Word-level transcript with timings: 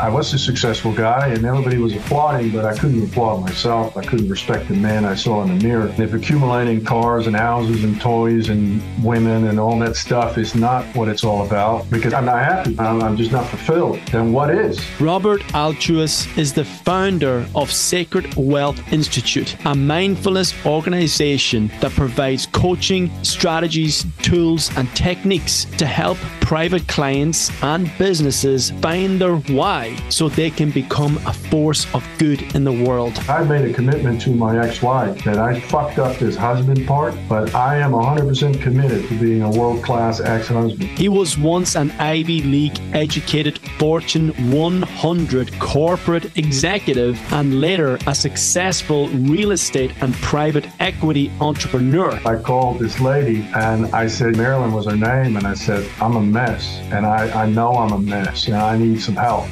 I 0.00 0.08
was 0.08 0.32
a 0.32 0.38
successful 0.38 0.94
guy 0.94 1.28
and 1.28 1.44
everybody 1.44 1.76
was 1.76 1.94
applauding, 1.94 2.52
but 2.52 2.64
I 2.64 2.72
couldn't 2.72 3.04
applaud 3.04 3.42
myself. 3.42 3.98
I 3.98 4.02
couldn't 4.02 4.30
respect 4.30 4.68
the 4.68 4.74
man 4.74 5.04
I 5.04 5.14
saw 5.14 5.42
in 5.42 5.58
the 5.58 5.62
mirror. 5.62 5.88
And 5.88 6.00
if 6.00 6.14
accumulating 6.14 6.82
cars 6.82 7.26
and 7.26 7.36
houses 7.36 7.84
and 7.84 8.00
toys 8.00 8.48
and 8.48 8.82
women 9.04 9.48
and 9.48 9.60
all 9.60 9.78
that 9.80 9.96
stuff 9.96 10.38
is 10.38 10.54
not 10.54 10.86
what 10.96 11.08
it's 11.08 11.22
all 11.22 11.44
about, 11.44 11.90
because 11.90 12.14
I'm 12.14 12.24
not 12.24 12.38
happy, 12.38 12.78
I'm, 12.78 13.14
just 13.18 13.30
not 13.30 13.46
fulfilled, 13.46 14.00
then 14.10 14.32
what 14.32 14.48
is? 14.48 14.80
Robert 14.98 15.42
Althuis 15.52 16.26
is 16.38 16.54
the 16.54 16.64
founder 16.64 17.46
of 17.54 17.70
Sacred 17.70 18.34
Wealth 18.36 18.80
Institute, 18.94 19.54
a 19.66 19.74
mindfulness 19.74 20.54
organization 20.64 21.70
that 21.80 21.92
provides 21.92 22.46
coaching, 22.46 23.10
strategies, 23.22 24.06
tools, 24.22 24.74
and 24.78 24.88
techniques 24.96 25.66
to 25.76 25.84
help 25.84 26.16
private 26.50 26.88
clients 26.88 27.48
and 27.62 27.88
businesses 27.96 28.72
find 28.82 29.20
their 29.20 29.36
why 29.54 29.94
so 30.08 30.28
they 30.28 30.50
can 30.50 30.68
become 30.72 31.16
a 31.18 31.32
force 31.32 31.86
of 31.94 32.04
good 32.18 32.42
in 32.56 32.64
the 32.64 32.72
world. 32.72 33.16
I 33.28 33.44
made 33.44 33.70
a 33.70 33.72
commitment 33.72 34.20
to 34.22 34.30
my 34.30 34.58
ex 34.58 34.82
wife 34.82 35.22
that 35.22 35.38
I 35.38 35.60
fucked 35.60 36.00
up 36.00 36.18
this 36.18 36.34
husband 36.34 36.88
part, 36.88 37.14
but 37.28 37.54
I 37.54 37.76
am 37.76 37.92
100% 37.92 38.60
committed 38.60 39.08
to 39.08 39.20
being 39.20 39.42
a 39.42 39.50
world 39.50 39.84
class 39.84 40.18
ex 40.18 40.48
husband. 40.48 40.98
He 40.98 41.08
was 41.08 41.38
once 41.38 41.76
an 41.76 41.92
Ivy 41.92 42.42
League 42.42 42.80
educated 42.94 43.60
Fortune 43.78 44.30
100 44.50 45.56
corporate 45.60 46.36
executive 46.36 47.16
and 47.32 47.60
later 47.60 47.96
a 48.08 48.14
successful 48.14 49.06
real 49.10 49.52
estate 49.52 49.92
and 50.02 50.12
private 50.14 50.66
equity 50.80 51.30
entrepreneur. 51.40 52.10
I 52.26 52.42
called 52.42 52.80
this 52.80 52.98
lady 52.98 53.46
and 53.54 53.86
I 53.94 54.08
said, 54.08 54.36
Marilyn 54.36 54.72
was 54.72 54.86
her 54.86 54.96
name, 54.96 55.36
and 55.36 55.46
I 55.46 55.54
said, 55.54 55.88
I'm 56.00 56.16
a 56.16 56.39
mess, 56.46 56.80
and 56.90 57.04
I, 57.04 57.42
I 57.42 57.46
know 57.46 57.72
I'm 57.72 57.92
a 57.92 57.98
mess, 57.98 58.46
and 58.46 58.56
I 58.56 58.76
need 58.76 59.00
some 59.00 59.16
help. 59.16 59.46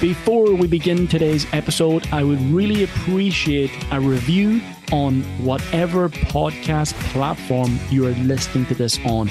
Before 0.00 0.54
we 0.54 0.66
begin 0.66 1.08
today's 1.08 1.46
episode, 1.52 2.06
I 2.12 2.22
would 2.22 2.40
really 2.52 2.84
appreciate 2.84 3.70
a 3.90 4.00
review 4.00 4.60
on 4.92 5.22
whatever 5.44 6.08
podcast 6.08 6.94
platform 7.12 7.78
you 7.90 8.06
are 8.06 8.12
listening 8.12 8.66
to 8.66 8.74
this 8.74 8.98
on. 9.04 9.30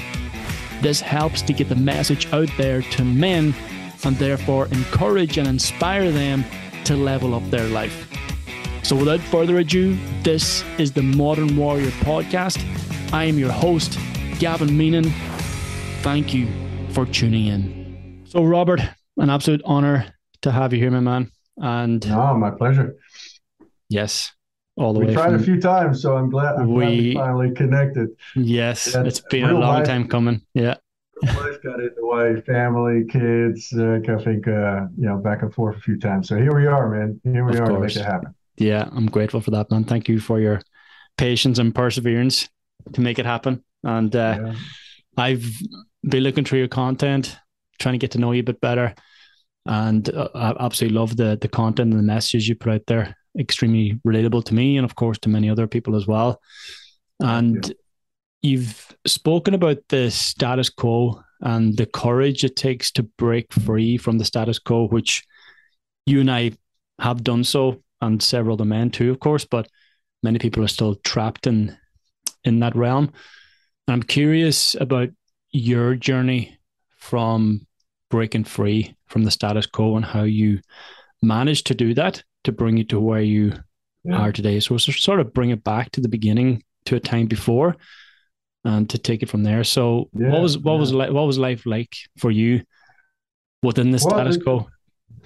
This 0.82 1.00
helps 1.00 1.42
to 1.42 1.52
get 1.52 1.68
the 1.68 1.74
message 1.74 2.30
out 2.32 2.50
there 2.56 2.82
to 2.82 3.04
men 3.04 3.54
and 4.04 4.16
therefore 4.16 4.66
encourage 4.66 5.38
and 5.38 5.48
inspire 5.48 6.10
them 6.10 6.44
to 6.84 6.96
level 6.96 7.34
up 7.34 7.48
their 7.50 7.68
life. 7.68 8.08
So, 8.82 8.96
without 8.96 9.20
further 9.20 9.58
ado, 9.58 9.96
this 10.22 10.64
is 10.78 10.92
the 10.92 11.02
Modern 11.02 11.56
Warrior 11.56 11.90
Podcast. 12.02 12.62
I 13.12 13.24
am 13.24 13.38
your 13.38 13.52
host, 13.52 13.98
Gavin 14.38 14.68
Meenan. 14.70 15.10
Thank 16.02 16.32
you 16.32 16.59
for 16.90 17.06
tuning 17.06 17.46
in. 17.46 18.24
So, 18.26 18.44
Robert, 18.44 18.80
an 19.16 19.30
absolute 19.30 19.62
honor 19.64 20.06
to 20.42 20.50
have 20.50 20.72
you 20.72 20.78
here, 20.78 20.90
my 20.90 21.00
man. 21.00 21.30
And 21.56 22.04
oh, 22.10 22.36
my 22.36 22.50
pleasure. 22.50 22.96
Yes, 23.88 24.32
all 24.76 24.92
the 24.92 25.00
we 25.00 25.06
way. 25.06 25.14
tried 25.14 25.32
from, 25.32 25.40
a 25.40 25.42
few 25.42 25.60
times, 25.60 26.02
so 26.02 26.16
I'm 26.16 26.30
glad, 26.30 26.56
I'm 26.56 26.72
we, 26.72 26.84
glad 26.84 26.90
we 26.90 27.14
finally 27.14 27.54
connected. 27.54 28.08
Yes, 28.34 28.92
yeah, 28.94 29.04
it's 29.04 29.20
been 29.20 29.50
a 29.50 29.52
long 29.52 29.78
life, 29.78 29.86
time 29.86 30.08
coming. 30.08 30.42
Yeah. 30.54 30.76
Life 31.22 31.62
got 31.62 31.80
in 31.80 31.90
the 31.96 32.06
way, 32.06 32.40
family, 32.42 33.04
kids. 33.08 33.72
Uh, 33.76 33.98
I 33.98 34.24
think 34.24 34.48
uh, 34.48 34.86
you 34.96 35.06
know 35.06 35.18
back 35.18 35.42
and 35.42 35.52
forth 35.52 35.76
a 35.76 35.80
few 35.80 35.98
times. 35.98 36.28
So 36.28 36.36
here 36.36 36.54
we 36.54 36.66
are, 36.66 36.88
man. 36.88 37.20
Here 37.24 37.44
we 37.44 37.54
of 37.54 37.60
are 37.60 37.66
course. 37.66 37.94
to 37.94 38.00
make 38.00 38.06
it 38.06 38.10
happen. 38.10 38.34
Yeah, 38.56 38.88
I'm 38.92 39.06
grateful 39.06 39.40
for 39.40 39.50
that, 39.50 39.70
man. 39.70 39.84
Thank 39.84 40.08
you 40.08 40.18
for 40.18 40.40
your 40.40 40.62
patience 41.18 41.58
and 41.58 41.74
perseverance 41.74 42.48
to 42.94 43.00
make 43.00 43.18
it 43.18 43.26
happen. 43.26 43.62
And 43.82 44.14
uh, 44.16 44.38
yeah. 44.40 44.54
I've 45.16 45.44
been 46.08 46.22
looking 46.22 46.44
through 46.44 46.60
your 46.60 46.68
content, 46.68 47.36
trying 47.78 47.94
to 47.94 47.98
get 47.98 48.12
to 48.12 48.18
know 48.18 48.32
you 48.32 48.40
a 48.40 48.44
bit 48.44 48.60
better 48.60 48.94
and 49.66 50.08
uh, 50.14 50.28
I 50.34 50.54
absolutely 50.64 50.98
love 50.98 51.16
the 51.16 51.38
the 51.40 51.48
content 51.48 51.92
and 51.92 51.98
the 51.98 52.06
messages 52.06 52.48
you 52.48 52.54
put 52.54 52.72
out 52.72 52.86
there. 52.86 53.16
Extremely 53.38 54.00
relatable 54.06 54.44
to 54.44 54.54
me, 54.54 54.76
and 54.76 54.84
of 54.84 54.94
course 54.94 55.18
to 55.20 55.28
many 55.28 55.48
other 55.48 55.66
people 55.66 55.94
as 55.94 56.06
well. 56.06 56.40
And 57.20 57.66
you. 57.66 57.74
you've 58.42 58.96
spoken 59.06 59.54
about 59.54 59.78
the 59.88 60.10
status 60.10 60.70
quo 60.70 61.22
and 61.40 61.76
the 61.76 61.86
courage 61.86 62.44
it 62.44 62.56
takes 62.56 62.90
to 62.92 63.02
break 63.02 63.52
free 63.52 63.96
from 63.96 64.18
the 64.18 64.24
status 64.24 64.58
quo, 64.58 64.88
which 64.88 65.22
you 66.06 66.20
and 66.20 66.30
I 66.30 66.52
have 66.98 67.22
done 67.22 67.44
so, 67.44 67.82
and 68.00 68.22
several 68.22 68.54
other 68.54 68.64
men 68.64 68.90
too, 68.90 69.10
of 69.10 69.20
course. 69.20 69.44
But 69.44 69.68
many 70.22 70.38
people 70.38 70.64
are 70.64 70.68
still 70.68 70.96
trapped 70.96 71.46
in 71.46 71.76
in 72.44 72.60
that 72.60 72.74
realm. 72.74 73.12
And 73.86 73.94
I'm 73.94 74.02
curious 74.02 74.74
about 74.80 75.10
your 75.52 75.94
journey 75.94 76.58
from 76.98 77.66
breaking 78.10 78.44
free 78.44 78.94
from 79.06 79.24
the 79.24 79.30
status 79.30 79.66
quo 79.66 79.96
and 79.96 80.04
how 80.04 80.22
you 80.22 80.60
managed 81.22 81.66
to 81.66 81.74
do 81.74 81.94
that 81.94 82.22
to 82.44 82.52
bring 82.52 82.76
you 82.76 82.84
to 82.84 83.00
where 83.00 83.20
you 83.20 83.52
yeah. 84.04 84.16
are 84.16 84.32
today. 84.32 84.60
So, 84.60 84.76
sort 84.78 85.20
of 85.20 85.32
bring 85.32 85.50
it 85.50 85.62
back 85.64 85.90
to 85.92 86.00
the 86.00 86.08
beginning 86.08 86.62
to 86.86 86.96
a 86.96 87.00
time 87.00 87.26
before 87.26 87.76
and 88.64 88.88
to 88.90 88.98
take 88.98 89.22
it 89.22 89.28
from 89.28 89.42
there. 89.42 89.64
So 89.64 90.08
yeah, 90.14 90.30
what 90.30 90.42
was 90.42 90.58
what 90.58 90.74
yeah. 90.74 90.80
was 90.80 90.94
li- 90.94 91.10
what 91.10 91.26
was 91.26 91.38
life 91.38 91.66
like 91.66 91.96
for 92.18 92.30
you 92.30 92.62
within 93.62 93.90
the 93.90 94.00
well, 94.04 94.16
status 94.16 94.36
quo? 94.36 94.68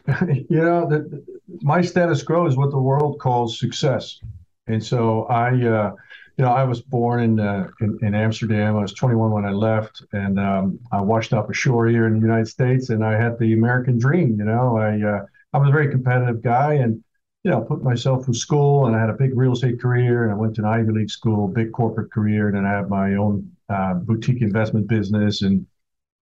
You 0.06 0.60
know, 0.60 0.86
the, 0.86 1.24
my 1.62 1.80
status 1.80 2.22
quo 2.22 2.46
is 2.46 2.58
what 2.58 2.70
the 2.70 2.78
world 2.78 3.18
calls 3.18 3.58
success, 3.58 4.20
and 4.66 4.84
so 4.84 5.24
I 5.24 5.48
uh, 5.64 5.92
you 6.36 6.44
know, 6.44 6.50
I 6.50 6.64
was 6.64 6.80
born 6.82 7.22
in, 7.22 7.40
uh, 7.40 7.68
in, 7.80 7.98
in 8.02 8.14
Amsterdam. 8.14 8.76
I 8.76 8.82
was 8.82 8.92
21 8.92 9.30
when 9.30 9.44
I 9.44 9.52
left, 9.52 10.02
and 10.12 10.38
um, 10.40 10.80
I 10.90 11.00
washed 11.00 11.32
up 11.32 11.48
ashore 11.48 11.86
here 11.86 12.06
in 12.06 12.14
the 12.14 12.26
United 12.26 12.48
States, 12.48 12.90
and 12.90 13.04
I 13.04 13.12
had 13.12 13.38
the 13.38 13.52
American 13.52 13.98
dream. 13.98 14.36
You 14.38 14.44
know, 14.44 14.76
I 14.76 15.00
uh, 15.00 15.26
I 15.52 15.58
was 15.58 15.68
a 15.68 15.72
very 15.72 15.90
competitive 15.90 16.42
guy, 16.42 16.74
and 16.74 17.02
you 17.44 17.50
know, 17.50 17.60
put 17.60 17.84
myself 17.84 18.24
through 18.24 18.34
school, 18.34 18.86
and 18.86 18.96
I 18.96 19.00
had 19.00 19.10
a 19.10 19.14
big 19.14 19.36
real 19.36 19.52
estate 19.52 19.80
career, 19.80 20.24
and 20.24 20.32
I 20.32 20.34
went 20.34 20.56
to 20.56 20.62
an 20.62 20.66
Ivy 20.66 20.90
League 20.90 21.10
school, 21.10 21.46
big 21.46 21.72
corporate 21.72 22.10
career, 22.10 22.48
and 22.48 22.56
then 22.56 22.66
I 22.66 22.72
had 22.72 22.88
my 22.88 23.14
own 23.14 23.48
uh, 23.68 23.94
boutique 23.94 24.42
investment 24.42 24.88
business, 24.88 25.42
and 25.42 25.64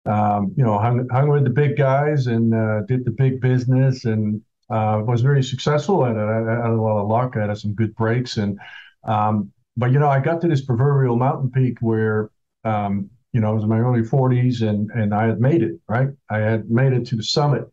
um, 0.07 0.53
you 0.57 0.65
know, 0.65 0.79
hung, 0.79 1.07
hung 1.11 1.29
with 1.29 1.45
the 1.45 1.51
big 1.51 1.77
guys 1.77 2.27
and 2.27 2.55
uh, 2.55 2.81
did 2.89 3.05
the 3.05 3.13
big 3.13 3.41
business, 3.41 4.07
and 4.07 4.43
uh, 4.71 5.03
was 5.07 5.21
very 5.21 5.43
successful 5.43 6.05
at 6.05 6.17
it. 6.17 6.19
I, 6.19 6.39
I 6.39 6.57
had 6.63 6.71
a 6.71 6.83
lot 6.83 7.01
of 7.01 7.09
luck. 7.09 7.37
I 7.37 7.47
had 7.47 7.59
some 7.59 7.75
good 7.75 7.95
breaks, 7.95 8.39
and 8.39 8.59
um, 9.05 9.53
but 9.77 9.93
you 9.93 9.99
know, 9.99 10.09
I 10.09 10.21
got 10.21 10.41
to 10.43 10.49
this 10.49 10.65
proverbial 10.65 11.17
mountain 11.17 11.51
peak 11.51 11.79
where, 11.81 12.31
um, 12.65 13.11
you 13.33 13.41
know, 13.41 13.51
I 13.51 13.53
was 13.53 13.63
in 13.63 13.69
my 13.69 13.79
early 13.79 14.03
40s 14.03 14.63
and 14.63 14.91
and 14.93 15.15
I 15.15 15.27
had 15.27 15.41
made 15.41 15.63
it. 15.63 15.81
Right, 15.89 16.09
I 16.29 16.39
had 16.39 16.71
made 16.71 16.93
it 16.93 17.07
to 17.07 17.17
the 17.17 17.23
summit, 17.23 17.71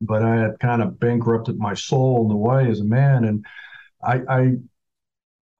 but 0.00 0.22
I 0.22 0.36
had 0.36 0.60
kind 0.60 0.82
of 0.82 1.00
bankrupted 1.00 1.58
my 1.58 1.74
soul 1.74 2.22
in 2.22 2.28
the 2.28 2.36
way 2.36 2.68
as 2.70 2.80
a 2.80 2.84
man, 2.84 3.24
and 3.24 3.44
I 4.02 4.22
I, 4.28 4.56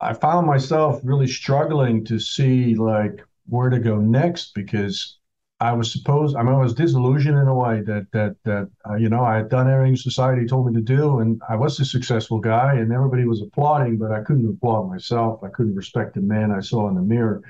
I 0.01 0.13
found 0.15 0.47
myself 0.47 1.01
really 1.05 1.27
struggling 1.29 2.05
to 2.07 2.19
see 2.19 2.75
like 2.75 3.25
where 3.47 3.71
to 3.71 3.79
go 3.79 3.97
next 3.99 4.55
because 4.55 5.19
I 5.61 5.73
was 5.73 5.93
supposed, 5.93 6.37
I 6.37 6.43
mean, 6.45 6.55
I 6.55 6.59
was 6.59 6.75
disillusioned 6.75 7.37
in 7.37 7.49
a 7.49 7.55
way 7.55 7.81
that 7.83 8.07
that 8.13 8.37
that 8.45 8.71
uh, 8.89 8.95
you 8.95 9.09
know 9.09 9.25
I 9.25 9.37
had 9.37 9.49
done 9.49 9.69
everything 9.69 9.97
society 9.97 10.47
told 10.47 10.67
me 10.67 10.75
to 10.75 10.81
do, 10.81 11.19
and 11.19 11.43
I 11.49 11.57
was 11.57 11.81
a 11.81 11.85
successful 11.85 12.39
guy, 12.39 12.75
and 12.75 12.93
everybody 12.93 13.25
was 13.27 13.43
applauding, 13.43 13.99
but 13.99 14.13
I 14.13 14.23
couldn't 14.23 14.49
applaud 14.49 14.89
myself. 14.89 15.43
I 15.43 15.49
couldn't 15.49 15.75
respect 15.75 16.15
the 16.15 16.21
man 16.21 16.53
I 16.53 16.61
saw 16.61 16.89
in 16.89 16.95
the 16.95 17.03
mirror. 17.03 17.43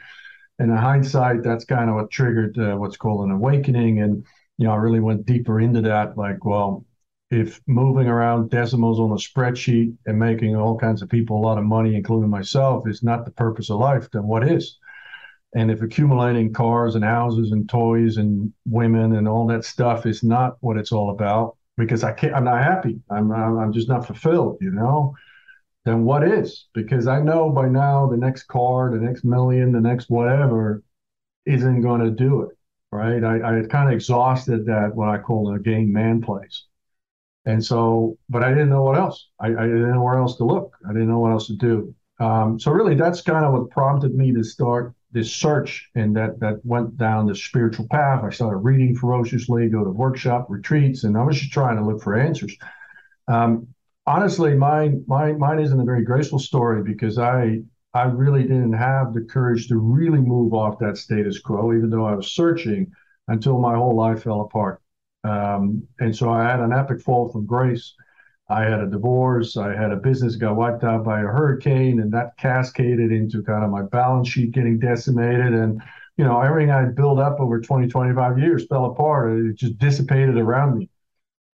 And 0.59 0.71
in 0.71 0.77
hindsight, 0.77 1.43
that's 1.43 1.65
kind 1.65 1.91
of 1.91 1.97
what 1.97 2.11
triggered 2.11 2.59
uh, 2.59 2.77
what's 2.77 2.97
called 2.97 3.27
an 3.27 3.31
awakening, 3.33 4.01
and 4.01 4.25
you 4.57 4.67
know, 4.67 4.73
I 4.73 4.77
really 4.77 5.01
went 5.01 5.27
deeper 5.27 5.61
into 5.61 5.83
that. 5.83 6.17
Like, 6.17 6.45
well, 6.45 6.87
if 7.31 7.61
moving 7.67 8.09
around 8.09 8.51
decimals 8.51 9.01
on 9.01 9.11
a 9.11 9.17
spreadsheet 9.17 9.95
and 10.07 10.19
making 10.19 10.57
all 10.57 10.79
kinds 10.79 11.03
of 11.03 11.11
people 11.11 11.37
a 11.39 11.45
lot 11.47 11.59
of 11.59 11.65
money, 11.65 11.95
including 11.95 12.31
myself, 12.31 12.89
is 12.89 13.03
not 13.03 13.25
the 13.27 13.31
purpose 13.33 13.71
of 13.71 13.79
life, 13.81 14.09
then 14.13 14.25
what 14.27 14.49
is? 14.49 14.79
And 15.55 15.71
if 15.71 15.83
accumulating 15.83 16.53
cars 16.53 16.95
and 16.95 17.05
houses 17.05 17.53
and 17.53 17.69
toys 17.69 18.17
and 18.17 18.53
women 18.67 19.17
and 19.17 19.27
all 19.27 19.47
that 19.47 19.65
stuff 19.65 20.05
is 20.07 20.23
not 20.23 20.57
what 20.61 20.77
it's 20.77 20.93
all 20.93 21.11
about, 21.11 21.57
because 21.77 22.05
I 22.05 22.13
can't, 22.13 22.35
I'm 22.35 22.45
not 22.45 22.63
happy. 22.63 23.01
I'm, 23.11 23.33
I'm 23.33 23.73
just 23.73 23.89
not 23.89 24.07
fulfilled, 24.07 24.59
you 24.61 24.71
know, 24.71 25.15
then 25.85 26.05
what 26.05 26.23
is? 26.23 26.67
Because 26.75 27.07
I 27.07 27.21
know 27.21 27.51
by 27.51 27.69
now 27.69 28.07
the 28.07 28.17
next 28.17 28.45
car, 28.45 28.91
the 28.91 28.99
next 28.99 29.25
million, 29.25 29.73
the 29.73 29.81
next 29.81 30.11
whatever 30.11 30.83
isn't 31.47 31.81
going 31.81 32.03
to 32.03 32.11
do 32.11 32.43
it. 32.43 32.55
Right. 32.91 33.23
I, 33.23 33.51
I 33.51 33.55
had 33.55 33.69
kind 33.69 33.89
of 33.89 33.95
exhausted 33.95 34.65
that, 34.65 34.95
what 34.95 35.11
I 35.11 35.19
call 35.19 35.55
a 35.55 35.59
game 35.59 35.93
man 35.93 36.23
place. 36.23 36.65
And 37.45 37.63
so, 37.63 38.17
but 38.31 38.43
I 38.43 38.49
didn't 38.49 38.71
know 38.71 38.83
what 38.83 38.97
else. 38.97 39.29
I, 39.39 39.49
I 39.49 39.67
didn't 39.67 39.93
know 39.93 40.03
where 40.03 40.17
else 40.17 40.37
to 40.37 40.45
look. 40.45 40.73
I 40.89 40.95
didn't 40.95 41.09
know 41.09 41.19
what 41.19 41.33
else 41.33 41.49
to 41.49 41.57
do. 41.57 41.95
Um, 42.19 42.59
so 42.59 42.71
really, 42.71 42.95
that's 42.95 43.21
kind 43.21 43.45
of 43.45 43.53
what 43.53 43.69
prompted 43.69 44.15
me 44.15 44.33
to 44.33 44.43
start 44.43 44.95
this 45.11 45.33
search 45.33 45.89
and 45.95 46.15
that 46.17 46.39
that 46.41 46.61
went 46.65 46.97
down 46.97 47.27
the 47.27 47.35
spiritual 47.35 47.87
path. 47.91 48.23
I 48.25 48.31
started 48.31 48.59
reading 48.59 48.95
ferociously, 48.95 49.69
go 49.69 49.85
to 49.85 49.91
workshop 49.91 50.47
retreats, 50.49 51.05
and 51.05 51.17
I 51.17 51.25
was 51.25 51.39
just 51.39 51.53
trying 51.53 51.77
to 51.77 51.85
look 51.85 52.03
for 52.03 52.19
answers. 52.19 52.55
Um, 53.27 53.69
honestly, 54.07 54.55
mine 54.55 55.05
mine 55.07 55.39
mine 55.39 55.61
isn't 55.61 55.81
a 55.81 55.85
very 55.85 56.05
graceful 56.05 56.39
story 56.39 56.83
because 56.83 57.19
I 57.19 57.63
I 57.95 58.05
really 58.05 58.43
didn't 58.43 58.75
have 58.75 59.15
the 59.15 59.23
courage 59.23 59.69
to 59.69 59.79
really 59.79 60.21
move 60.21 60.53
off 60.53 60.79
that 60.81 60.99
status 60.99 61.41
quo, 61.41 61.73
even 61.73 61.91
though 61.91 62.07
I 62.07 62.15
was 62.15 62.33
searching 62.33 62.93
until 63.29 63.59
my 63.59 63.75
whole 63.75 63.97
life 63.97 64.23
fell 64.25 64.43
apart. 64.43 64.81
Um, 65.25 65.83
and 65.99 66.15
so 66.15 66.31
I 66.31 66.45
had 66.45 66.61
an 66.61 66.73
epic 66.73 67.01
fall 67.01 67.31
from 67.31 67.47
grace. 67.47 67.95
I 68.49 68.63
had 68.65 68.81
a 68.81 68.87
divorce. 68.87 69.57
I 69.57 69.75
had 69.75 69.93
a 69.93 69.97
business 69.97 70.37
got 70.37 70.57
wiped 70.57 70.83
out 70.85 71.05
by 71.05 71.21
a 71.21 71.25
hurricane, 71.25 72.01
and 72.01 72.13
that 72.13 72.37
cascaded 72.39 73.13
into 73.13 73.43
kind 73.43 73.65
of 73.65 73.71
my 73.71 73.83
balance 73.83 74.29
sheet 74.29 74.53
getting 74.53 74.79
decimated. 74.79 75.53
And, 75.53 75.83
you 76.17 76.25
know, 76.25 76.41
everything 76.41 76.71
I 76.71 76.87
built 76.87 77.19
up 77.19 77.41
over 77.41 77.61
20, 77.61 77.89
25 77.89 78.39
years 78.39 78.67
fell 78.67 78.87
apart. 78.87 79.39
It 79.39 79.55
just 79.57 79.79
dissipated 79.79 80.37
around 80.39 80.79
me. 80.79 80.89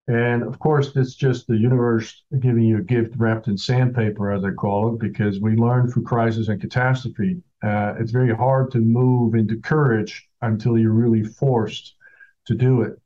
And 0.07 0.43
of 0.43 0.59
course, 0.59 0.93
it's 0.95 1.15
just 1.15 1.47
the 1.47 1.55
universe 1.55 2.23
giving 2.39 2.63
you 2.63 2.79
a 2.79 2.83
gift 2.83 3.15
wrapped 3.15 3.47
in 3.47 3.57
sandpaper, 3.57 4.31
as 4.31 4.43
I 4.43 4.51
call 4.51 4.93
it, 4.93 4.99
because 4.99 5.39
we 5.39 5.55
learn 5.55 5.89
through 5.89 6.03
crisis 6.03 6.49
and 6.49 6.59
catastrophe. 6.59 7.41
Uh, 7.63 7.93
it's 7.99 8.11
very 8.11 8.35
hard 8.35 8.71
to 8.71 8.79
move 8.79 9.35
into 9.35 9.57
courage 9.57 10.27
until 10.41 10.77
you're 10.77 10.91
really 10.91 11.23
forced 11.23 11.95
to 12.47 12.55
do 12.55 12.81
it. 12.81 12.99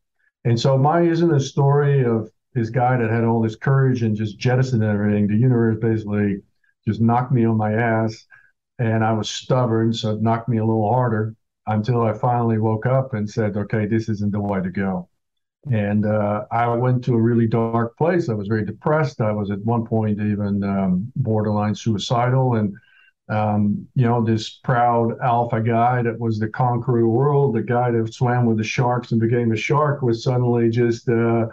And 0.46 0.60
so 0.60 0.78
mine 0.78 1.08
isn't 1.08 1.34
a 1.34 1.40
story 1.40 2.04
of 2.06 2.32
this 2.56 2.70
guy 2.72 2.98
that 2.98 3.12
had 3.12 3.24
all 3.26 3.42
this 3.42 3.58
courage 3.58 4.02
and 4.02 4.16
just 4.16 4.40
jettisoned 4.40 4.84
everything. 4.84 5.28
The 5.28 5.36
universe 5.36 5.78
basically 5.80 6.42
just 6.88 7.02
knocked 7.02 7.32
me 7.32 7.46
on 7.46 7.58
my 7.58 7.74
ass, 7.74 8.26
and 8.80 9.04
I 9.04 9.14
was 9.14 9.30
stubborn, 9.30 9.94
so 9.94 10.14
it 10.14 10.22
knocked 10.22 10.50
me 10.50 10.58
a 10.58 10.66
little 10.66 10.90
harder 10.90 11.36
until 11.68 12.02
I 12.02 12.14
finally 12.14 12.58
woke 12.58 12.86
up 12.86 13.14
and 13.14 13.30
said, 13.30 13.58
"Okay, 13.58 13.86
this 13.86 14.10
isn't 14.10 14.32
the 14.32 14.40
way 14.42 14.62
to 14.62 14.72
go." 14.72 15.10
And 15.72 16.06
uh, 16.06 16.46
I 16.52 16.68
went 16.68 17.04
to 17.06 17.16
a 17.16 17.22
really 17.22 17.48
dark 17.48 17.98
place. 17.98 18.30
I 18.30 18.34
was 18.34 18.48
very 18.48 18.66
depressed. 18.66 19.20
I 19.20 19.32
was 19.32 19.50
at 19.50 19.60
one 19.66 19.86
point 19.86 20.20
even 20.20 20.64
um, 20.64 21.12
borderline 21.16 21.74
suicidal. 21.74 22.56
And, 22.56 22.76
um, 23.30 23.88
you 23.96 24.06
know, 24.06 24.24
this 24.24 24.60
proud 24.64 25.18
alpha 25.24 25.62
guy 25.62 26.04
that 26.04 26.20
was 26.20 26.38
the 26.38 26.50
conqueror 26.50 27.00
of 27.00 27.06
the 27.06 27.10
world, 27.10 27.56
the 27.56 27.64
guy 27.64 27.90
that 27.90 28.14
swam 28.14 28.46
with 28.46 28.58
the 28.58 28.64
sharks 28.64 29.12
and 29.12 29.20
became 29.20 29.52
a 29.52 29.58
shark, 29.58 30.04
was 30.04 30.24
suddenly 30.24 30.70
just 30.70 31.10
uh, 31.10 31.48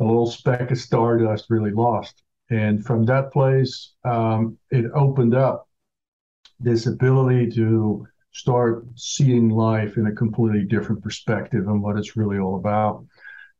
a 0.00 0.04
little 0.04 0.26
speck 0.26 0.70
of 0.70 0.78
stardust, 0.78 1.46
really 1.48 1.70
lost. 1.70 2.22
And 2.50 2.84
from 2.84 3.04
that 3.06 3.32
place, 3.32 3.94
um, 4.04 4.58
it 4.70 4.86
opened 4.94 5.34
up 5.34 5.68
this 6.60 6.86
ability 6.86 7.50
to 7.52 8.06
start 8.32 8.84
seeing 8.96 9.48
life 9.48 9.96
in 9.96 10.06
a 10.06 10.12
completely 10.12 10.64
different 10.64 11.02
perspective 11.02 11.68
and 11.68 11.82
what 11.82 11.96
it's 11.96 12.16
really 12.16 12.38
all 12.38 12.56
about. 12.56 13.04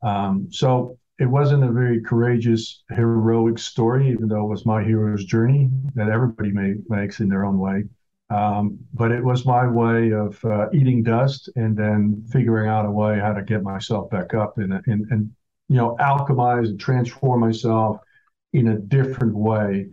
Um, 0.03 0.49
so 0.51 0.99
it 1.19 1.27
wasn't 1.27 1.65
a 1.65 1.71
very 1.71 2.03
courageous, 2.03 2.83
heroic 2.91 3.59
story, 3.59 4.11
even 4.11 4.29
though 4.29 4.45
it 4.45 4.49
was 4.49 4.67
my 4.67 4.83
hero's 4.83 5.25
journey 5.25 5.71
that 5.95 6.09
everybody 6.09 6.51
may, 6.51 6.75
makes 6.89 7.21
in 7.21 7.29
their 7.29 7.45
own 7.45 7.59
way. 7.59 7.85
Um, 8.31 8.79
but 8.93 9.13
it 9.13 9.23
was 9.23 9.47
my 9.47 9.67
way 9.67 10.13
of 10.13 10.45
uh, 10.45 10.67
eating 10.73 11.03
dust 11.03 11.49
and 11.57 11.77
then 11.77 12.25
figuring 12.33 12.69
out 12.69 12.87
a 12.87 12.91
way 12.91 13.21
how 13.21 13.33
to 13.33 13.43
get 13.43 13.63
myself 13.63 14.11
back 14.11 14.35
up 14.35 14.59
and, 14.59 14.73
and, 14.87 15.07
and 15.11 15.31
you 15.69 15.77
know 15.77 15.97
alchemize 16.01 16.69
and 16.69 16.81
transform 16.81 17.41
myself 17.41 18.01
in 18.53 18.69
a 18.69 18.79
different 18.79 19.35
way. 19.35 19.89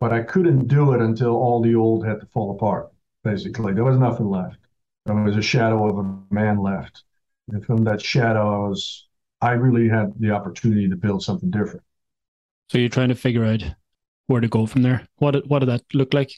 But 0.00 0.12
I 0.12 0.22
couldn't 0.22 0.68
do 0.68 0.92
it 0.92 1.00
until 1.00 1.34
all 1.36 1.60
the 1.60 1.74
old 1.74 2.06
had 2.06 2.20
to 2.20 2.26
fall 2.26 2.54
apart. 2.54 2.90
Basically, 3.24 3.72
there 3.72 3.84
was 3.84 3.98
nothing 3.98 4.30
left. 4.30 4.58
There 5.06 5.16
was 5.16 5.36
a 5.36 5.42
shadow 5.42 5.88
of 5.88 5.98
a 5.98 6.34
man 6.34 6.58
left, 6.58 7.02
and 7.48 7.64
from 7.64 7.84
that 7.84 8.00
shadow, 8.00 8.64
I 8.64 8.68
was 8.68 9.08
I 9.40 9.52
really 9.52 9.88
had 9.88 10.12
the 10.18 10.30
opportunity 10.30 10.88
to 10.88 10.96
build 10.96 11.22
something 11.22 11.50
different. 11.50 11.82
So 12.68 12.78
you're 12.78 12.88
trying 12.88 13.08
to 13.08 13.14
figure 13.14 13.44
out 13.44 13.62
where 14.26 14.40
to 14.40 14.48
go 14.48 14.66
from 14.66 14.82
there. 14.82 15.06
What 15.16 15.32
did, 15.32 15.48
what 15.48 15.60
did 15.60 15.70
that 15.70 15.82
look 15.94 16.12
like? 16.12 16.30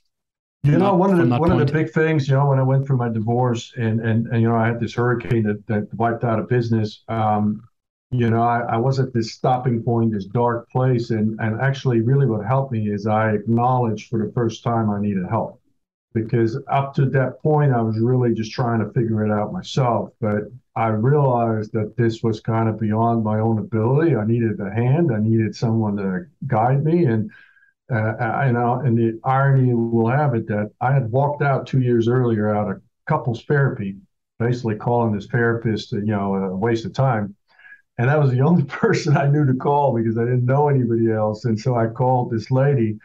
You 0.62 0.76
know, 0.76 0.94
one 0.94 1.10
of 1.10 1.16
the 1.16 1.26
one 1.26 1.50
point? 1.50 1.60
of 1.60 1.66
the 1.66 1.72
big 1.72 1.90
things, 1.90 2.28
you 2.28 2.34
know, 2.34 2.46
when 2.46 2.58
I 2.58 2.62
went 2.62 2.86
through 2.86 2.98
my 2.98 3.08
divorce 3.08 3.72
and 3.76 4.00
and, 4.00 4.26
and 4.26 4.42
you 4.42 4.48
know, 4.48 4.56
I 4.56 4.66
had 4.66 4.78
this 4.78 4.94
hurricane 4.94 5.42
that, 5.44 5.66
that 5.68 5.92
wiped 5.94 6.22
out 6.22 6.38
a 6.38 6.42
business. 6.42 7.02
Um, 7.08 7.62
you 8.10 8.28
know, 8.28 8.42
I, 8.42 8.60
I 8.60 8.76
was 8.76 8.98
at 8.98 9.12
this 9.12 9.32
stopping 9.32 9.82
point, 9.82 10.12
this 10.12 10.26
dark 10.26 10.68
place, 10.70 11.10
and 11.10 11.38
and 11.40 11.60
actually, 11.60 12.00
really, 12.00 12.26
what 12.26 12.44
helped 12.44 12.72
me 12.72 12.90
is 12.90 13.06
I 13.06 13.32
acknowledged 13.32 14.08
for 14.08 14.24
the 14.24 14.32
first 14.32 14.64
time 14.64 14.90
I 14.90 15.00
needed 15.00 15.26
help, 15.28 15.60
because 16.12 16.58
up 16.68 16.92
to 16.94 17.06
that 17.10 17.40
point, 17.40 17.72
I 17.72 17.82
was 17.82 18.00
really 18.00 18.34
just 18.34 18.52
trying 18.52 18.80
to 18.80 18.92
figure 18.92 19.24
it 19.24 19.30
out 19.30 19.52
myself. 19.52 20.10
But 20.20 20.50
I 20.74 20.88
realized 20.88 21.72
that 21.72 21.96
this 21.96 22.22
was 22.22 22.40
kind 22.40 22.68
of 22.68 22.80
beyond 22.80 23.22
my 23.22 23.38
own 23.38 23.58
ability. 23.58 24.16
I 24.16 24.24
needed 24.24 24.58
a 24.60 24.72
hand. 24.72 25.10
I 25.14 25.20
needed 25.20 25.54
someone 25.54 25.96
to 25.96 26.26
guide 26.46 26.84
me. 26.84 27.04
And 27.04 27.30
uh, 27.92 27.96
I 27.96 28.50
know, 28.50 28.80
and 28.80 28.96
the 28.96 29.20
irony 29.24 29.74
will 29.74 30.08
have 30.08 30.34
it 30.34 30.46
that 30.48 30.70
I 30.80 30.92
had 30.92 31.10
walked 31.10 31.42
out 31.42 31.66
two 31.66 31.80
years 31.80 32.08
earlier 32.08 32.54
out 32.54 32.70
of 32.70 32.82
couples 33.06 33.44
therapy, 33.44 33.98
basically 34.38 34.76
calling 34.76 35.12
this 35.12 35.26
therapist, 35.26 35.92
you 35.92 36.02
know, 36.06 36.34
a 36.34 36.56
waste 36.56 36.86
of 36.86 36.92
time. 36.92 37.34
And 38.00 38.08
that 38.08 38.18
was 38.18 38.30
the 38.30 38.40
only 38.40 38.64
person 38.82 39.14
I 39.14 39.26
knew 39.26 39.44
to 39.44 39.52
call 39.52 39.94
because 39.94 40.16
I 40.16 40.24
didn't 40.24 40.46
know 40.46 40.68
anybody 40.68 41.12
else. 41.12 41.44
And 41.44 41.60
so 41.60 41.76
I 41.76 41.86
called 41.86 42.30
this 42.30 42.50
lady 42.50 42.98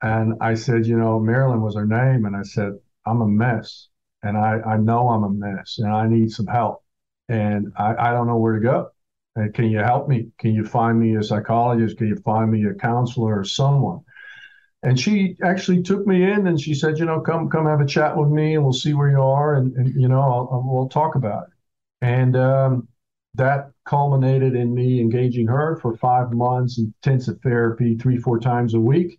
and 0.00 0.32
I 0.40 0.54
said, 0.54 0.86
you 0.86 0.96
know, 0.96 1.20
Marilyn 1.20 1.60
was 1.60 1.74
her 1.74 1.84
name. 1.84 2.24
And 2.24 2.34
I 2.34 2.40
said, 2.40 2.72
I'm 3.04 3.20
a 3.20 3.28
mess 3.28 3.88
and 4.22 4.38
I, 4.38 4.60
I 4.66 4.76
know 4.78 5.10
I'm 5.10 5.24
a 5.24 5.30
mess 5.30 5.76
and 5.76 5.92
I 5.92 6.08
need 6.08 6.32
some 6.32 6.46
help 6.46 6.82
and 7.28 7.70
I, 7.78 7.96
I 7.98 8.12
don't 8.12 8.26
know 8.26 8.38
where 8.38 8.54
to 8.54 8.60
go. 8.60 8.88
And 9.36 9.52
can 9.52 9.66
you 9.66 9.80
help 9.80 10.08
me? 10.08 10.28
Can 10.38 10.54
you 10.54 10.64
find 10.64 10.98
me 10.98 11.16
a 11.16 11.22
psychologist? 11.22 11.98
Can 11.98 12.08
you 12.08 12.16
find 12.16 12.50
me 12.50 12.64
a 12.64 12.72
counselor 12.72 13.38
or 13.38 13.44
someone? 13.44 14.00
And 14.82 14.98
she 14.98 15.36
actually 15.44 15.82
took 15.82 16.06
me 16.06 16.22
in 16.22 16.46
and 16.46 16.58
she 16.58 16.72
said, 16.72 16.98
you 16.98 17.04
know, 17.04 17.20
come 17.20 17.50
come 17.50 17.66
have 17.66 17.82
a 17.82 17.86
chat 17.86 18.16
with 18.16 18.30
me 18.30 18.54
and 18.54 18.64
we'll 18.64 18.72
see 18.72 18.94
where 18.94 19.10
you 19.10 19.20
are 19.20 19.56
and, 19.56 19.76
and 19.76 20.00
you 20.00 20.08
know, 20.08 20.22
I'll, 20.22 20.48
I'll, 20.50 20.64
we'll 20.64 20.88
talk 20.88 21.14
about 21.14 21.48
it. 21.48 21.50
And 22.00 22.34
um, 22.36 22.88
that 23.34 23.72
culminated 23.88 24.54
in 24.54 24.74
me 24.74 25.00
engaging 25.00 25.46
her 25.46 25.76
for 25.80 25.96
five 25.96 26.32
months 26.32 26.78
intensive 26.78 27.40
therapy 27.42 27.96
three, 27.96 28.18
four 28.18 28.38
times 28.38 28.74
a 28.74 28.80
week. 28.80 29.18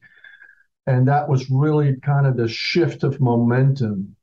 And 0.87 1.07
that 1.07 1.27
was 1.27 1.49
really 1.49 1.95
kind 2.01 2.25
of 2.25 2.37
the 2.37 2.47
shift 2.47 3.03
of 3.03 3.19
momentum 3.19 4.15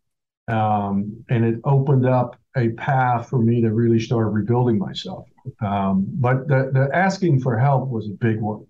um, 0.49 1.25
and 1.29 1.45
it 1.45 1.61
opened 1.65 2.07
up 2.07 2.37
a 2.57 2.71
path 2.71 3.29
for 3.29 3.39
me 3.39 3.61
to 3.63 3.73
really 3.73 3.99
start 3.99 4.33
rebuilding 4.33 4.79
myself. 4.79 5.29
Um, 5.61 6.07
but 6.09 6.49
the, 6.49 6.71
the 6.73 6.89
asking 6.95 7.41
for 7.41 7.59
help 7.59 7.89
was 7.89 8.07
a 8.07 8.13
big 8.13 8.41
one 8.41 8.67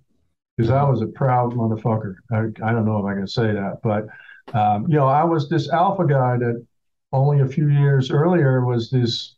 because 0.56 0.70
I 0.70 0.82
was 0.84 1.02
a 1.02 1.06
proud 1.06 1.52
motherfucker. 1.52 2.14
I, 2.32 2.44
I, 2.66 2.72
don't 2.72 2.86
know 2.86 2.98
if 2.98 3.04
I 3.04 3.14
can 3.14 3.26
say 3.26 3.52
that, 3.52 3.80
but 3.82 4.06
um, 4.58 4.86
you 4.88 4.96
know, 4.96 5.06
I 5.06 5.24
was 5.24 5.48
this 5.48 5.68
alpha 5.68 6.06
guy 6.06 6.38
that 6.38 6.64
only 7.12 7.40
a 7.40 7.46
few 7.46 7.68
years 7.68 8.10
earlier 8.10 8.64
was 8.64 8.90
this 8.90 9.35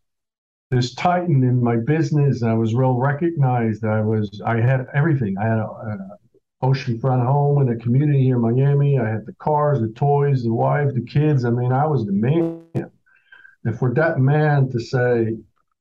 this 0.70 0.94
titan 0.94 1.42
in 1.42 1.62
my 1.62 1.76
business. 1.76 2.42
I 2.42 2.54
was 2.54 2.74
well 2.74 2.94
recognized. 2.94 3.84
I 3.84 4.02
was 4.02 4.42
I 4.44 4.60
had 4.60 4.86
everything. 4.94 5.36
I 5.38 5.44
had 5.44 5.58
a, 5.58 5.64
a 5.64 6.18
oceanfront 6.62 7.24
home 7.24 7.62
in 7.62 7.68
a 7.74 7.76
community 7.76 8.22
here 8.24 8.36
in 8.36 8.42
Miami. 8.42 8.98
I 8.98 9.08
had 9.08 9.26
the 9.26 9.34
cars, 9.34 9.80
the 9.80 9.88
toys, 9.88 10.42
the 10.42 10.52
wife, 10.52 10.92
the 10.94 11.04
kids. 11.04 11.44
I 11.44 11.50
mean, 11.50 11.72
I 11.72 11.86
was 11.86 12.04
the 12.04 12.12
man. 12.12 12.62
And 12.74 13.78
for 13.78 13.94
that 13.94 14.18
man 14.18 14.70
to 14.70 14.80
say, 14.80 15.36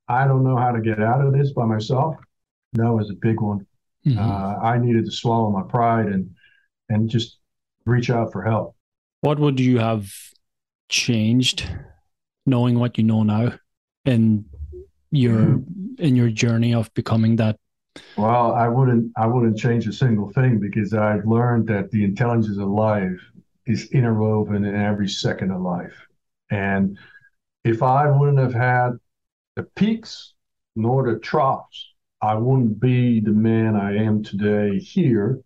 I 0.07 0.27
don't 0.27 0.43
know 0.43 0.55
how 0.55 0.71
to 0.71 0.81
get 0.81 1.01
out 1.01 1.25
of 1.25 1.33
this 1.33 1.51
by 1.51 1.65
myself, 1.65 2.15
that 2.73 2.91
was 2.91 3.09
a 3.09 3.15
big 3.15 3.41
one. 3.41 3.65
Mm-hmm. 4.05 4.19
Uh, 4.19 4.55
I 4.57 4.77
needed 4.77 5.05
to 5.05 5.11
swallow 5.11 5.49
my 5.49 5.63
pride 5.63 6.07
and 6.07 6.29
and 6.89 7.09
just 7.09 7.39
reach 7.85 8.09
out 8.09 8.31
for 8.31 8.41
help. 8.43 8.75
What 9.21 9.39
would 9.39 9.59
you 9.59 9.79
have 9.79 10.13
changed, 10.89 11.69
knowing 12.45 12.79
what 12.79 12.97
you 12.97 13.03
know 13.03 13.23
now, 13.23 13.53
in 14.05 14.45
your 15.11 15.39
mm-hmm. 15.39 16.03
in 16.03 16.15
your 16.15 16.29
journey 16.29 16.73
of 16.73 16.93
becoming 16.93 17.35
that 17.37 17.57
well, 18.17 18.53
I 18.53 18.67
wouldn't 18.67 19.11
I 19.17 19.27
wouldn't 19.27 19.57
change 19.57 19.87
a 19.87 19.93
single 19.93 20.31
thing 20.31 20.59
because 20.59 20.93
I've 20.93 21.25
learned 21.25 21.67
that 21.67 21.91
the 21.91 22.03
intelligence 22.03 22.57
of 22.57 22.69
life 22.69 23.19
is 23.65 23.91
interwoven 23.91 24.65
in 24.65 24.75
every 24.75 25.09
second 25.09 25.51
of 25.51 25.61
life. 25.61 25.95
And 26.49 26.97
if 27.63 27.83
I 27.83 28.09
wouldn't 28.09 28.39
have 28.39 28.53
had 28.53 28.91
the 29.55 29.63
peaks 29.63 30.33
nor 30.75 31.11
the 31.11 31.19
troughs, 31.19 31.93
I 32.21 32.35
wouldn't 32.35 32.79
be 32.79 33.19
the 33.19 33.31
man 33.31 33.75
I 33.75 33.97
am 33.97 34.23
today 34.23 34.79
here, 34.79 35.41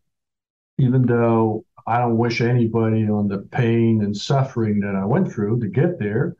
even 0.77 1.05
though 1.05 1.65
I 1.87 1.97
don't 1.99 2.17
wish 2.17 2.41
anybody 2.41 3.09
on 3.09 3.27
the 3.27 3.39
pain 3.39 4.03
and 4.03 4.15
suffering 4.15 4.79
that 4.81 4.95
I 4.95 5.05
went 5.05 5.31
through 5.31 5.59
to 5.61 5.67
get 5.67 5.99
there. 5.99 6.35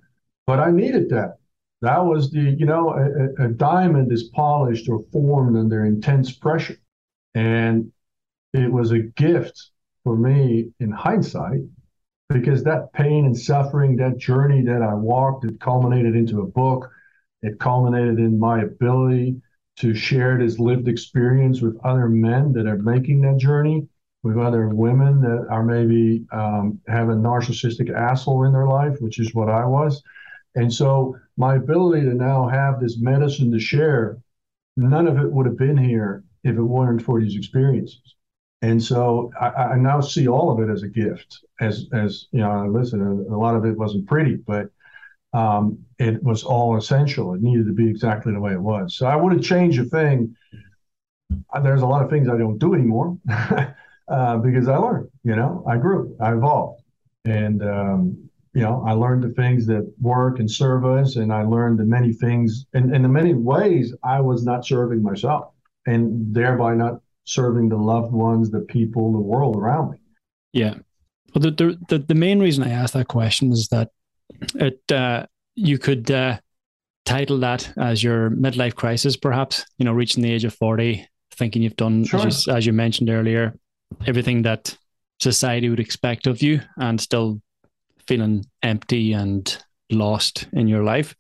But 0.46 0.60
I 0.60 0.72
needed 0.72 1.10
that. 1.10 1.38
That 1.82 2.06
was 2.06 2.30
the, 2.32 2.42
you 2.42 2.66
know, 2.66 2.92
a, 2.92 3.46
a 3.46 3.48
diamond 3.50 4.12
is 4.12 4.24
polished 4.36 4.88
or 4.88 5.04
formed 5.12 5.58
under 5.58 5.86
intense 5.86 6.32
pressure. 6.32 6.78
And 7.34 7.92
it 8.54 8.72
was 8.72 8.92
a 8.92 9.00
gift 9.00 9.72
for 10.04 10.16
me 10.16 10.72
in 10.80 10.92
hindsight 10.92 11.62
because 12.30 12.64
that 12.64 12.94
pain 12.94 13.26
and 13.26 13.38
suffering, 13.38 13.96
that 13.98 14.18
journey 14.18 14.62
that 14.64 14.82
I 14.82 14.94
walked, 14.94 15.46
it 15.46 15.60
culminated 15.60 16.16
into 16.16 16.42
a 16.42 16.48
book. 16.48 16.90
It 17.42 17.60
culminated 17.60 18.20
in 18.20 18.40
my 18.40 18.62
ability 18.62 19.42
to 19.78 19.96
share 19.96 20.38
this 20.38 20.60
lived 20.60 20.88
experience 20.88 21.62
with 21.62 21.80
other 21.84 22.08
men 22.08 22.54
that 22.54 22.68
are 22.68 22.78
making 22.78 23.22
that 23.22 23.38
journey, 23.38 23.88
with 24.22 24.38
other 24.38 24.70
women 24.70 25.22
that 25.22 25.48
are 25.50 25.64
maybe 25.64 26.26
um, 26.32 26.80
have 26.88 27.10
a 27.10 27.14
narcissistic 27.14 27.92
asshole 27.92 28.44
in 28.44 28.54
their 28.54 28.68
life, 28.68 28.96
which 29.00 29.20
is 29.20 29.34
what 29.34 29.50
I 29.50 29.66
was. 29.66 30.04
And 30.56 30.72
so 30.72 31.18
my 31.38 31.56
ability 31.56 32.06
to 32.06 32.14
now 32.14 32.48
have 32.48 32.80
this 32.80 32.98
medicine 33.00 33.52
to 33.52 33.60
share 33.60 34.18
none 34.78 35.08
of 35.08 35.18
it 35.18 35.32
would 35.32 35.46
have 35.46 35.58
been 35.58 35.78
here 35.78 36.24
if 36.44 36.56
it 36.56 36.62
weren't 36.62 37.02
for 37.02 37.22
these 37.22 37.36
experiences. 37.36 38.16
And 38.62 38.82
so 38.82 39.32
I, 39.40 39.48
I 39.48 39.78
now 39.78 40.02
see 40.02 40.28
all 40.28 40.52
of 40.52 40.60
it 40.60 40.72
as 40.72 40.84
a 40.84 40.88
gift. 40.88 41.40
As 41.60 41.88
as 41.94 42.28
you 42.32 42.42
know, 42.42 42.68
listen, 42.68 43.02
a, 43.02 43.36
a 43.36 43.38
lot 43.38 43.56
of 43.56 43.66
it 43.66 43.78
wasn't 43.78 44.08
pretty, 44.08 44.36
but 44.36 44.70
um, 45.34 45.80
it 45.98 46.22
was 46.24 46.44
all 46.44 46.78
essential. 46.78 47.34
It 47.34 47.42
needed 47.42 47.66
to 47.68 47.74
be 47.74 47.90
exactly 47.90 48.34
the 48.34 48.40
way 48.40 48.54
it 48.54 48.62
was. 48.62 48.96
So 48.96 49.08
I 49.08 49.16
wouldn't 49.16 49.44
change 49.44 49.80
a 49.80 49.86
thing. 49.86 50.36
There's 51.64 51.82
a 51.82 51.88
lot 51.88 52.04
of 52.04 52.10
things 52.10 52.28
I 52.28 52.38
don't 52.38 52.60
do 52.60 52.74
anymore 52.74 53.18
uh, 54.08 54.38
because 54.38 54.68
I 54.68 54.78
learned. 54.78 55.10
You 55.24 55.36
know, 55.36 55.64
I 55.68 55.78
grew, 55.78 56.16
I 56.20 56.34
evolved, 56.34 56.84
and 57.26 57.64
um, 57.64 58.30
you 58.54 58.62
know, 58.62 58.84
I 58.86 58.92
learned 58.92 59.24
the 59.24 59.30
things 59.30 59.66
that 59.68 59.92
work 60.02 60.40
and 60.40 60.50
serve 60.50 60.86
us, 60.86 61.16
and 61.16 61.32
I 61.32 61.44
learned 61.44 61.80
the 61.80 61.86
many 61.86 62.12
things, 62.12 62.66
and, 62.74 62.94
and 62.94 63.06
in 63.06 63.12
many 63.12 63.34
ways, 63.34 63.94
I 64.04 64.20
was 64.20 64.44
not 64.44 64.66
serving 64.66 65.02
myself, 65.02 65.54
and 65.86 66.36
thereby 66.36 66.76
not 66.76 67.02
serving 67.24 67.70
the 67.70 67.78
loved 67.78 68.12
ones, 68.12 68.52
the 68.52 68.62
people, 68.62 69.14
the 69.14 69.20
world 69.20 69.56
around 69.56 69.92
me. 69.92 69.98
Yeah. 70.52 70.76
Well, 71.34 71.42
the 71.42 71.78
the 71.88 72.00
the 72.00 72.16
main 72.16 72.40
reason 72.40 72.64
I 72.64 72.72
asked 72.72 72.94
that 72.94 73.08
question 73.08 73.54
is 73.54 73.70
that 73.70 73.90
it 74.56 74.82
uh, 74.92 75.28
you 75.56 75.78
could 75.78 76.12
uh, 76.12 76.40
title 77.06 77.40
that 77.40 77.72
as 77.78 78.04
your 78.04 78.32
midlife 78.32 78.76
crisis, 78.76 79.16
perhaps. 79.16 79.66
You 79.78 79.86
know, 79.86 79.94
reaching 79.94 80.24
the 80.24 80.32
age 80.32 80.44
of 80.44 80.54
forty, 80.54 81.08
thinking 81.32 81.62
you've 81.62 81.78
done, 81.78 82.04
sure. 82.04 82.28
as, 82.28 82.46
you, 82.46 82.54
as 82.54 82.66
you 82.66 82.74
mentioned 82.74 83.10
earlier, 83.10 83.58
everything 84.06 84.42
that 84.42 84.76
society 85.22 85.70
would 85.70 85.80
expect 85.80 86.28
of 86.28 86.42
you, 86.42 86.60
and 86.76 87.00
still 87.00 87.42
feeling 88.12 88.46
empty 88.62 89.14
and 89.14 89.64
lost 89.90 90.46
in 90.52 90.68
your 90.68 90.84
life. 90.84 91.16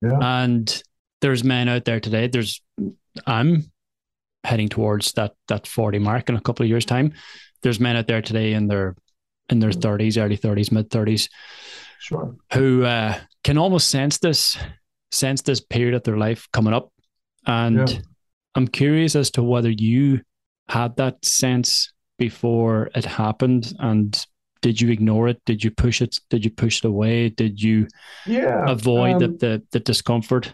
Yeah. 0.00 0.18
And 0.22 0.82
there's 1.20 1.44
men 1.44 1.68
out 1.68 1.84
there 1.84 2.00
today. 2.00 2.26
There's 2.26 2.62
I'm 3.26 3.70
heading 4.44 4.70
towards 4.70 5.12
that 5.12 5.34
that 5.48 5.66
40 5.66 5.98
mark 5.98 6.30
in 6.30 6.36
a 6.36 6.40
couple 6.40 6.64
of 6.64 6.70
years' 6.70 6.86
time. 6.86 7.12
There's 7.62 7.80
men 7.80 7.96
out 7.96 8.06
there 8.06 8.22
today 8.22 8.54
in 8.54 8.66
their 8.66 8.96
in 9.50 9.58
their 9.58 9.72
30s, 9.72 10.16
early 10.16 10.38
30s, 10.38 10.72
mid 10.72 10.88
30s, 10.88 11.28
sure, 11.98 12.34
who 12.54 12.84
uh, 12.84 13.18
can 13.44 13.58
almost 13.58 13.90
sense 13.90 14.16
this 14.16 14.56
sense 15.10 15.42
this 15.42 15.60
period 15.60 15.92
of 15.92 16.02
their 16.04 16.16
life 16.16 16.48
coming 16.50 16.72
up. 16.72 16.90
And 17.46 17.90
yeah. 17.90 17.98
I'm 18.54 18.68
curious 18.68 19.16
as 19.16 19.30
to 19.32 19.42
whether 19.42 19.70
you 19.70 20.22
had 20.70 20.96
that 20.96 21.22
sense 21.26 21.92
before 22.18 22.88
it 22.94 23.04
happened 23.04 23.74
and 23.78 24.26
did 24.62 24.80
you 24.80 24.90
ignore 24.90 25.28
it 25.28 25.40
did 25.44 25.62
you 25.62 25.70
push 25.70 26.00
it 26.00 26.18
did 26.30 26.44
you 26.44 26.50
push 26.50 26.78
it 26.78 26.88
away 26.88 27.28
did 27.28 27.62
you 27.62 27.86
yeah 28.26 28.64
avoid 28.68 29.14
um, 29.14 29.18
the, 29.20 29.28
the, 29.28 29.62
the 29.72 29.80
discomfort 29.80 30.52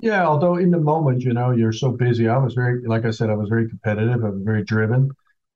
yeah, 0.00 0.26
although 0.26 0.56
in 0.56 0.70
the 0.70 0.80
moment, 0.80 1.22
you 1.22 1.32
know, 1.32 1.52
you're 1.52 1.72
so 1.72 1.92
busy. 1.92 2.28
I 2.28 2.36
was 2.38 2.54
very, 2.54 2.82
like 2.84 3.04
I 3.04 3.10
said, 3.10 3.30
I 3.30 3.34
was 3.34 3.48
very 3.48 3.68
competitive. 3.68 4.24
I 4.24 4.30
was 4.30 4.42
very 4.42 4.64
driven, 4.64 5.10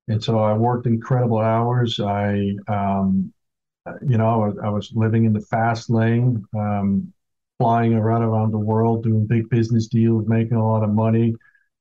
and 0.07 0.23
so 0.23 0.39
I 0.39 0.53
worked 0.53 0.87
incredible 0.87 1.39
hours. 1.39 1.99
I, 1.99 2.55
um, 2.69 3.33
you 4.07 4.19
know, 4.19 4.29
I 4.29 4.37
was, 4.47 4.57
I 4.65 4.69
was 4.71 4.93
living 4.95 5.25
in 5.25 5.33
the 5.33 5.41
fast 5.41 5.91
lane, 5.91 6.45
um, 6.57 7.13
flying 7.59 7.95
around 7.95 8.23
around 8.23 8.53
the 8.53 8.59
world, 8.59 9.03
doing 9.03 9.27
big 9.27 9.51
business 9.51 9.89
deals, 9.89 10.29
making 10.29 10.57
a 10.57 10.67
lot 10.67 10.85
of 10.85 10.91
money, 10.91 11.35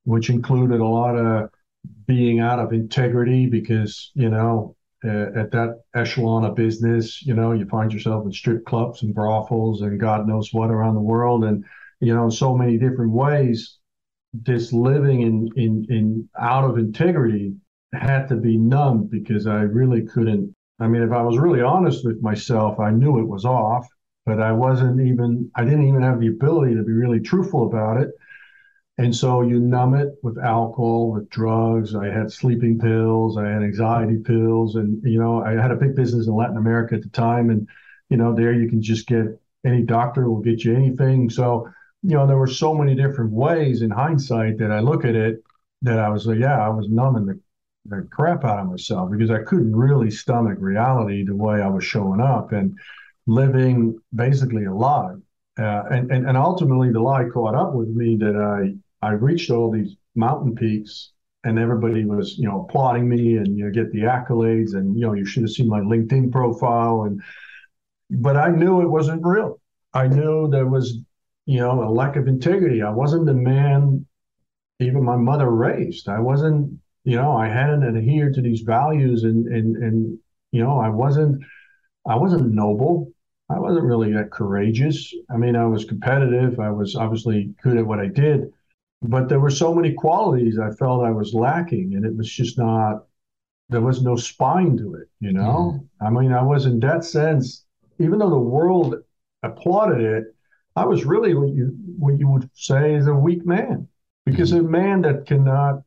which 0.06 0.30
included 0.32 0.80
a 0.80 0.86
lot 0.88 1.16
of 1.16 1.52
being 2.08 2.40
out 2.40 2.60
of 2.60 2.74
integrity 2.74 3.48
because 3.48 4.12
you 4.16 4.30
know 4.30 4.76
Uh, 5.06 5.30
at 5.39 5.51
that 5.51 5.82
echelon 5.96 6.44
of 6.44 6.56
business, 6.56 7.24
you 7.24 7.34
know, 7.36 7.51
you 7.51 7.68
find 7.68 7.94
yourself 7.94 8.25
in 8.25 8.32
strip 8.32 8.66
clubs 8.66 9.04
and 9.04 9.13
brothels 9.13 9.82
and 9.82 10.00
God 10.00 10.27
knows 10.27 10.51
what 10.51 10.72
around 10.72 10.96
the 10.96 11.01
world, 11.01 11.44
and 11.44 11.63
you 12.00 12.16
know, 12.16 12.25
in 12.25 12.32
so 12.32 12.56
many 12.58 12.77
different 12.77 13.12
ways, 13.12 13.77
this 14.34 14.74
living 14.74 15.22
in 15.22 15.50
in 15.56 15.86
in 15.89 16.30
out 16.39 16.70
of 16.70 16.77
integrity 16.77 17.54
had 17.94 18.27
to 18.30 18.36
be 18.36 18.58
numbed 18.58 19.10
because 19.10 19.48
I 19.48 19.62
really 19.62 20.04
couldn't. 20.06 20.54
I 20.80 20.88
mean, 20.88 21.01
if 21.01 21.12
I 21.12 21.22
was 21.22 21.38
really 21.38 21.62
honest 21.62 22.06
with 22.06 22.22
myself, 22.22 22.80
I 22.80 22.92
knew 22.92 23.20
it 23.20 23.27
was 23.27 23.46
off, 23.46 23.88
but 24.25 24.42
I 24.42 24.51
wasn't 24.51 25.01
even. 25.01 25.50
I 25.56 25.63
didn't 25.63 25.88
even 25.88 26.01
have 26.04 26.20
the 26.20 26.27
ability 26.27 26.75
to 26.75 26.84
be 26.84 26.92
really 26.94 27.20
truthful 27.20 27.68
about 27.68 28.01
it. 28.01 28.10
And 29.00 29.16
so 29.16 29.42
you 29.42 29.60
numb 29.60 29.94
it 29.94 30.16
with 30.24 30.39
alcohol, 30.39 31.12
with 31.12 31.30
drugs. 31.30 31.94
I 31.94 32.08
had 32.08 32.32
sleeping 32.32 32.80
pills, 32.80 33.38
I 33.38 33.48
had 33.48 33.62
anxiety 33.62 34.18
pills, 34.18 34.75
and 34.75 35.01
you 35.04 35.20
know, 35.20 35.44
I 35.44 35.51
had 35.51 35.72
a 35.72 35.75
big 35.75 35.96
business 35.96 36.27
in 36.27 36.34
Latin 36.34 36.58
America 36.58 36.96
at 36.96 37.04
the 37.04 37.10
time, 37.10 37.51
and 37.51 37.68
you 38.10 38.18
know, 38.18 38.34
there 38.34 38.54
you 38.54 38.68
can 38.68 38.82
just 38.82 39.08
get 39.08 39.25
any 39.66 39.84
doctor 39.84 40.30
will 40.30 40.42
get 40.42 40.63
you 40.63 40.75
anything. 40.75 41.30
So 41.30 41.70
you 42.04 42.16
know, 42.16 42.25
there 42.25 42.38
were 42.38 42.48
so 42.48 42.74
many 42.74 42.96
different 42.96 43.32
ways 43.32 43.82
in 43.82 43.89
hindsight 43.89 44.58
that 44.60 44.72
I 44.72 44.80
look 44.80 45.06
at 45.06 45.16
it 45.16 45.44
that 45.82 46.00
I 46.00 46.10
was 46.10 46.25
like, 46.25 46.39
yeah, 46.39 46.60
I 46.60 46.70
was 46.70 46.89
numbing 46.89 47.25
the, 47.25 47.39
the 47.86 48.08
crap 48.12 48.44
out 48.44 48.60
of 48.60 48.68
myself 48.68 49.12
because 49.12 49.30
I 49.30 49.44
couldn't 49.44 49.75
really 49.75 50.10
stomach 50.10 50.58
reality 50.60 51.24
the 51.24 51.36
way 51.36 51.62
I 51.62 51.68
was 51.68 51.84
showing 51.84 52.22
up 52.22 52.51
and 52.51 52.77
living 53.27 54.00
basically 54.13 54.66
a 54.66 54.74
lie. 54.74 55.16
Uh, 55.60 55.84
and, 55.92 56.12
and, 56.12 56.27
and 56.27 56.38
ultimately, 56.38 56.92
the 56.92 57.00
lie 57.00 57.25
caught 57.25 57.56
up 57.56 57.74
with 57.74 57.89
me 57.89 58.16
that 58.18 58.36
I, 58.36 58.75
I 59.01 59.12
reached 59.12 59.51
all 59.51 59.72
these 59.72 59.96
mountain 60.16 60.56
peaks 60.56 61.12
and 61.44 61.60
everybody 61.60 62.06
was, 62.06 62.38
you 62.38 62.48
know, 62.48 62.62
applauding 62.62 63.08
me 63.08 63.38
and, 63.38 63.58
you 63.58 63.66
know, 63.66 63.72
get 63.72 63.92
the 63.92 64.01
accolades. 64.01 64.74
And, 64.74 64.96
you 64.96 65.06
know, 65.06 65.13
you 65.13 65.25
should 65.25 65.44
have 65.44 65.51
seen 65.51 65.70
my 65.70 65.80
LinkedIn 65.80 66.32
profile. 66.32 67.04
And, 67.04 67.22
but 68.10 68.36
I 68.36 68.50
knew 68.50 68.82
it 68.82 68.89
wasn't 68.89 69.25
real. 69.25 69.60
I 69.94 70.08
knew 70.08 70.50
there 70.50 70.68
was 70.68 71.00
you 71.48 71.62
know, 71.62 71.82
a 71.82 71.89
lack 71.89 72.18
of 72.18 72.27
integrity. 72.27 72.82
I 72.84 72.92
wasn't 72.92 73.25
the 73.25 73.34
man 73.34 74.06
even 74.80 75.04
my 75.04 75.16
mother 75.16 75.50
raised. 75.50 76.08
I 76.08 76.20
wasn't, 76.20 76.80
you 77.04 77.16
know, 77.16 77.36
I 77.36 77.48
hadn't 77.48 77.84
adhered 77.84 78.36
to 78.36 78.42
these 78.42 78.62
values 78.62 79.24
and 79.24 79.48
and 79.48 79.77
and 79.77 80.20
you 80.51 80.62
know, 80.62 80.77
I 80.77 80.89
wasn't 80.89 81.42
I 82.06 82.16
wasn't 82.16 82.54
noble. 82.54 83.12
I 83.50 83.60
wasn't 83.60 83.86
really 83.86 84.12
that 84.13 84.30
courageous. 84.30 85.13
I 85.32 85.38
mean, 85.38 85.56
I 85.56 85.66
was 85.66 85.86
competitive. 85.86 86.60
I 86.60 86.70
was 86.70 86.96
obviously 86.96 87.56
good 87.63 87.77
at 87.77 87.88
what 87.88 88.00
I 88.00 88.08
did, 88.08 88.51
but 89.01 89.30
there 89.30 89.39
were 89.39 89.50
so 89.50 89.74
many 89.74 89.94
qualities 89.94 90.58
I 90.60 90.72
felt 90.72 91.06
I 91.06 91.12
was 91.12 91.34
lacking, 91.34 91.94
and 91.96 92.06
it 92.06 92.16
was 92.16 92.30
just 92.30 92.58
not. 92.58 93.06
There 93.70 93.82
was 93.82 94.01
no 94.01 94.16
spine 94.16 94.77
to 94.77 94.96
it, 94.96 95.10
you 95.20 95.34
know. 95.34 95.80
Mm. 96.01 96.08
I 96.08 96.10
mean, 96.10 96.32
I 96.32 96.42
was 96.42 96.66
in 96.66 96.80
that 96.80 97.04
sense, 97.04 97.66
even 98.00 98.20
though 98.20 98.30
the 98.30 98.38
world 98.38 98.96
applauded 99.44 100.01
it, 100.01 100.36
I 100.75 100.86
was 100.86 101.06
really 101.06 101.34
what 101.34 101.50
you 101.50 101.75
what 101.98 102.18
you 102.18 102.27
would 102.30 102.50
say 102.54 102.96
is 102.96 103.08
a 103.08 103.13
weak 103.13 103.46
man, 103.46 103.88
because 104.25 104.51
mm-hmm. 104.51 104.68
a 104.68 104.70
man 104.70 105.01
that 105.01 105.25
cannot, 105.25 105.82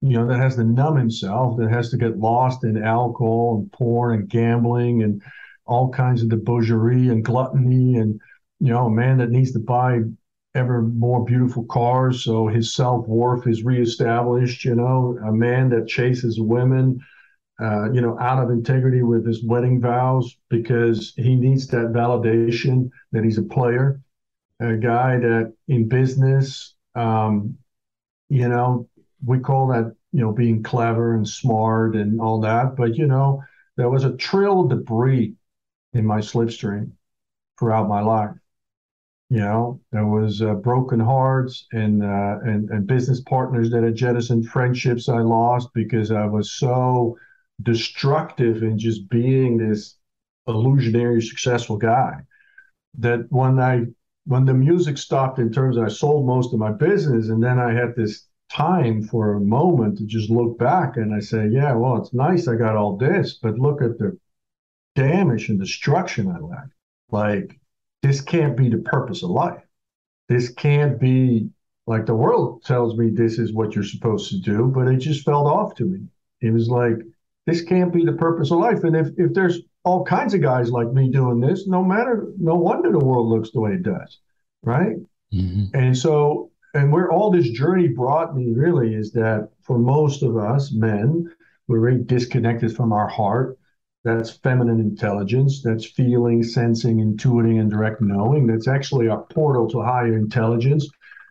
you 0.00 0.18
know, 0.18 0.26
that 0.26 0.38
has 0.38 0.56
to 0.56 0.64
numb 0.64 0.96
himself, 0.96 1.56
that 1.58 1.70
has 1.70 1.90
to 1.90 1.96
get 1.96 2.18
lost 2.18 2.64
in 2.64 2.82
alcohol 2.82 3.58
and 3.58 3.72
porn 3.72 4.20
and 4.20 4.28
gambling 4.28 5.02
and 5.02 5.22
all 5.64 5.90
kinds 5.90 6.22
of 6.22 6.28
debauchery 6.28 7.08
and 7.08 7.24
gluttony, 7.24 7.96
and 7.96 8.20
you 8.60 8.72
know, 8.72 8.86
a 8.86 8.90
man 8.90 9.18
that 9.18 9.30
needs 9.30 9.52
to 9.52 9.58
buy 9.58 10.00
ever 10.54 10.82
more 10.82 11.24
beautiful 11.24 11.64
cars 11.64 12.24
so 12.24 12.46
his 12.46 12.74
self 12.74 13.06
worth 13.08 13.46
is 13.46 13.64
reestablished. 13.64 14.64
You 14.64 14.74
know, 14.74 15.18
a 15.26 15.32
man 15.32 15.70
that 15.70 15.88
chases 15.88 16.40
women. 16.40 17.00
Uh, 17.60 17.92
you 17.92 18.00
know, 18.00 18.18
out 18.18 18.42
of 18.42 18.50
integrity 18.50 19.02
with 19.02 19.24
his 19.24 19.44
wedding 19.44 19.80
vows 19.80 20.36
because 20.48 21.12
he 21.16 21.36
needs 21.36 21.68
that 21.68 21.92
validation 21.92 22.90
that 23.12 23.22
he's 23.22 23.38
a 23.38 23.42
player 23.42 24.00
a 24.62 24.76
guy 24.76 25.18
that 25.18 25.52
in 25.68 25.88
business, 25.88 26.74
um, 26.94 27.56
you 28.28 28.48
know, 28.48 28.88
we 29.24 29.38
call 29.38 29.68
that, 29.68 29.94
you 30.12 30.20
know, 30.20 30.32
being 30.32 30.62
clever 30.62 31.14
and 31.14 31.28
smart 31.28 31.96
and 31.96 32.20
all 32.20 32.40
that. 32.40 32.76
But, 32.76 32.96
you 32.96 33.06
know, 33.06 33.42
there 33.76 33.90
was 33.90 34.04
a 34.04 34.16
trail 34.16 34.60
of 34.60 34.70
debris 34.70 35.34
in 35.92 36.06
my 36.06 36.18
slipstream 36.18 36.92
throughout 37.58 37.88
my 37.88 38.00
life. 38.00 38.30
You 39.32 39.38
know, 39.38 39.80
there 39.92 40.04
was 40.04 40.42
uh, 40.42 40.52
broken 40.56 41.00
hearts 41.00 41.66
and, 41.72 42.04
uh, 42.04 42.40
and 42.44 42.68
and 42.68 42.86
business 42.86 43.22
partners 43.22 43.70
that 43.70 43.82
had 43.82 43.94
jettisoned 43.94 44.46
friendships 44.46 45.08
I 45.08 45.20
lost 45.20 45.70
because 45.72 46.10
I 46.10 46.26
was 46.26 46.52
so 46.52 47.16
destructive 47.62 48.62
in 48.62 48.78
just 48.78 49.08
being 49.08 49.56
this 49.56 49.96
illusionary 50.46 51.22
successful 51.22 51.78
guy 51.78 52.20
that 52.98 53.20
when 53.30 53.58
I 53.58 53.86
when 54.26 54.44
the 54.44 54.52
music 54.52 54.98
stopped 54.98 55.38
in 55.38 55.50
terms 55.50 55.78
of 55.78 55.84
I 55.84 55.88
sold 55.88 56.26
most 56.26 56.52
of 56.52 56.58
my 56.58 56.72
business 56.72 57.30
and 57.30 57.42
then 57.42 57.58
I 57.58 57.72
had 57.72 57.96
this 57.96 58.26
time 58.50 59.02
for 59.02 59.32
a 59.32 59.40
moment 59.40 59.96
to 59.96 60.04
just 60.04 60.28
look 60.28 60.58
back 60.58 60.98
and 60.98 61.14
I 61.14 61.20
say, 61.20 61.48
yeah, 61.48 61.72
well, 61.72 61.96
it's 61.96 62.12
nice 62.12 62.48
I 62.48 62.56
got 62.56 62.76
all 62.76 62.98
this, 62.98 63.38
but 63.42 63.58
look 63.58 63.80
at 63.80 63.96
the 63.96 64.18
damage 64.94 65.48
and 65.48 65.58
destruction 65.58 66.28
I 66.28 66.38
left. 66.38 66.72
Like 67.10 67.58
this 68.02 68.20
can't 68.20 68.56
be 68.56 68.68
the 68.68 68.78
purpose 68.78 69.22
of 69.22 69.30
life. 69.30 69.62
This 70.28 70.50
can't 70.52 71.00
be 71.00 71.50
like 71.86 72.06
the 72.06 72.14
world 72.14 72.64
tells 72.64 72.96
me 72.96 73.10
this 73.10 73.38
is 73.38 73.52
what 73.52 73.74
you're 73.74 73.84
supposed 73.84 74.30
to 74.30 74.38
do, 74.38 74.70
but 74.74 74.88
it 74.88 74.98
just 74.98 75.24
felt 75.24 75.46
off 75.46 75.74
to 75.76 75.84
me. 75.84 76.06
It 76.40 76.52
was 76.52 76.68
like 76.68 76.96
this 77.46 77.62
can't 77.62 77.92
be 77.92 78.04
the 78.04 78.12
purpose 78.12 78.50
of 78.50 78.58
life. 78.58 78.84
And 78.84 78.96
if 78.96 79.08
if 79.16 79.32
there's 79.34 79.60
all 79.84 80.04
kinds 80.04 80.34
of 80.34 80.42
guys 80.42 80.70
like 80.70 80.92
me 80.92 81.10
doing 81.10 81.40
this, 81.40 81.66
no 81.66 81.82
matter, 81.82 82.32
no 82.38 82.54
wonder 82.54 82.92
the 82.92 83.04
world 83.04 83.28
looks 83.28 83.50
the 83.50 83.60
way 83.60 83.72
it 83.72 83.82
does, 83.82 84.20
right? 84.62 84.96
Mm-hmm. 85.34 85.64
And 85.74 85.96
so 85.96 86.50
and 86.74 86.92
where 86.92 87.10
all 87.10 87.30
this 87.30 87.50
journey 87.50 87.88
brought 87.88 88.34
me 88.34 88.52
really 88.54 88.94
is 88.94 89.12
that 89.12 89.50
for 89.62 89.78
most 89.78 90.22
of 90.22 90.36
us 90.36 90.72
men, 90.72 91.30
we're 91.68 91.80
very 91.80 91.98
disconnected 91.98 92.74
from 92.74 92.92
our 92.92 93.08
heart. 93.08 93.58
That's 94.04 94.30
feminine 94.30 94.80
intelligence. 94.80 95.62
That's 95.62 95.86
feeling, 95.86 96.42
sensing, 96.42 96.98
intuiting, 96.98 97.60
and 97.60 97.70
direct 97.70 98.00
knowing. 98.00 98.46
That's 98.46 98.66
actually 98.66 99.06
a 99.06 99.18
portal 99.18 99.68
to 99.70 99.82
higher 99.82 100.16
intelligence. 100.16 100.88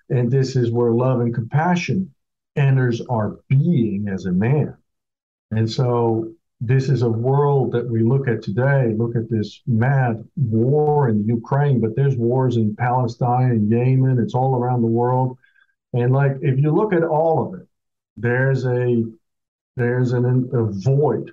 And 0.09 0.31
this 0.31 0.55
is 0.55 0.71
where 0.71 0.91
love 0.91 1.19
and 1.19 1.33
compassion 1.33 2.13
enters 2.55 3.01
our 3.01 3.39
being 3.49 4.07
as 4.07 4.25
a 4.25 4.31
man. 4.31 4.75
And 5.51 5.69
so 5.69 6.33
this 6.61 6.89
is 6.89 7.01
a 7.01 7.09
world 7.09 7.71
that 7.73 7.89
we 7.89 8.03
look 8.03 8.27
at 8.27 8.41
today. 8.41 8.93
Look 8.95 9.15
at 9.15 9.29
this 9.29 9.61
mad 9.67 10.23
war 10.35 11.09
in 11.09 11.25
Ukraine, 11.25 11.81
but 11.81 11.95
there's 11.95 12.15
wars 12.15 12.55
in 12.55 12.75
Palestine 12.75 13.51
and 13.51 13.69
Yemen. 13.69 14.19
It's 14.19 14.35
all 14.35 14.55
around 14.55 14.81
the 14.81 14.87
world. 14.87 15.37
And 15.93 16.13
like 16.13 16.37
if 16.41 16.59
you 16.59 16.71
look 16.71 16.93
at 16.93 17.03
all 17.03 17.47
of 17.47 17.59
it, 17.59 17.67
there's 18.15 18.65
a 18.65 19.03
there's 19.75 20.13
an, 20.13 20.49
a 20.53 20.65
void 20.65 21.31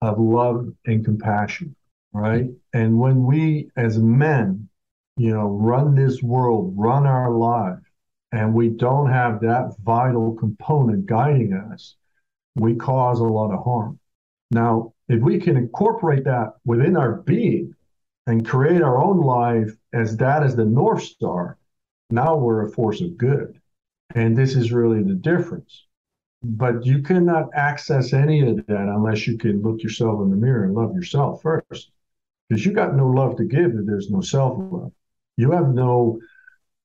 of 0.00 0.18
love 0.18 0.68
and 0.86 1.04
compassion, 1.04 1.74
right? 2.12 2.46
And 2.72 2.98
when 2.98 3.24
we 3.24 3.70
as 3.76 3.98
men, 3.98 4.68
you 5.16 5.32
know, 5.32 5.48
run 5.48 5.94
this 5.94 6.22
world, 6.22 6.74
run 6.76 7.06
our 7.06 7.30
life, 7.30 7.78
and 8.32 8.54
we 8.54 8.68
don't 8.68 9.10
have 9.10 9.40
that 9.40 9.74
vital 9.82 10.34
component 10.34 11.06
guiding 11.06 11.52
us, 11.52 11.96
we 12.56 12.74
cause 12.74 13.20
a 13.20 13.24
lot 13.24 13.52
of 13.52 13.64
harm. 13.64 13.98
Now, 14.50 14.92
if 15.08 15.20
we 15.22 15.40
can 15.40 15.56
incorporate 15.56 16.24
that 16.24 16.54
within 16.64 16.96
our 16.96 17.16
being 17.22 17.74
and 18.26 18.46
create 18.46 18.82
our 18.82 19.02
own 19.02 19.20
life 19.20 19.70
as 19.92 20.16
that 20.18 20.44
is 20.44 20.54
the 20.54 20.64
North 20.64 21.02
Star, 21.02 21.58
now 22.10 22.36
we're 22.36 22.66
a 22.66 22.70
force 22.70 23.00
of 23.00 23.16
good. 23.16 23.60
And 24.14 24.36
this 24.36 24.54
is 24.54 24.72
really 24.72 25.02
the 25.02 25.14
difference. 25.14 25.84
But 26.42 26.86
you 26.86 27.02
cannot 27.02 27.50
access 27.54 28.12
any 28.12 28.40
of 28.48 28.64
that 28.66 28.88
unless 28.88 29.26
you 29.26 29.36
can 29.36 29.60
look 29.60 29.82
yourself 29.82 30.22
in 30.22 30.30
the 30.30 30.36
mirror 30.36 30.64
and 30.64 30.74
love 30.74 30.94
yourself 30.94 31.42
first. 31.42 31.90
Because 32.48 32.64
you 32.64 32.72
got 32.72 32.94
no 32.96 33.08
love 33.08 33.36
to 33.36 33.44
give 33.44 33.72
if 33.74 33.86
there's 33.86 34.10
no 34.10 34.20
self 34.20 34.56
love. 34.58 34.92
You 35.36 35.50
have 35.52 35.74
no, 35.74 36.20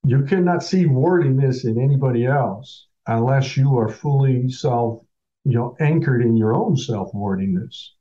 you 0.03 0.23
cannot 0.23 0.63
see 0.63 0.85
worthiness 0.85 1.65
in 1.65 1.79
anybody 1.79 2.25
else 2.25 2.87
unless 3.07 3.55
you 3.55 3.77
are 3.77 3.89
fully 3.89 4.49
self, 4.49 5.03
you 5.43 5.53
know, 5.53 5.75
anchored 5.79 6.23
in 6.23 6.35
your 6.35 6.55
own 6.55 6.75
self 6.75 7.13
worthiness. 7.13 7.93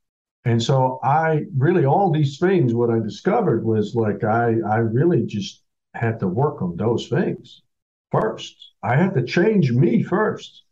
And 0.44 0.61
so 0.61 0.99
I 1.02 1.44
really 1.56 1.85
all 1.85 2.11
these 2.11 2.38
things, 2.38 2.75
what 2.75 2.90
I 2.90 2.99
discovered 2.99 3.64
was 3.64 3.94
like 3.94 4.25
I 4.25 4.54
I 4.68 4.78
really 4.78 5.25
just 5.25 5.62
had 5.94 6.18
to 6.21 6.28
work 6.28 6.62
on 6.62 6.76
those 6.76 7.09
things 7.09 7.62
first. 8.11 8.56
I 8.82 8.97
had 8.97 9.14
to 9.14 9.23
change 9.23 9.71
me 9.71 10.02
first. 10.02 10.64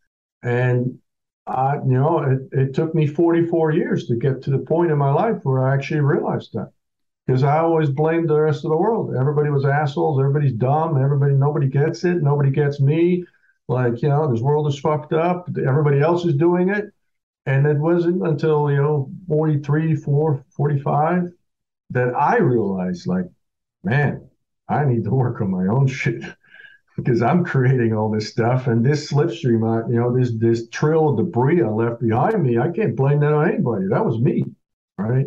And 0.42 0.98
I, 1.46 1.76
you 1.76 1.94
know, 1.94 2.20
it, 2.20 2.58
it 2.58 2.74
took 2.74 2.94
me 2.94 3.06
44 3.06 3.72
years 3.72 4.06
to 4.06 4.16
get 4.16 4.42
to 4.42 4.50
the 4.50 4.58
point 4.58 4.90
in 4.90 4.98
my 4.98 5.10
life 5.10 5.38
where 5.42 5.66
I 5.66 5.74
actually 5.74 6.00
realized 6.00 6.52
that. 6.54 6.70
Because 7.26 7.42
I 7.44 7.58
always 7.58 7.90
blamed 7.90 8.28
the 8.28 8.40
rest 8.40 8.64
of 8.64 8.70
the 8.70 8.76
world. 8.76 9.14
Everybody 9.16 9.50
was 9.50 9.64
assholes. 9.64 10.18
Everybody's 10.18 10.54
dumb. 10.54 11.00
Everybody, 11.02 11.34
nobody 11.34 11.68
gets 11.68 12.04
it. 12.04 12.22
Nobody 12.22 12.50
gets 12.50 12.80
me. 12.80 13.24
Like, 13.68 14.02
you 14.02 14.08
know, 14.08 14.30
this 14.30 14.40
world 14.40 14.66
is 14.66 14.80
fucked 14.80 15.12
up. 15.12 15.48
Everybody 15.56 16.00
else 16.00 16.24
is 16.24 16.34
doing 16.34 16.70
it. 16.70 16.86
And 17.46 17.66
it 17.66 17.78
wasn't 17.78 18.26
until, 18.26 18.70
you 18.70 18.78
know, 18.78 19.10
43, 19.28 19.94
4, 19.94 20.44
45 20.50 21.32
that 21.90 22.14
I 22.14 22.38
realized, 22.38 23.06
like, 23.06 23.26
man, 23.84 24.28
I 24.68 24.84
need 24.84 25.04
to 25.04 25.10
work 25.10 25.40
on 25.40 25.50
my 25.50 25.66
own 25.66 25.86
shit 25.88 26.22
because 27.02 27.22
I'm 27.22 27.44
creating 27.44 27.94
all 27.94 28.10
this 28.10 28.30
stuff 28.30 28.66
and 28.66 28.84
this 28.84 29.10
slipstream, 29.12 29.64
I, 29.66 29.88
you 29.88 29.98
know, 29.98 30.16
this 30.16 30.32
this 30.36 30.68
trail 30.68 31.10
of 31.10 31.16
debris 31.16 31.62
I 31.62 31.68
left 31.68 32.00
behind 32.00 32.42
me. 32.42 32.58
I 32.58 32.70
can't 32.70 32.96
blame 32.96 33.20
that 33.20 33.32
on 33.32 33.48
anybody. 33.48 33.86
That 33.88 34.04
was 34.04 34.18
me, 34.20 34.44
right? 34.98 35.26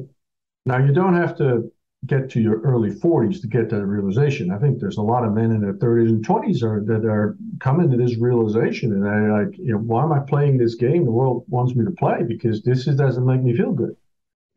Now 0.66 0.78
you 0.78 0.94
don't 0.94 1.16
have 1.16 1.38
to 1.38 1.72
get 2.06 2.30
to 2.32 2.42
your 2.42 2.60
early 2.62 2.90
40s 2.92 3.42
to 3.42 3.48
get 3.48 3.70
to 3.70 3.78
that 3.78 3.86
realization. 3.86 4.52
I 4.52 4.58
think 4.58 4.80
there's 4.80 4.98
a 4.98 5.02
lot 5.02 5.24
of 5.24 5.34
men 5.34 5.52
in 5.52 5.62
their 5.62 5.74
30s 5.74 6.10
and 6.10 6.26
20s 6.26 6.62
are 6.62 6.84
that 6.86 7.06
are 7.06 7.38
coming 7.60 7.90
to 7.90 7.98
this 7.98 8.18
realization, 8.18 8.92
and 8.92 9.08
I 9.08 9.44
like, 9.44 9.58
you 9.58 9.74
know, 9.74 9.78
why 9.78 10.04
am 10.04 10.12
I 10.12 10.20
playing 10.20 10.58
this 10.58 10.76
game 10.76 11.06
the 11.06 11.12
world 11.12 11.46
wants 11.48 11.76
me 11.76 11.86
to 11.86 11.92
play? 11.92 12.24
Because 12.28 12.62
this 12.62 12.88
is, 12.88 12.96
doesn't 12.96 13.26
make 13.26 13.42
me 13.42 13.56
feel 13.56 13.72
good. 13.72 13.96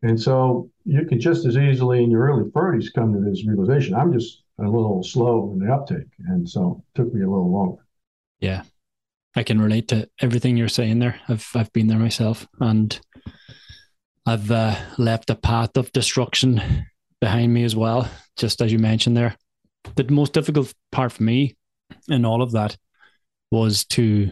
And 0.03 0.19
so 0.21 0.69
you 0.85 1.05
can 1.05 1.19
just 1.19 1.45
as 1.45 1.57
easily 1.57 2.03
in 2.03 2.11
your 2.11 2.27
early 2.27 2.49
30s 2.51 2.93
come 2.93 3.13
to 3.13 3.19
this 3.19 3.45
realization. 3.47 3.95
I'm 3.95 4.13
just 4.13 4.43
a 4.59 4.63
little 4.63 5.03
slow 5.03 5.51
in 5.53 5.59
the 5.59 5.73
uptake. 5.73 6.07
And 6.27 6.49
so 6.49 6.83
it 6.83 6.97
took 6.97 7.13
me 7.13 7.21
a 7.21 7.29
little 7.29 7.51
longer. 7.51 7.85
Yeah. 8.39 8.63
I 9.35 9.43
can 9.43 9.61
relate 9.61 9.87
to 9.89 10.09
everything 10.19 10.57
you're 10.57 10.67
saying 10.67 10.99
there. 10.99 11.19
I've 11.27 11.47
I've 11.53 11.71
been 11.71 11.87
there 11.87 11.99
myself 11.99 12.47
and 12.59 12.99
I've 14.25 14.49
uh, 14.49 14.75
left 14.97 15.29
a 15.29 15.35
path 15.35 15.77
of 15.77 15.91
destruction 15.91 16.61
behind 17.21 17.53
me 17.53 17.63
as 17.63 17.75
well, 17.75 18.09
just 18.35 18.61
as 18.61 18.71
you 18.71 18.79
mentioned 18.79 19.15
there. 19.15 19.37
The 19.95 20.05
most 20.11 20.33
difficult 20.33 20.73
part 20.91 21.11
for 21.11 21.23
me 21.23 21.55
in 22.09 22.25
all 22.25 22.41
of 22.41 22.51
that 22.53 22.77
was 23.51 23.85
to 23.85 24.31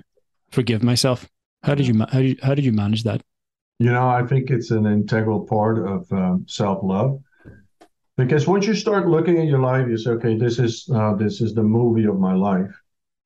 forgive 0.52 0.84
myself. 0.84 1.30
How 1.64 1.76
did 1.76 1.88
you 1.88 2.00
how 2.00 2.20
did 2.20 2.30
you, 2.30 2.36
how 2.42 2.56
did 2.56 2.66
you 2.66 2.74
manage 2.74 3.04
that? 3.04 3.22
You 3.80 3.92
know, 3.92 4.08
I 4.08 4.26
think 4.26 4.50
it's 4.50 4.72
an 4.72 4.86
integral 4.86 5.46
part 5.46 5.78
of 5.78 6.12
um, 6.12 6.46
self 6.48 6.80
love 6.84 7.22
because 8.18 8.48
once 8.48 8.66
you 8.66 8.74
start 8.74 9.08
looking 9.08 9.38
at 9.40 9.48
your 9.48 9.60
life, 9.60 9.88
you 9.88 9.98
say, 9.98 10.12
okay, 10.12 10.38
this 10.38 10.60
is 10.60 10.90
uh, 10.94 11.16
this 11.16 11.42
is 11.42 11.54
the 11.54 11.64
movie 11.64 12.06
of 12.06 12.20
my 12.20 12.34
life, 12.34 12.72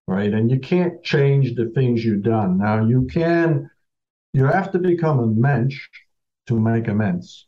right? 0.08 0.34
And 0.34 0.50
you 0.50 0.60
can't 0.60 1.04
change 1.04 1.56
the 1.56 1.70
things 1.76 2.04
you've 2.04 2.24
done. 2.24 2.58
Now 2.58 2.86
you 2.86 3.08
can, 3.12 3.70
you 4.34 4.46
have 4.46 4.72
to 4.72 4.80
become 4.80 5.20
a 5.20 5.28
mensch 5.28 5.88
to 6.48 6.60
make 6.60 6.88
amends. 6.88 7.48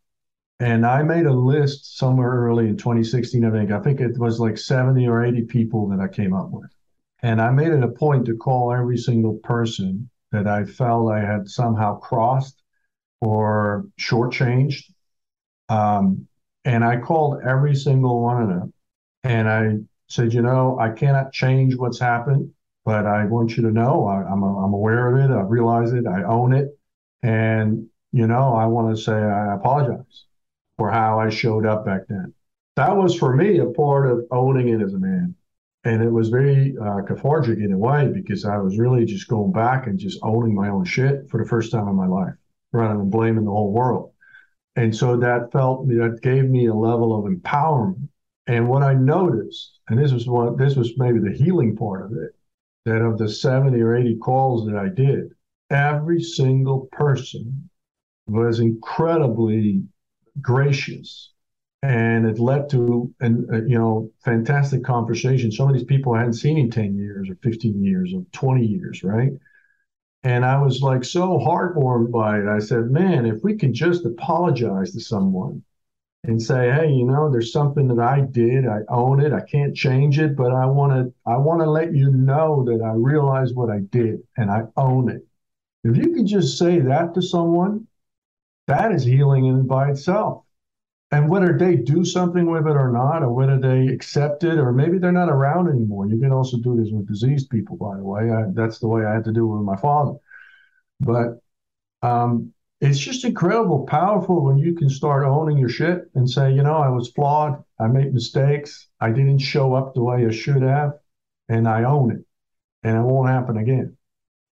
And 0.59 0.85
I 0.85 1.01
made 1.01 1.25
a 1.25 1.33
list 1.33 1.97
somewhere 1.97 2.29
early 2.29 2.67
in 2.67 2.77
2016, 2.77 3.43
I 3.43 3.49
think. 3.49 3.71
I 3.71 3.79
think 3.79 3.99
it 3.99 4.15
was 4.19 4.39
like 4.39 4.59
70 4.59 5.07
or 5.07 5.25
80 5.25 5.45
people 5.45 5.89
that 5.89 5.99
I 5.99 6.07
came 6.07 6.35
up 6.35 6.51
with. 6.51 6.69
And 7.23 7.41
I 7.41 7.49
made 7.49 7.69
it 7.69 7.83
a 7.83 7.87
point 7.87 8.25
to 8.27 8.37
call 8.37 8.71
every 8.71 8.97
single 8.97 9.35
person 9.43 10.09
that 10.31 10.47
I 10.47 10.65
felt 10.65 11.11
I 11.11 11.21
had 11.21 11.49
somehow 11.49 11.97
crossed 11.97 12.61
or 13.21 13.85
shortchanged. 13.99 14.83
Um, 15.69 16.27
and 16.65 16.83
I 16.83 16.97
called 16.97 17.41
every 17.43 17.75
single 17.75 18.21
one 18.21 18.41
of 18.41 18.49
them. 18.49 18.73
And 19.23 19.49
I 19.49 19.77
said, 20.07 20.33
you 20.33 20.41
know, 20.41 20.77
I 20.79 20.89
cannot 20.89 21.33
change 21.33 21.75
what's 21.75 21.99
happened, 21.99 22.51
but 22.85 23.05
I 23.05 23.25
want 23.25 23.57
you 23.57 23.63
to 23.63 23.71
know 23.71 24.07
I, 24.07 24.21
am 24.21 24.43
I'm, 24.43 24.57
I'm 24.57 24.73
aware 24.73 25.15
of 25.15 25.31
it. 25.31 25.33
I 25.33 25.41
realize 25.41 25.93
it. 25.93 26.05
I 26.05 26.23
own 26.23 26.53
it. 26.53 26.67
And, 27.23 27.87
you 28.11 28.27
know, 28.27 28.53
I 28.53 28.65
want 28.65 28.95
to 28.95 29.01
say 29.01 29.13
I 29.13 29.55
apologize 29.55 30.25
for 30.77 30.91
how 30.91 31.19
I 31.19 31.29
showed 31.29 31.65
up 31.65 31.85
back 31.85 32.01
then. 32.09 32.33
That 32.75 32.95
was 32.95 33.15
for 33.15 33.35
me 33.35 33.59
a 33.59 33.67
part 33.67 34.09
of 34.09 34.25
owning 34.31 34.69
it 34.69 34.81
as 34.81 34.93
a 34.93 34.99
man. 34.99 35.35
And 35.83 36.03
it 36.03 36.09
was 36.09 36.29
very 36.29 36.75
uh, 36.77 37.01
cathartic 37.01 37.57
in 37.57 37.71
a 37.71 37.77
way 37.77 38.07
because 38.13 38.45
I 38.45 38.57
was 38.57 38.77
really 38.77 39.03
just 39.05 39.27
going 39.27 39.51
back 39.51 39.87
and 39.87 39.97
just 39.97 40.19
owning 40.21 40.53
my 40.53 40.69
own 40.69 40.85
shit 40.85 41.27
for 41.29 41.41
the 41.41 41.49
first 41.49 41.71
time 41.71 41.87
in 41.87 41.95
my 41.95 42.07
life 42.07 42.35
rather 42.71 42.97
than 42.97 43.09
blaming 43.09 43.45
the 43.45 43.51
whole 43.51 43.71
world. 43.71 44.11
And 44.75 44.95
so 44.95 45.17
that 45.17 45.51
felt 45.51 45.87
that 45.87 46.19
gave 46.21 46.45
me 46.45 46.67
a 46.67 46.73
level 46.73 47.17
of 47.17 47.31
empowerment. 47.31 48.07
And 48.47 48.67
what 48.67 48.83
I 48.83 48.93
noticed, 48.93 49.79
and 49.89 49.99
this 49.99 50.11
was 50.11 50.27
what 50.27 50.57
this 50.57 50.75
was 50.75 50.97
maybe 50.97 51.19
the 51.19 51.33
healing 51.33 51.75
part 51.75 52.05
of 52.05 52.13
it, 52.13 52.35
that 52.85 53.01
of 53.01 53.17
the 53.17 53.29
70 53.29 53.79
or 53.81 53.95
80 53.95 54.17
calls 54.17 54.65
that 54.65 54.75
I 54.75 54.89
did, 54.89 55.33
every 55.69 56.21
single 56.21 56.87
person 56.91 57.69
was 58.27 58.59
incredibly 58.59 59.83
gracious. 60.41 61.31
And 61.83 62.25
it 62.25 62.39
led 62.39 62.69
to 62.69 63.13
an 63.19 63.47
uh, 63.51 63.57
you 63.63 63.77
know 63.77 64.11
fantastic 64.23 64.83
conversation. 64.83 65.51
Some 65.51 65.67
of 65.67 65.73
these 65.73 65.83
people 65.83 66.13
i 66.13 66.19
hadn't 66.19 66.33
seen 66.33 66.57
in 66.57 66.69
10 66.69 66.95
years 66.95 67.29
or 67.29 67.35
15 67.43 67.83
years 67.83 68.13
or 68.13 68.23
20 68.31 68.65
years 68.65 69.03
right 69.03 69.31
and 70.23 70.45
I 70.45 70.61
was 70.61 70.81
like 70.81 71.03
so 71.03 71.39
heartwarmed 71.39 72.11
by 72.11 72.39
it. 72.39 72.47
I 72.47 72.59
said, 72.59 72.91
man, 72.91 73.25
if 73.25 73.43
we 73.43 73.55
could 73.57 73.73
just 73.73 74.05
apologize 74.05 74.91
to 74.91 74.99
someone 74.99 75.63
and 76.23 76.41
say, 76.41 76.71
hey, 76.71 76.91
you 76.91 77.05
know, 77.05 77.31
there's 77.31 77.51
something 77.51 77.87
that 77.87 77.99
I 77.99 78.21
did. 78.21 78.67
I 78.67 78.81
own 78.89 79.19
it. 79.19 79.33
I 79.33 79.41
can't 79.41 79.75
change 79.75 80.19
it, 80.19 80.35
but 80.35 80.51
I 80.53 80.65
want 80.67 80.91
to 80.93 81.13
I 81.25 81.37
want 81.37 81.61
to 81.61 81.69
let 81.69 81.95
you 81.95 82.11
know 82.11 82.63
that 82.65 82.83
I 82.83 82.93
realize 82.93 83.53
what 83.53 83.71
I 83.71 83.79
did 83.79 84.19
and 84.37 84.51
I 84.51 84.63
own 84.77 85.09
it. 85.09 85.25
If 85.83 85.97
you 85.97 86.13
could 86.13 86.27
just 86.27 86.59
say 86.59 86.79
that 86.79 87.15
to 87.15 87.21
someone, 87.21 87.87
that 88.67 88.91
is 88.91 89.03
healing 89.03 89.45
in 89.45 89.65
by 89.65 89.89
itself. 89.89 90.43
And 91.13 91.29
whether 91.29 91.57
they 91.57 91.75
do 91.75 92.05
something 92.05 92.49
with 92.49 92.67
it 92.67 92.77
or 92.77 92.91
not, 92.91 93.21
or 93.21 93.33
whether 93.33 93.59
they 93.59 93.87
accept 93.87 94.45
it, 94.45 94.57
or 94.57 94.71
maybe 94.71 94.97
they're 94.97 95.11
not 95.11 95.29
around 95.29 95.67
anymore. 95.67 96.07
You 96.07 96.17
can 96.19 96.31
also 96.31 96.57
do 96.57 96.77
this 96.77 96.89
with 96.91 97.07
diseased 97.07 97.49
people, 97.49 97.75
by 97.75 97.97
the 97.97 98.03
way. 98.03 98.31
I, 98.31 98.45
that's 98.53 98.79
the 98.79 98.87
way 98.87 99.05
I 99.05 99.13
had 99.13 99.25
to 99.25 99.33
do 99.33 99.45
it 99.45 99.57
with 99.57 99.65
my 99.65 99.75
father. 99.75 100.17
But 101.01 101.41
um, 102.01 102.53
it's 102.79 102.97
just 102.97 103.25
incredible, 103.25 103.85
powerful 103.85 104.43
when 104.43 104.57
you 104.57 104.73
can 104.73 104.89
start 104.89 105.25
owning 105.25 105.57
your 105.57 105.69
shit 105.69 106.09
and 106.15 106.29
say, 106.29 106.53
you 106.53 106.63
know, 106.63 106.77
I 106.77 106.89
was 106.89 107.11
flawed. 107.11 107.63
I 107.79 107.87
made 107.87 108.13
mistakes. 108.13 108.87
I 108.99 109.11
didn't 109.11 109.39
show 109.39 109.73
up 109.73 109.93
the 109.93 110.03
way 110.03 110.25
I 110.25 110.31
should 110.31 110.61
have, 110.61 110.93
and 111.49 111.67
I 111.67 111.83
own 111.83 112.11
it. 112.11 112.25
and 112.83 112.97
it 112.97 113.01
won't 113.01 113.29
happen 113.29 113.57
again. 113.57 113.97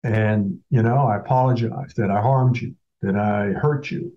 And, 0.02 0.60
you 0.70 0.82
know, 0.82 1.06
I 1.06 1.16
apologize 1.16 1.94
that 1.96 2.10
I 2.10 2.20
harmed 2.20 2.58
you, 2.58 2.74
that 3.02 3.16
I 3.16 3.52
hurt 3.58 3.90
you. 3.90 4.12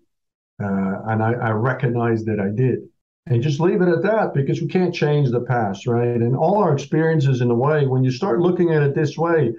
Uh, 0.64 1.02
and 1.08 1.24
I, 1.24 1.34
I 1.34 1.50
recognize 1.52 2.24
that 2.26 2.40
I 2.40 2.50
did. 2.50 2.80
And 3.28 3.42
just 3.44 3.60
leave 3.60 3.82
it 3.82 3.88
at 3.88 4.02
that 4.04 4.34
because 4.34 4.62
we 4.62 4.68
can't 4.68 4.96
change 4.96 5.30
the 5.30 5.42
past, 5.42 5.86
right? 5.86 6.08
And 6.08 6.36
all 6.36 6.58
our 6.58 6.74
experiences, 6.74 7.42
in 7.42 7.52
a 7.52 7.56
way, 7.56 7.86
when 7.86 8.04
you 8.04 8.12
start 8.12 8.40
looking 8.40 8.74
at 8.74 8.82
it 8.82 8.96
this 8.96 9.18
way, 9.18 9.54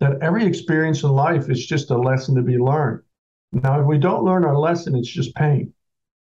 that 0.00 0.18
every 0.20 0.44
experience 0.44 1.02
in 1.02 1.10
life 1.10 1.48
is 1.48 1.66
just 1.66 1.90
a 1.90 1.96
lesson 1.96 2.34
to 2.34 2.42
be 2.42 2.58
learned. 2.58 3.02
Now, 3.52 3.80
if 3.80 3.86
we 3.86 3.98
don't 3.98 4.24
learn 4.24 4.44
our 4.44 4.58
lesson, 4.58 4.94
it's 4.94 5.08
just 5.08 5.34
pain. 5.34 5.72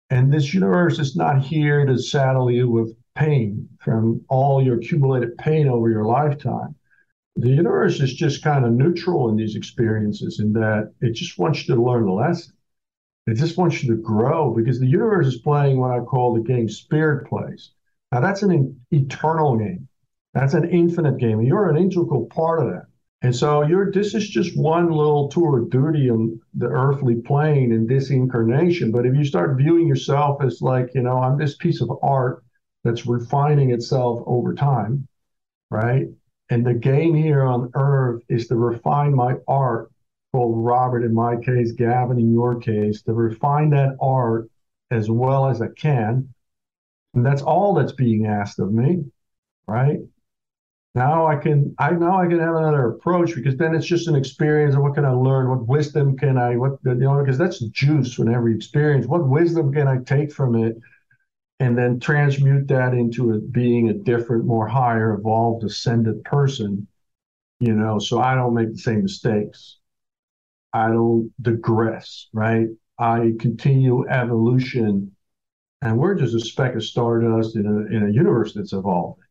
And 0.10 0.32
this 0.32 0.54
universe 0.54 1.00
is 1.00 1.16
not 1.16 1.44
here 1.44 1.86
to 1.86 1.98
saddle 1.98 2.50
you 2.50 2.70
with 2.70 2.96
pain 3.16 3.68
from 3.80 4.22
all 4.30 4.64
your 4.64 4.78
accumulated 4.78 5.38
pain 5.38 5.68
over 5.68 5.90
your 5.90 6.06
lifetime. 6.06 6.76
The 7.36 7.50
universe 7.50 8.00
is 8.00 8.14
just 8.14 8.44
kind 8.44 8.66
of 8.66 8.72
neutral 8.72 9.30
in 9.30 9.36
these 9.36 9.56
experiences 9.56 10.40
in 10.40 10.54
that 10.54 10.94
it 11.02 11.14
just 11.14 11.38
wants 11.38 11.68
you 11.68 11.76
to 11.76 11.82
learn 11.82 12.06
the 12.06 12.12
lesson. 12.12 12.54
It 13.28 13.36
just 13.36 13.58
wants 13.58 13.84
you 13.84 13.96
to 13.96 14.02
grow 14.02 14.54
because 14.54 14.80
the 14.80 14.88
universe 14.88 15.28
is 15.28 15.42
playing 15.42 15.80
what 15.80 15.92
I 15.92 16.00
call 16.00 16.34
the 16.34 16.42
game 16.42 16.70
spirit 16.70 17.28
plays. 17.28 17.72
Now, 18.12 18.22
that's 18.22 18.44
an 18.44 18.80
eternal 18.92 19.58
game. 19.58 19.88
That's 20.34 20.54
an 20.54 20.70
infinite 20.70 21.18
game. 21.18 21.40
And 21.40 21.48
you're 21.48 21.70
an 21.70 21.78
integral 21.78 22.28
part 22.28 22.62
of 22.62 22.68
that. 22.72 22.86
And 23.22 23.36
so 23.36 23.64
you're 23.64 23.92
this 23.92 24.14
is 24.14 24.30
just 24.30 24.56
one 24.56 24.92
little 24.92 25.30
tour 25.30 25.60
of 25.60 25.72
duty 25.72 26.12
on 26.12 26.40
the 26.54 26.68
earthly 26.68 27.16
plane 27.16 27.72
in 27.72 27.88
this 27.88 28.12
incarnation. 28.12 28.92
But 28.92 29.08
if 29.08 29.16
you 29.16 29.26
start 29.26 29.58
viewing 29.58 29.88
yourself 29.88 30.44
as 30.44 30.62
like, 30.62 30.92
you 30.94 31.02
know, 31.02 31.18
I'm 31.18 31.38
this 31.38 31.56
piece 31.56 31.82
of 31.82 31.90
art 32.04 32.44
that's 32.84 33.08
refining 33.08 33.72
itself 33.72 34.22
over 34.28 34.54
time, 34.54 35.08
right? 35.72 36.06
And 36.52 36.64
the 36.64 36.76
game 36.76 37.16
here 37.16 37.42
on 37.42 37.72
earth 37.74 38.22
is 38.30 38.48
to 38.50 38.56
refine 38.56 39.16
my 39.16 39.38
art, 39.48 39.92
called 40.36 40.66
Robert 40.66 41.04
in 41.04 41.14
my 41.14 41.38
case, 41.38 41.72
Gavin 41.72 42.20
in 42.20 42.34
your 42.34 42.60
case, 42.60 43.02
to 43.04 43.14
refine 43.14 43.70
that 43.72 43.96
art 44.02 44.50
as 44.92 45.10
well 45.10 45.48
as 45.48 45.62
I 45.62 45.68
can. 45.78 46.34
And 47.14 47.26
that's 47.26 47.42
all 47.42 47.74
that's 47.74 47.94
being 47.94 48.26
asked 48.26 48.60
of 48.60 48.74
me, 48.74 49.06
right? 49.68 50.00
now 50.96 51.28
I 51.28 51.36
can 51.36 51.76
I 51.78 51.92
now 51.92 52.22
I 52.22 52.28
can 52.28 52.40
have 52.40 52.56
another 52.56 52.88
approach 52.88 53.36
because 53.36 53.58
then 53.58 53.76
it's 53.76 53.86
just 53.86 54.08
an 54.08 54.16
experience 54.16 54.76
and 54.76 54.84
what 54.84 54.96
can 54.96 55.04
I 55.04 55.12
learn? 55.12 55.50
What 55.50 55.68
wisdom 55.68 56.18
can 56.18 56.38
I 56.38 56.56
what 56.56 56.80
you 56.86 56.96
know 56.96 57.20
because 57.20 57.38
that's 57.38 57.60
juice 57.60 58.14
from 58.14 58.34
every 58.34 58.56
experience. 58.56 59.06
What 59.06 59.28
wisdom 59.28 59.74
can 59.74 59.90
I 59.90 59.98
take 60.06 60.32
from 60.32 60.56
it 60.56 60.78
and 61.60 61.78
then 61.78 62.00
transmute 62.00 62.68
that 62.70 62.94
into 62.94 63.34
it 63.34 63.52
being 63.52 63.90
a 63.90 63.94
different, 63.94 64.46
more 64.46 64.68
higher, 64.68 65.14
evolved, 65.14 65.64
ascended 65.64 66.24
person, 66.24 66.88
you 67.60 67.74
know, 67.74 67.98
so 68.00 68.20
I 68.20 68.36
don't 68.36 68.54
make 68.54 68.72
the 68.72 68.78
same 68.78 69.04
mistakes. 69.04 69.78
I 70.76 70.90
don't 70.90 71.32
digress, 71.42 72.28
right? 72.34 72.68
I 73.00 73.32
continue 73.40 74.06
evolution 74.10 75.16
and 75.82 75.98
we're 75.98 76.16
just 76.16 76.36
a 76.36 76.40
speck 76.42 76.76
of 76.76 76.84
stardust 76.84 77.56
in 77.56 77.66
a 77.66 77.96
in 77.96 78.10
a 78.10 78.12
universe 78.12 78.54
that's 78.54 78.74
evolving. 78.74 79.24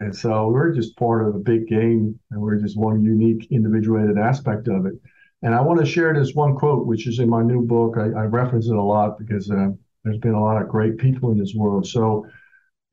And 0.00 0.16
so 0.16 0.48
we're 0.48 0.74
just 0.74 0.96
part 0.96 1.28
of 1.28 1.34
a 1.34 1.38
big 1.38 1.66
game 1.68 2.18
and 2.30 2.40
we're 2.40 2.56
just 2.56 2.78
one 2.78 3.04
unique 3.04 3.48
individuated 3.50 4.16
aspect 4.16 4.66
of 4.68 4.86
it. 4.86 4.94
And 5.42 5.54
I 5.54 5.60
want 5.60 5.80
to 5.80 5.86
share 5.86 6.14
this 6.14 6.34
one 6.34 6.56
quote, 6.56 6.86
which 6.86 7.06
is 7.06 7.18
in 7.18 7.28
my 7.28 7.42
new 7.42 7.66
book. 7.66 7.96
I, 7.98 8.06
I 8.20 8.24
reference 8.24 8.66
it 8.66 8.76
a 8.76 8.82
lot 8.82 9.18
because 9.18 9.50
uh, 9.50 9.68
there's 10.04 10.18
been 10.18 10.32
a 10.32 10.42
lot 10.42 10.62
of 10.62 10.68
great 10.68 10.96
people 10.96 11.32
in 11.32 11.38
this 11.38 11.54
world. 11.54 11.86
So 11.86 12.26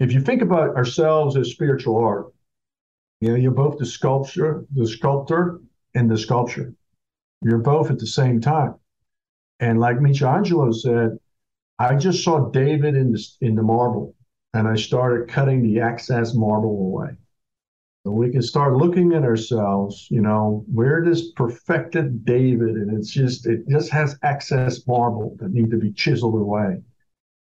if 0.01 0.11
you 0.11 0.19
think 0.19 0.41
about 0.41 0.75
ourselves 0.75 1.37
as 1.37 1.51
spiritual 1.51 1.95
art, 1.95 2.33
you 3.21 3.29
know, 3.29 3.35
you're 3.35 3.51
both 3.51 3.77
the 3.77 3.85
sculpture, 3.85 4.65
the 4.75 4.85
sculptor, 4.85 5.61
and 5.95 6.11
the 6.11 6.17
sculpture. 6.17 6.73
You're 7.41 7.59
both 7.59 7.91
at 7.91 7.99
the 7.99 8.07
same 8.07 8.41
time. 8.41 8.75
And 9.59 9.79
like 9.79 10.01
Michelangelo 10.01 10.71
said, 10.71 11.17
I 11.79 11.95
just 11.95 12.23
saw 12.23 12.49
David 12.49 12.95
in 12.95 13.11
the 13.11 13.23
in 13.41 13.55
the 13.55 13.63
marble 13.63 14.15
and 14.53 14.67
I 14.67 14.75
started 14.75 15.29
cutting 15.29 15.61
the 15.61 15.81
excess 15.81 16.33
marble 16.33 16.69
away. 16.69 17.09
So 18.03 18.11
we 18.11 18.31
can 18.31 18.41
start 18.41 18.77
looking 18.77 19.13
at 19.13 19.23
ourselves, 19.23 20.07
you 20.09 20.21
know, 20.21 20.63
where 20.71 21.03
this 21.03 21.31
perfected 21.31 22.23
David, 22.23 22.75
and 22.75 22.97
it's 22.97 23.11
just, 23.11 23.45
it 23.45 23.67
just 23.67 23.91
has 23.91 24.17
excess 24.23 24.87
marble 24.87 25.35
that 25.39 25.51
need 25.51 25.71
to 25.71 25.77
be 25.77 25.91
chiseled 25.91 26.35
away. 26.35 26.81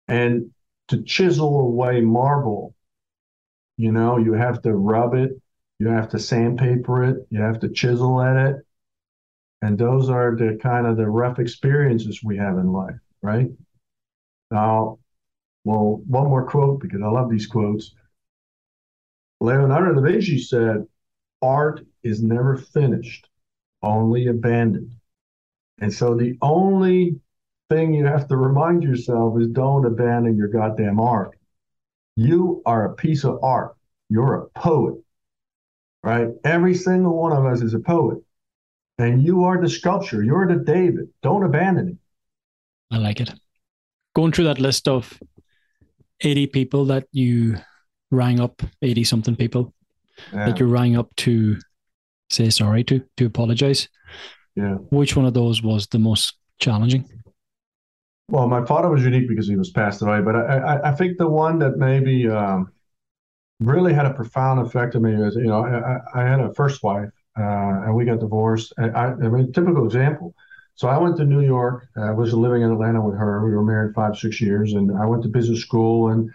And 0.09 0.51
to 0.89 1.01
chisel 1.03 1.61
away 1.61 2.01
marble, 2.01 2.75
you 3.77 3.93
know, 3.93 4.17
you 4.17 4.33
have 4.33 4.61
to 4.63 4.73
rub 4.73 5.13
it, 5.15 5.31
you 5.79 5.87
have 5.87 6.09
to 6.09 6.19
sandpaper 6.19 7.05
it, 7.05 7.25
you 7.29 7.39
have 7.41 7.61
to 7.61 7.69
chisel 7.69 8.21
at 8.21 8.35
it. 8.35 8.55
And 9.61 9.77
those 9.77 10.09
are 10.09 10.35
the 10.35 10.57
kind 10.61 10.87
of 10.87 10.97
the 10.97 11.07
rough 11.07 11.39
experiences 11.39 12.21
we 12.23 12.37
have 12.37 12.57
in 12.57 12.71
life, 12.71 12.99
right? 13.21 13.47
Now, 14.49 14.99
well, 15.63 16.01
one 16.07 16.27
more 16.27 16.47
quote 16.47 16.81
because 16.81 17.01
I 17.01 17.07
love 17.07 17.29
these 17.29 17.47
quotes. 17.47 17.93
Leonardo 19.39 19.93
da 19.93 20.01
Vinci 20.01 20.39
said, 20.39 20.85
Art 21.41 21.81
is 22.03 22.21
never 22.23 22.57
finished, 22.57 23.27
only 23.81 24.27
abandoned. 24.27 24.95
And 25.79 25.93
so 25.93 26.15
the 26.15 26.37
only 26.41 27.19
thing 27.69 27.93
you 27.93 28.05
have 28.05 28.27
to 28.27 28.37
remind 28.37 28.83
yourself 28.83 29.39
is 29.39 29.47
don't 29.47 29.85
abandon 29.85 30.37
your 30.37 30.47
goddamn 30.47 30.99
art. 30.99 31.37
You 32.15 32.61
are 32.65 32.85
a 32.85 32.95
piece 32.95 33.23
of 33.23 33.43
art. 33.43 33.75
You're 34.09 34.35
a 34.35 34.49
poet, 34.49 34.95
right? 36.03 36.29
Every 36.43 36.75
single 36.75 37.17
one 37.17 37.31
of 37.31 37.45
us 37.45 37.61
is 37.61 37.73
a 37.73 37.79
poet. 37.79 38.19
And 39.01 39.23
you 39.23 39.43
are 39.45 39.59
the 39.59 39.69
sculpture. 39.69 40.23
You're 40.23 40.47
the 40.47 40.63
David. 40.63 41.09
Don't 41.23 41.43
abandon 41.43 41.89
it. 41.89 41.97
I 42.95 42.99
like 42.99 43.19
it. 43.19 43.31
Going 44.15 44.31
through 44.31 44.45
that 44.45 44.59
list 44.59 44.87
of 44.87 45.19
80 46.19 46.47
people 46.47 46.85
that 46.85 47.07
you 47.11 47.57
rang 48.11 48.39
up, 48.39 48.61
80 48.81 49.03
something 49.05 49.35
people 49.35 49.73
yeah. 50.31 50.45
that 50.45 50.59
you 50.59 50.67
rang 50.67 50.97
up 50.97 51.15
to 51.17 51.57
say 52.29 52.49
sorry 52.51 52.83
to, 52.83 53.03
to 53.17 53.25
apologize. 53.25 53.89
Yeah. 54.55 54.75
Which 54.91 55.15
one 55.15 55.25
of 55.25 55.33
those 55.33 55.63
was 55.63 55.87
the 55.87 55.99
most 55.99 56.35
challenging? 56.59 57.09
Well, 58.27 58.47
my 58.47 58.63
father 58.65 58.89
was 58.89 59.03
unique 59.03 59.27
because 59.27 59.47
he 59.47 59.55
was 59.55 59.71
passed 59.71 60.01
away, 60.01 60.21
but 60.21 60.35
I, 60.35 60.57
I, 60.57 60.89
I 60.89 60.95
think 60.95 61.17
the 61.17 61.27
one 61.27 61.57
that 61.59 61.77
maybe 61.77 62.29
um, 62.29 62.71
really 63.59 63.93
had 63.93 64.05
a 64.05 64.13
profound 64.13 64.65
effect 64.65 64.95
on 64.95 65.01
me 65.01 65.13
is, 65.13 65.35
you 65.35 65.47
know, 65.47 65.65
I, 65.65 66.21
I 66.21 66.23
had 66.23 66.39
a 66.39 66.53
first 66.53 66.83
wife 66.83 67.09
uh, 67.37 67.85
and 67.85 67.95
we 67.95 68.05
got 68.05 68.19
divorced. 68.19 68.73
I, 68.77 68.89
I 68.89 69.15
mean, 69.15 69.51
typical 69.51 69.85
example. 69.85 70.35
So 70.75 70.87
I 70.87 70.97
went 70.97 71.17
to 71.17 71.25
New 71.25 71.41
York. 71.41 71.87
I 71.97 72.11
was 72.11 72.33
living 72.33 72.63
in 72.63 72.71
Atlanta 72.71 73.01
with 73.01 73.17
her. 73.17 73.45
We 73.45 73.51
were 73.51 73.63
married 73.63 73.93
five, 73.93 74.17
six 74.17 74.41
years, 74.41 74.73
and 74.73 74.97
I 74.97 75.05
went 75.05 75.23
to 75.23 75.29
business 75.29 75.61
school. 75.61 76.09
And 76.09 76.29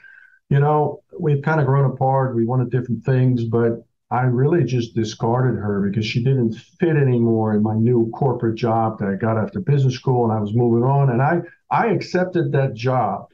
you 0.49 0.61
know, 0.61 1.03
we've 1.19 1.43
kind 1.43 1.61
of 1.61 1.67
grown 1.67 1.91
apart. 1.91 2.37
We 2.37 2.45
wanted 2.45 2.71
different 2.71 3.05
things, 3.05 3.45
but 3.45 3.85
I 4.11 4.23
really 4.23 4.63
just 4.63 4.95
discarded 4.95 5.59
her 5.59 5.81
because 5.89 6.07
she 6.07 6.23
didn't 6.23 6.55
fit 6.55 6.97
anymore 6.97 7.55
in 7.55 7.63
my 7.63 7.75
new 7.75 8.09
corporate 8.11 8.55
job 8.55 9.01
that 9.01 9.09
I 9.09 9.17
got 9.17 9.37
after 9.37 9.61
business 9.61 9.95
school, 9.95 10.25
and 10.25 10.33
I 10.33 10.41
was 10.41 10.55
moving 10.55 10.85
on. 10.85 11.11
And 11.11 11.21
I 11.21 11.41
I 11.71 11.89
accepted 11.89 12.53
that 12.53 12.75
job 12.75 13.27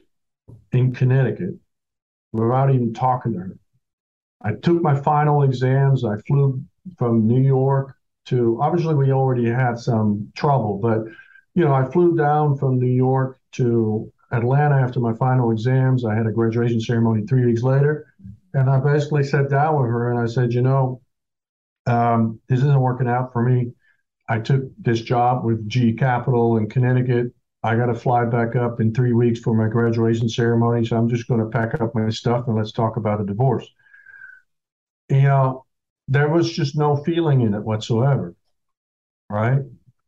in 0.71 0.93
Connecticut 0.93 1.55
without 2.31 2.73
even 2.73 2.93
talking 2.93 3.33
to 3.33 3.39
her. 3.39 3.57
I 4.41 4.53
took 4.55 4.81
my 4.81 4.99
final 4.99 5.43
exams. 5.43 6.03
I 6.03 6.17
flew 6.27 6.61
from 6.97 7.27
New 7.27 7.41
York 7.41 7.95
to 8.25 8.57
obviously 8.61 8.95
we 8.95 9.11
already 9.11 9.49
had 9.49 9.77
some 9.77 10.31
trouble, 10.35 10.79
but 10.81 11.03
you 11.55 11.63
know, 11.63 11.73
I 11.73 11.85
flew 11.91 12.15
down 12.15 12.57
from 12.57 12.79
New 12.79 12.87
York 12.87 13.39
to 13.53 14.11
Atlanta 14.31 14.75
after 14.75 14.99
my 14.99 15.13
final 15.13 15.51
exams. 15.51 16.05
I 16.05 16.15
had 16.15 16.25
a 16.25 16.31
graduation 16.31 16.81
ceremony 16.81 17.25
three 17.27 17.45
weeks 17.45 17.61
later, 17.61 18.07
and 18.53 18.69
I 18.69 18.79
basically 18.79 19.23
sat 19.23 19.49
down 19.49 19.79
with 19.79 19.89
her 19.89 20.11
and 20.11 20.19
I 20.19 20.25
said, 20.25 20.53
you 20.53 20.61
know, 20.61 21.01
um, 21.85 22.39
this 22.49 22.59
isn't 22.59 22.79
working 22.79 23.07
out 23.07 23.33
for 23.33 23.43
me. 23.43 23.73
I 24.29 24.39
took 24.39 24.63
this 24.77 25.01
job 25.01 25.43
with 25.43 25.67
GE 25.67 25.97
Capital 25.99 26.57
in 26.57 26.69
Connecticut. 26.69 27.33
I 27.61 27.75
got 27.75 27.87
to 27.87 27.95
fly 27.95 28.25
back 28.25 28.55
up 28.55 28.79
in 28.79 28.93
three 28.93 29.13
weeks 29.13 29.39
for 29.39 29.53
my 29.53 29.67
graduation 29.67 30.27
ceremony, 30.27 30.85
so 30.85 30.97
I'm 30.97 31.09
just 31.09 31.27
going 31.27 31.39
to 31.39 31.47
pack 31.47 31.79
up 31.79 31.93
my 31.93 32.09
stuff 32.09 32.47
and 32.47 32.55
let's 32.55 32.71
talk 32.71 32.97
about 32.97 33.21
a 33.21 33.25
divorce. 33.25 33.67
You 35.09 35.23
know, 35.23 35.65
there 36.07 36.29
was 36.29 36.51
just 36.51 36.75
no 36.75 36.95
feeling 36.97 37.41
in 37.41 37.53
it 37.53 37.63
whatsoever 37.63 38.35
right? 39.29 39.59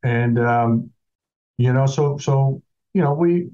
And 0.03 0.37
um, 0.37 0.91
you 1.57 1.71
know 1.71 1.85
so 1.85 2.17
so 2.17 2.61
you 2.93 3.01
know 3.01 3.13
we 3.13 3.49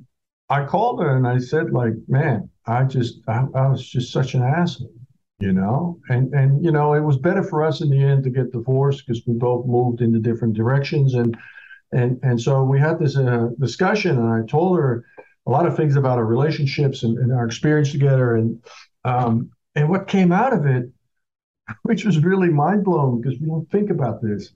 i 0.50 0.66
called 0.66 1.02
her 1.02 1.16
and 1.16 1.28
i 1.28 1.38
said 1.38 1.72
like 1.72 1.94
man 2.08 2.50
i 2.66 2.84
just 2.84 3.20
I, 3.28 3.46
I, 3.56 3.68
was 3.68 3.88
just 3.88 4.12
such 4.12 4.34
an 4.34 4.44
asshole 4.44 4.92
you 5.40 5.52
know? 5.52 6.00
And 6.10 6.34
and 6.34 6.64
you 6.64 6.72
know 6.72 6.94
it 6.94 7.02
was 7.02 7.18
better 7.18 7.42
for 7.44 7.64
us 7.64 7.82
in 7.82 7.90
the 7.90 8.04
end 8.04 8.24
to 8.26 8.30
get 8.30 8.52
divorced 8.52 9.06
because 9.06 9.24
we 9.26 9.34
both 9.34 9.66
moved 9.66 10.02
into 10.02 10.20
different 10.20 10.54
directions 10.54 11.16
and 11.16 11.36
and 11.92 12.20
and 12.24 12.40
so 12.40 12.64
we 12.64 12.80
had 12.80 13.00
this 13.00 13.18
uh, 13.18 13.50
discussion 13.60 14.18
and 14.18 14.32
i 14.32 14.46
told 14.48 14.78
her 14.78 15.04
a 15.48 15.50
lot 15.50 15.66
of 15.66 15.76
things 15.76 15.96
about 15.96 16.20
our 16.20 16.26
relationships 16.26 17.04
and, 17.04 17.18
and 17.18 17.32
our 17.32 17.46
experience 17.46 17.92
together 17.92 18.36
and 18.36 18.64
um 19.04 19.50
and 19.76 19.90
what 19.90 20.08
came 20.08 20.32
out 20.32 20.54
of 20.54 20.66
it 20.66 20.90
which 21.84 22.06
was 22.06 22.24
really 22.24 22.50
mind 22.50 22.84
blowing 22.84 23.22
because 23.22 23.40
we 23.40 23.48
don't 23.48 23.70
think 23.72 23.90
about 23.90 24.22
this, 24.22 24.52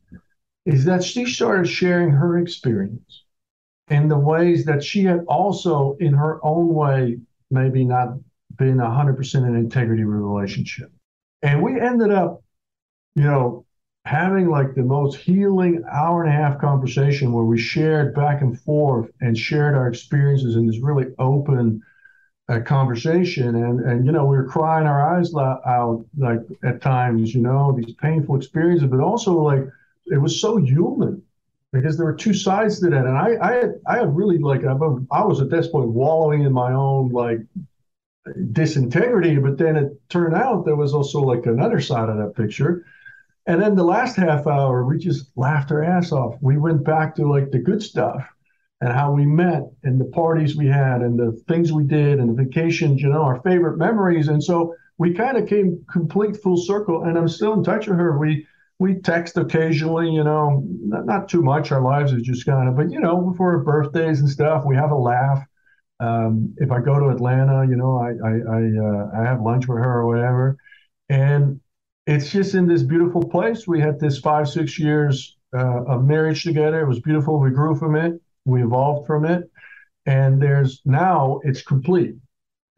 is 0.66 0.86
that 0.86 1.04
she 1.04 1.26
started 1.26 1.68
sharing 1.68 2.10
her 2.12 2.38
experience 2.38 3.24
in 3.90 4.08
the 4.08 4.18
ways 4.18 4.66
that 4.66 4.84
she 4.84 5.04
had 5.04 5.24
also, 5.28 5.96
in 6.00 6.14
her 6.14 6.44
own 6.44 6.74
way, 6.74 7.20
maybe 7.52 7.86
not 7.86 8.18
been 8.58 8.78
100% 8.78 9.36
in 9.48 9.56
integrity 9.56 10.04
with 10.04 10.16
relationship. 10.16 10.92
And 11.42 11.62
we 11.62 11.80
ended 11.80 12.12
up, 12.12 12.44
you 13.16 13.24
know, 13.24 13.66
having 14.06 14.50
like 14.50 14.76
the 14.76 14.84
most 14.84 15.18
healing 15.18 15.84
hour 15.92 16.24
and 16.24 16.34
a 16.34 16.36
half 16.36 16.60
conversation 16.60 17.34
where 17.34 17.44
we 17.44 17.60
shared 17.60 18.16
back 18.16 18.42
and 18.42 18.60
forth 18.62 19.10
and 19.22 19.38
shared 19.38 19.76
our 19.76 19.88
experiences 19.88 20.56
in 20.56 20.68
this 20.68 20.80
really 20.80 21.08
open 21.20 21.82
uh, 22.50 22.60
conversation. 22.60 23.56
And, 23.56 23.80
and, 23.82 24.06
you 24.06 24.12
know, 24.12 24.26
we 24.26 24.38
were 24.38 24.48
crying 24.48 24.88
our 24.88 25.16
eyes 25.16 25.34
out 25.36 26.06
like 26.18 26.40
at 26.64 26.82
times, 26.82 27.34
you 27.34 27.42
know, 27.42 27.76
these 27.78 27.96
painful 27.96 28.36
experiences, 28.36 28.90
but 28.90 29.00
also 29.00 29.34
like 29.34 29.64
it 30.08 30.18
was 30.18 30.40
so 30.40 30.58
human 30.58 31.22
because 31.72 31.98
there 31.98 32.06
were 32.06 32.16
two 32.16 32.34
sides 32.34 32.80
to 32.80 32.90
that. 32.90 33.06
And 33.06 33.18
I, 33.18 33.36
I, 33.42 33.54
had, 33.54 33.82
I 33.88 33.98
had 33.98 34.16
really 34.16 34.38
like, 34.38 34.64
I 34.64 34.74
was 35.26 35.42
at 35.42 35.50
this 35.50 35.68
point 35.68 35.90
wallowing 35.90 36.44
in 36.44 36.54
my 36.54 36.72
own 36.72 37.10
like 37.10 37.40
disintegrity, 38.52 39.38
but 39.38 39.58
then 39.58 39.76
it 39.76 40.10
turned 40.10 40.36
out 40.36 40.66
there 40.66 40.76
was 40.76 40.94
also 40.94 41.22
like 41.22 41.46
another 41.46 41.82
side 41.82 42.10
of 42.10 42.18
that 42.18 42.36
picture. 42.36 42.86
And 43.48 43.62
then 43.62 43.76
the 43.76 43.84
last 43.84 44.16
half 44.16 44.48
hour, 44.48 44.86
we 44.86 44.98
just 44.98 45.30
laughed 45.36 45.72
our 45.72 45.84
ass 45.84 46.12
off. 46.12 46.36
We 46.42 46.58
went 46.58 46.84
back 46.84 47.16
to 47.16 47.30
like 47.30 47.52
the 47.52 47.60
good 47.60 47.82
stuff 47.84 48.26
and 48.82 48.92
how 48.92 49.12
we 49.12 49.26
met 49.26 49.64
and 49.84 50.00
the 50.00 50.06
parties 50.06 50.56
we 50.56 50.68
had 50.68 51.02
and 51.02 51.18
the 51.18 51.32
things 51.48 51.72
we 51.72 51.84
did 51.84 52.20
and 52.20 52.30
the 52.30 52.44
vacations, 52.44 53.02
you 53.02 53.10
know, 53.10 53.22
our 53.22 53.42
favorite 53.42 53.78
memories. 53.78 54.28
And 54.28 54.44
so 54.44 54.76
we 54.98 55.14
kind 55.14 55.38
of 55.38 55.48
came 55.48 55.84
complete 55.92 56.38
full 56.38 56.58
circle. 56.58 57.04
And 57.04 57.18
I'm 57.18 57.28
still 57.28 57.54
in 57.54 57.64
touch 57.64 57.88
with 57.88 57.98
her. 57.98 58.18
We 58.18 58.46
we 58.78 58.96
text 58.96 59.38
occasionally, 59.38 60.10
you 60.10 60.24
know, 60.24 60.62
not, 60.82 61.06
not 61.06 61.30
too 61.30 61.42
much. 61.42 61.72
Our 61.72 61.82
lives 61.82 62.12
are 62.12 62.20
just 62.20 62.46
kind 62.46 62.68
of, 62.68 62.76
but 62.76 62.92
you 62.92 63.00
know, 63.00 63.22
before 63.22 63.52
her 63.52 63.64
birthdays 63.64 64.20
and 64.20 64.30
stuff, 64.30 64.66
we 64.66 64.76
have 64.76 64.92
a 64.92 64.96
laugh. 64.98 65.46
Um, 66.02 66.54
if 66.58 66.72
I 66.72 66.82
go 66.82 67.00
to 67.00 67.08
Atlanta, 67.08 67.66
you 67.70 67.78
know, 67.78 67.98
I 67.98 68.10
I 68.10 68.34
I, 68.58 68.62
uh, 68.86 69.22
I 69.22 69.30
have 69.30 69.42
lunch 69.42 69.68
with 69.68 69.78
her 69.78 70.00
or 70.00 70.08
whatever, 70.08 70.58
and 71.08 71.62
it's 72.06 72.30
just 72.30 72.54
in 72.54 72.68
this 72.68 72.84
beautiful 72.84 73.24
place. 73.24 73.66
We 73.66 73.80
had 73.80 73.98
this 73.98 74.20
five 74.20 74.50
six 74.50 74.78
years 74.78 75.38
uh, 75.56 75.86
of 75.86 76.04
marriage 76.04 76.44
together. 76.44 76.82
It 76.82 76.88
was 76.88 77.00
beautiful. 77.00 77.40
We 77.40 77.52
grew 77.52 77.78
from 77.78 77.96
it. 77.96 78.22
We 78.46 78.64
evolved 78.64 79.08
from 79.08 79.26
it, 79.26 79.50
and 80.06 80.42
there's 80.42 80.82
now 80.86 81.40
it's 81.44 81.62
complete. 81.62 82.16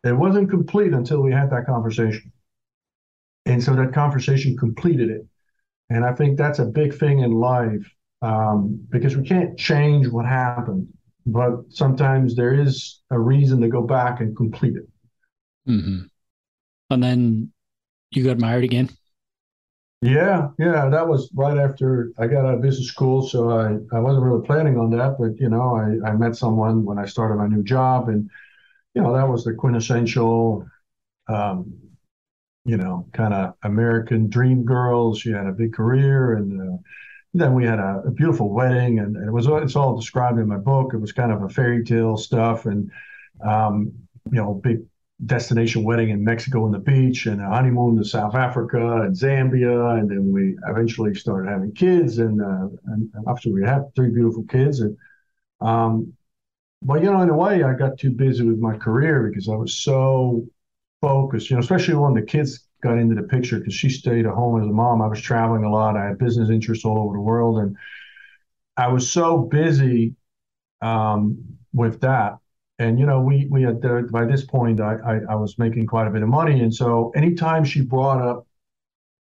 It 0.03 0.13
wasn't 0.13 0.49
complete 0.49 0.93
until 0.93 1.21
we 1.21 1.32
had 1.32 1.49
that 1.51 1.65
conversation, 1.65 2.32
and 3.45 3.63
so 3.63 3.75
that 3.75 3.93
conversation 3.93 4.58
completed 4.58 5.10
it. 5.10 5.25
And 5.89 6.06
I 6.06 6.13
think 6.13 6.38
that's 6.38 6.60
a 6.60 6.65
big 6.65 6.97
thing 6.97 7.19
in 7.19 7.32
life 7.32 7.89
um, 8.21 8.86
because 8.89 9.15
we 9.15 9.23
can't 9.23 9.58
change 9.58 10.08
what 10.08 10.25
happened, 10.25 10.88
but 11.25 11.60
sometimes 11.69 12.36
there 12.36 12.53
is 12.53 13.01
a 13.10 13.19
reason 13.19 13.62
to 13.62 13.67
go 13.67 13.82
back 13.82 14.19
and 14.19 14.36
complete 14.36 14.75
it. 14.75 14.88
Mm-hmm. 15.69 16.03
And 16.89 17.03
then 17.03 17.51
you 18.12 18.23
got 18.23 18.39
married 18.39 18.63
again. 18.63 18.89
Yeah, 20.01 20.49
yeah, 20.60 20.89
that 20.89 21.07
was 21.07 21.29
right 21.33 21.57
after 21.57 22.12
I 22.19 22.27
got 22.27 22.45
out 22.45 22.53
of 22.55 22.62
business 22.62 22.88
school. 22.88 23.27
So 23.27 23.49
I, 23.49 23.77
I 23.95 23.99
wasn't 23.99 24.25
really 24.25 24.45
planning 24.45 24.77
on 24.77 24.91
that, 24.91 25.15
but 25.19 25.39
you 25.39 25.49
know, 25.49 25.75
I, 25.75 26.10
I 26.10 26.13
met 26.13 26.36
someone 26.36 26.86
when 26.86 26.99
I 26.99 27.05
started 27.05 27.36
my 27.36 27.47
new 27.47 27.63
job, 27.63 28.07
and 28.10 28.29
you 28.95 29.01
know, 29.01 29.13
that 29.13 29.27
was 29.27 29.43
the 29.43 29.53
quintessential 29.53 30.65
um, 31.29 31.73
you 32.65 32.77
know, 32.77 33.07
kind 33.13 33.33
of 33.33 33.53
American 33.63 34.29
dream 34.29 34.65
girl. 34.65 35.15
She 35.15 35.31
had 35.31 35.47
a 35.47 35.51
big 35.53 35.73
career, 35.73 36.33
and 36.36 36.62
uh, 36.62 36.77
then 37.33 37.53
we 37.53 37.65
had 37.65 37.79
a, 37.79 38.03
a 38.07 38.12
beautiful 38.12 38.53
wedding, 38.53 38.99
and, 38.99 39.15
and, 39.17 39.27
it 39.27 39.31
was 39.31 39.47
it's 39.47 39.75
all 39.75 39.97
described 39.97 40.39
in 40.39 40.47
my 40.47 40.57
book. 40.57 40.93
It 40.93 40.97
was 40.97 41.13
kind 41.13 41.31
of 41.31 41.43
a 41.43 41.49
fairy 41.49 41.83
tale 41.83 42.17
stuff, 42.17 42.65
and 42.65 42.91
um, 43.45 43.93
you 44.31 44.38
know, 44.41 44.53
big 44.53 44.79
destination 45.25 45.84
wedding 45.84 46.10
in 46.10 46.23
Mexico 46.23 46.65
on 46.65 46.71
the 46.71 46.80
beach, 46.80 47.25
and 47.25 47.41
a 47.41 47.49
honeymoon 47.49 47.97
to 47.97 48.06
South 48.06 48.36
Africa 48.36 49.01
and 49.01 49.15
Zambia, 49.15 49.99
and 49.99 50.10
then 50.10 50.32
we 50.32 50.56
eventually 50.67 51.15
started 51.15 51.49
having 51.49 51.73
kids, 51.73 52.19
and 52.19 52.41
uh, 52.41 52.67
and, 52.86 53.12
after 53.27 53.49
we 53.49 53.63
had 53.63 53.84
three 53.95 54.10
beautiful 54.10 54.43
kids, 54.43 54.80
and 54.82 54.95
um, 55.60 56.13
but 56.82 57.01
you 57.01 57.12
know, 57.12 57.21
in 57.21 57.30
a 57.30 57.36
way, 57.36 57.63
I 57.63 57.73
got 57.73 57.97
too 57.97 58.12
busy 58.12 58.43
with 58.43 58.60
my 58.60 58.77
career 58.77 59.27
because 59.27 59.49
I 59.49 59.56
was 59.56 59.80
so 59.80 60.47
focused, 61.01 61.49
you 61.49 61.56
know, 61.56 61.62
especially 61.62 61.95
when 61.95 62.13
the 62.13 62.21
kids 62.21 62.67
got 62.82 62.97
into 62.97 63.15
the 63.15 63.23
picture 63.23 63.58
because 63.58 63.73
she 63.73 63.89
stayed 63.89 64.25
at 64.25 64.34
home 64.34 64.62
as 64.62 64.67
a 64.67 64.71
mom. 64.71 65.01
I 65.01 65.08
was 65.08 65.21
traveling 65.21 65.63
a 65.63 65.71
lot. 65.71 65.97
I 65.97 66.06
had 66.06 66.17
business 66.17 66.49
interests 66.49 66.86
all 66.86 66.99
over 66.99 67.13
the 67.13 67.21
world. 67.21 67.60
And 67.60 67.75
I 68.75 68.89
was 68.89 69.12
so 69.12 69.39
busy 69.39 70.15
um, 70.82 71.58
with 71.73 72.01
that. 72.01 72.38
And, 72.79 72.99
you 72.99 73.05
know, 73.05 73.21
we, 73.21 73.47
we 73.49 73.63
had, 73.63 73.83
uh, 73.83 74.03
by 74.11 74.25
this 74.25 74.43
point, 74.45 74.79
I, 74.79 74.95
I, 75.05 75.19
I 75.29 75.35
was 75.35 75.57
making 75.57 75.87
quite 75.87 76.07
a 76.07 76.11
bit 76.11 76.21
of 76.21 76.29
money. 76.29 76.61
And 76.61 76.73
so 76.73 77.11
anytime 77.15 77.63
she 77.63 77.81
brought 77.81 78.21
up, 78.21 78.47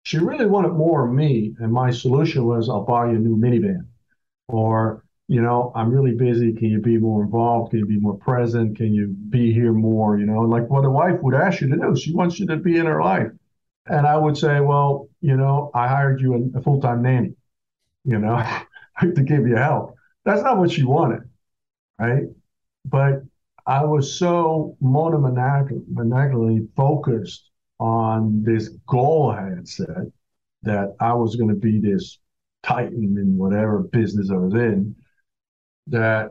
she 0.02 0.18
really 0.18 0.46
wanted 0.46 0.72
more 0.74 1.06
of 1.06 1.14
me. 1.14 1.54
And 1.58 1.72
my 1.72 1.90
solution 1.90 2.44
was, 2.44 2.68
I'll 2.68 2.84
buy 2.84 3.10
you 3.10 3.16
a 3.16 3.18
new 3.18 3.36
minivan 3.36 3.86
or 4.48 5.02
you 5.28 5.42
know, 5.42 5.72
I'm 5.74 5.90
really 5.90 6.14
busy. 6.14 6.52
Can 6.52 6.68
you 6.68 6.80
be 6.80 6.98
more 6.98 7.24
involved? 7.24 7.70
Can 7.70 7.80
you 7.80 7.86
be 7.86 7.98
more 7.98 8.16
present? 8.16 8.76
Can 8.76 8.94
you 8.94 9.08
be 9.08 9.52
here 9.52 9.72
more? 9.72 10.18
You 10.18 10.26
know, 10.26 10.40
like 10.42 10.68
what 10.70 10.84
a 10.84 10.90
wife 10.90 11.20
would 11.22 11.34
ask 11.34 11.60
you 11.60 11.68
to 11.68 11.76
do. 11.76 11.96
She 11.96 12.12
wants 12.14 12.38
you 12.38 12.46
to 12.46 12.56
be 12.56 12.76
in 12.76 12.86
her 12.86 13.02
life. 13.02 13.32
And 13.86 14.06
I 14.06 14.16
would 14.16 14.36
say, 14.36 14.60
well, 14.60 15.08
you 15.20 15.36
know, 15.36 15.70
I 15.74 15.88
hired 15.88 16.20
you 16.20 16.52
a, 16.54 16.62
full 16.62 16.80
time 16.80 17.02
nanny, 17.02 17.34
you 18.04 18.18
know, 18.18 18.44
to 19.00 19.22
give 19.22 19.46
you 19.46 19.56
help. 19.56 19.96
That's 20.24 20.42
not 20.42 20.58
what 20.58 20.70
she 20.70 20.84
wanted, 20.84 21.28
right? 21.98 22.24
But 22.84 23.22
I 23.66 23.84
was 23.84 24.16
so 24.16 24.76
monomaniacally 24.80 26.68
focused 26.76 27.50
on 27.80 28.42
this 28.42 28.68
goal 28.86 29.30
I 29.30 29.50
had 29.50 29.68
set 29.68 30.06
that 30.62 30.94
I 31.00 31.12
was 31.14 31.36
going 31.36 31.50
to 31.50 31.56
be 31.56 31.80
this 31.80 32.18
titan 32.62 33.16
in 33.18 33.36
whatever 33.36 33.80
business 33.80 34.30
I 34.30 34.36
was 34.36 34.54
in 34.54 34.96
that 35.88 36.30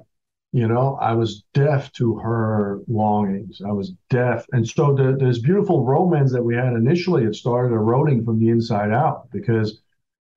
you 0.51 0.67
know 0.67 0.97
i 0.99 1.13
was 1.13 1.43
deaf 1.53 1.91
to 1.93 2.15
her 2.15 2.81
longings. 2.87 3.61
I 3.65 3.71
was 3.71 3.93
deaf. 4.09 4.45
And 4.51 4.67
so 4.67 4.93
the, 4.93 5.15
this 5.17 5.39
beautiful 5.39 5.85
romance 5.85 6.31
that 6.31 6.43
we 6.43 6.55
had 6.55 6.73
initially. 6.73 7.23
It 7.25 7.35
started 7.35 7.73
eroding 7.73 8.23
from 8.25 8.39
the 8.39 8.49
inside 8.49 8.91
out 8.91 9.29
because 9.31 9.81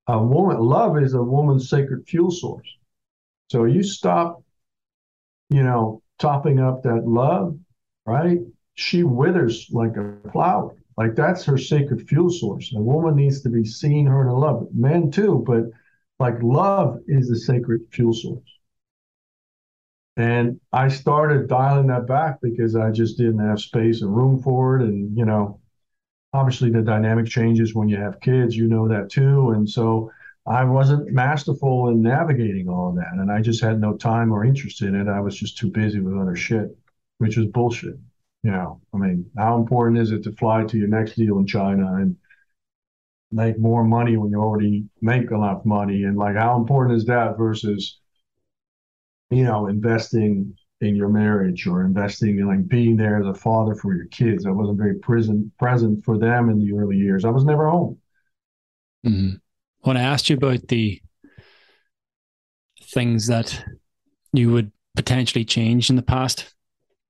a 0.07 0.23
woman 0.23 0.59
love 0.59 0.99
is 0.99 1.15
a 1.15 1.23
woman's 1.23 1.69
sacred 1.71 2.07
fuel 2.07 2.31
source. 2.31 2.69
So 3.51 3.65
you 3.65 3.83
stop 3.83 4.43
you 5.51 5.63
know 5.63 6.03
topping 6.19 6.59
up 6.61 6.83
that 6.83 7.07
love 7.07 7.59
right? 8.09 8.39
She 8.75 9.03
withers 9.05 9.69
like 9.71 9.97
a 9.97 10.17
flower. 10.33 10.75
Like 10.97 11.15
that's 11.15 11.45
her 11.45 11.59
sacred 11.59 12.09
fuel 12.09 12.31
source. 12.31 12.73
A 12.75 12.81
woman 12.81 13.17
needs 13.17 13.43
to 13.43 13.51
be 13.51 13.65
seen 13.65 14.07
heard 14.07 14.27
and 14.27 14.41
loved 14.41 14.75
men 14.75 15.11
too 15.11 15.45
but 15.47 15.65
like 16.19 16.43
love 16.43 16.99
is 17.07 17.29
the 17.29 17.37
sacred 17.37 17.83
fuel 17.93 18.13
source. 18.13 18.51
And 20.17 20.59
I 20.73 20.89
started 20.89 21.49
dialing 21.49 21.87
that 21.89 22.09
back 22.09 22.41
because 22.43 22.75
I 22.75 22.91
just 22.91 23.19
didn't 23.19 23.47
have 23.47 23.61
space 23.61 24.03
and 24.03 24.17
room 24.17 24.43
for 24.43 24.81
it. 24.81 24.83
And, 24.83 25.17
you 25.17 25.25
know, 25.25 25.61
obviously 26.33 26.71
the 26.71 26.83
dynamic 26.83 27.27
changes 27.27 27.75
when 27.75 27.89
you 27.89 27.99
have 27.99 28.21
kids, 28.21 28.57
you 28.57 28.67
know 28.67 28.89
that 28.89 29.11
too. 29.11 29.51
And 29.51 29.69
so 29.69 30.11
I 30.49 30.65
wasn't 30.65 31.13
masterful 31.13 31.89
in 31.89 32.01
navigating 32.01 32.69
all 32.69 32.89
of 32.91 32.97
that. 32.97 33.13
And 33.13 33.31
I 33.31 33.43
just 33.43 33.63
had 33.63 33.81
no 33.81 33.97
time 33.97 34.33
or 34.33 34.45
interest 34.45 34.81
in 34.81 34.95
it. 34.95 35.07
I 35.07 35.21
was 35.21 35.37
just 35.37 35.59
too 35.59 35.71
busy 35.71 36.01
with 36.01 36.19
other 36.19 36.37
shit, 36.37 36.77
which 37.19 37.37
was 37.37 37.47
bullshit. 37.47 37.97
You 38.43 38.53
know, 38.53 38.81
I 38.95 38.97
mean, 38.97 39.31
how 39.37 39.57
important 39.59 39.99
is 39.99 40.11
it 40.11 40.23
to 40.23 40.33
fly 40.33 40.65
to 40.65 40.79
your 40.79 40.89
next 40.89 41.17
deal 41.17 41.39
in 41.39 41.47
China 41.47 41.97
and 41.97 42.17
make 43.31 43.59
more 43.59 43.85
money 43.85 44.17
when 44.17 44.31
you 44.31 44.41
already 44.41 44.87
make 45.03 45.31
enough 45.31 45.65
money? 45.67 46.05
And 46.05 46.17
like, 46.17 46.37
how 46.37 46.57
important 46.57 46.97
is 46.97 47.05
that 47.07 47.37
versus, 47.37 47.99
you 49.29 49.45
know, 49.45 49.67
investing 49.67 50.57
in 50.81 50.97
your 50.97 51.09
marriage 51.09 51.67
or 51.67 51.85
investing 51.85 52.39
in 52.39 52.47
like 52.47 52.69
being 52.69 52.97
there 52.97 53.21
as 53.21 53.27
a 53.27 53.35
father 53.35 53.75
for 53.75 53.95
your 53.95 54.07
kids. 54.07 54.47
I 54.47 54.51
wasn't 54.51 54.79
very 54.79 54.95
present 54.95 55.57
present 55.59 56.05
for 56.05 56.17
them 56.17 56.49
in 56.49 56.59
the 56.59 56.73
early 56.79 56.97
years. 56.97 57.25
I 57.25 57.31
was 57.31 57.45
never 57.45 57.69
home. 57.69 57.99
Mm-hmm. 59.05 59.35
When 59.81 59.97
I 59.97 60.03
asked 60.03 60.29
you 60.29 60.37
about 60.37 60.69
the 60.69 61.01
things 62.83 63.27
that 63.29 63.65
you 64.33 64.53
would 64.53 64.73
potentially 64.97 65.45
change 65.45 65.91
in 65.91 65.97
the 65.97 66.03
past, 66.03 66.55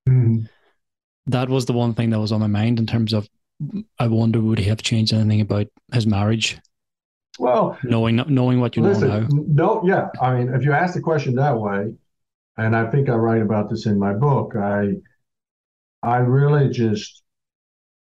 mm-hmm. 0.08 0.44
that 1.26 1.48
was 1.48 1.66
the 1.66 1.72
one 1.72 1.94
thing 1.94 2.10
that 2.10 2.20
was 2.20 2.32
on 2.32 2.40
my 2.40 2.46
mind 2.46 2.78
in 2.78 2.86
terms 2.86 3.12
of 3.12 3.28
I 3.98 4.06
wonder 4.06 4.40
would 4.40 4.58
he 4.58 4.66
have 4.66 4.82
changed 4.82 5.12
anything 5.12 5.40
about 5.40 5.66
his 5.92 6.06
marriage? 6.06 6.58
Well, 7.38 7.78
knowing 7.84 8.16
knowing 8.16 8.60
what 8.60 8.76
you 8.76 8.82
listen, 8.82 9.08
know 9.08 9.20
now. 9.20 9.28
No, 9.30 9.82
yeah. 9.84 10.08
I 10.20 10.34
mean, 10.34 10.54
if 10.54 10.64
you 10.64 10.72
ask 10.72 10.94
the 10.94 11.00
question 11.00 11.34
that 11.36 11.58
way, 11.58 11.92
and 12.56 12.74
I 12.74 12.90
think 12.90 13.08
I 13.08 13.14
write 13.14 13.42
about 13.42 13.70
this 13.70 13.86
in 13.86 13.98
my 13.98 14.12
book. 14.12 14.54
I 14.56 14.94
I 16.02 16.18
really 16.18 16.68
just, 16.68 17.22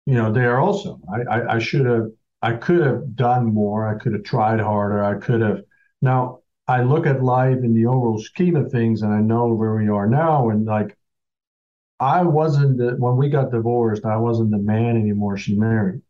you 0.07 0.15
know, 0.15 0.33
there 0.33 0.59
also 0.59 1.01
I, 1.13 1.37
I, 1.37 1.55
I 1.57 1.59
should 1.59 1.87
have 1.87 2.11
I 2.47 2.53
could 2.53 2.81
have 2.81 3.17
done 3.17 3.53
more. 3.53 3.89
I 3.89 3.99
could 3.99 4.13
have 4.13 4.23
tried 4.23 4.61
harder. 4.61 5.03
I 5.03 5.19
could 5.19 5.41
have. 5.41 5.63
Now 6.01 6.43
I 6.69 6.81
look 6.83 7.05
at 7.05 7.21
life 7.21 7.59
in 7.59 7.75
the 7.75 7.87
overall 7.87 8.21
scheme 8.21 8.55
of 8.55 8.71
things, 8.71 9.03
and 9.03 9.13
I 9.13 9.21
know 9.21 9.53
where 9.53 9.75
we 9.75 9.89
are 9.89 10.07
now, 10.07 10.51
and 10.51 10.65
like 10.65 10.97
I 11.99 12.23
wasn't 12.23 12.79
the, 12.79 12.91
when 12.99 13.17
we 13.17 13.31
got 13.31 13.51
divorced. 13.51 14.05
I 14.05 14.19
wasn't 14.19 14.53
the 14.53 14.59
man 14.59 14.97
anymore. 14.97 15.37
She 15.37 15.57
married, 15.57 16.03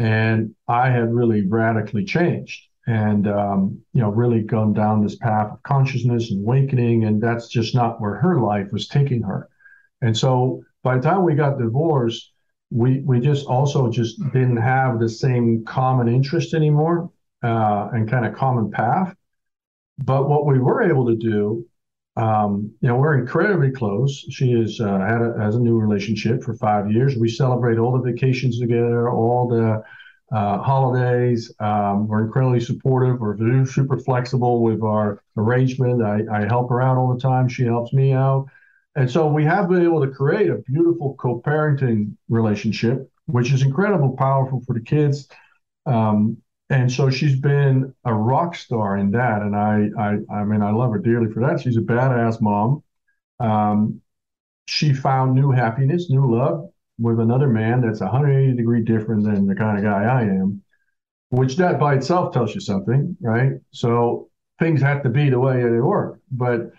and 0.00 0.56
I 0.66 0.90
had 0.90 1.14
really 1.14 1.46
radically 1.46 2.04
changed, 2.04 2.66
and 2.88 3.28
um, 3.28 3.78
you 3.92 4.00
know, 4.00 4.10
really 4.10 4.42
gone 4.42 4.72
down 4.72 5.00
this 5.00 5.14
path 5.14 5.52
of 5.52 5.62
consciousness 5.62 6.32
and 6.32 6.40
awakening, 6.44 7.04
and 7.04 7.22
that's 7.22 7.46
just 7.46 7.72
not 7.72 8.00
where 8.00 8.16
her 8.16 8.40
life 8.40 8.72
was 8.72 8.88
taking 8.88 9.22
her. 9.22 9.48
And 10.02 10.16
so 10.16 10.64
by 10.82 10.96
the 10.96 11.02
time 11.02 11.22
we 11.22 11.36
got 11.36 11.60
divorced, 11.60 12.32
we 12.70 13.00
we 13.00 13.20
just 13.20 13.46
also 13.46 13.90
just 13.90 14.20
didn't 14.32 14.56
have 14.56 15.00
the 15.00 15.08
same 15.08 15.64
common 15.64 16.08
interest 16.08 16.54
anymore 16.54 17.10
uh, 17.42 17.88
and 17.92 18.08
kind 18.08 18.24
of 18.26 18.34
common 18.34 18.70
path. 18.70 19.14
But 19.98 20.28
what 20.28 20.46
we 20.46 20.58
were 20.58 20.82
able 20.82 21.06
to 21.06 21.16
do, 21.16 21.66
um, 22.16 22.72
you 22.80 22.88
know, 22.88 22.96
we're 22.96 23.18
incredibly 23.18 23.70
close. 23.70 24.24
She 24.30 24.52
has 24.52 24.80
uh, 24.80 24.98
had 25.00 25.20
a, 25.20 25.34
has 25.38 25.56
a 25.56 25.60
new 25.60 25.78
relationship 25.78 26.42
for 26.42 26.54
five 26.54 26.90
years. 26.90 27.16
We 27.16 27.28
celebrate 27.28 27.78
all 27.78 27.92
the 27.92 28.10
vacations 28.10 28.58
together, 28.58 29.10
all 29.10 29.48
the 29.48 29.82
uh, 30.34 30.62
holidays. 30.62 31.52
Um, 31.58 32.06
we're 32.06 32.24
incredibly 32.24 32.60
supportive. 32.60 33.20
We're 33.20 33.66
super 33.66 33.98
flexible 33.98 34.62
with 34.62 34.82
our 34.82 35.22
arrangement. 35.36 36.02
I, 36.02 36.22
I 36.32 36.46
help 36.46 36.70
her 36.70 36.80
out 36.80 36.96
all 36.96 37.12
the 37.12 37.20
time. 37.20 37.48
She 37.48 37.64
helps 37.64 37.92
me 37.92 38.12
out. 38.12 38.46
And 38.96 39.10
so 39.10 39.26
we 39.28 39.44
have 39.44 39.68
been 39.68 39.82
able 39.82 40.04
to 40.04 40.10
create 40.10 40.50
a 40.50 40.58
beautiful 40.66 41.14
co-parenting 41.14 42.16
relationship, 42.28 43.10
which 43.26 43.52
is 43.52 43.62
incredibly 43.62 44.16
powerful 44.16 44.62
for 44.66 44.74
the 44.74 44.80
kids. 44.80 45.28
Um, 45.86 46.38
and 46.68 46.90
so 46.90 47.10
she's 47.10 47.38
been 47.38 47.94
a 48.04 48.14
rock 48.14 48.54
star 48.54 48.96
in 48.96 49.10
that, 49.12 49.42
and 49.42 49.56
I, 49.56 49.88
I, 49.98 50.18
I 50.32 50.44
mean, 50.44 50.62
I 50.62 50.70
love 50.70 50.92
her 50.92 50.98
dearly 50.98 51.32
for 51.32 51.40
that. 51.40 51.60
She's 51.60 51.76
a 51.76 51.80
badass 51.80 52.40
mom. 52.40 52.82
Um, 53.40 54.00
she 54.66 54.92
found 54.92 55.34
new 55.34 55.50
happiness, 55.50 56.10
new 56.10 56.32
love 56.32 56.70
with 56.98 57.18
another 57.18 57.48
man 57.48 57.80
that's 57.80 58.00
180 58.00 58.56
degree 58.56 58.84
different 58.84 59.24
than 59.24 59.46
the 59.46 59.54
kind 59.54 59.78
of 59.78 59.84
guy 59.84 60.04
I 60.04 60.22
am, 60.22 60.62
which 61.30 61.56
that 61.56 61.80
by 61.80 61.94
itself 61.94 62.32
tells 62.32 62.54
you 62.54 62.60
something, 62.60 63.16
right? 63.20 63.52
So 63.72 64.30
things 64.60 64.80
have 64.82 65.02
to 65.02 65.08
be 65.08 65.30
the 65.30 65.40
way 65.40 65.62
they 65.62 65.80
work, 65.80 66.20
but 66.30 66.70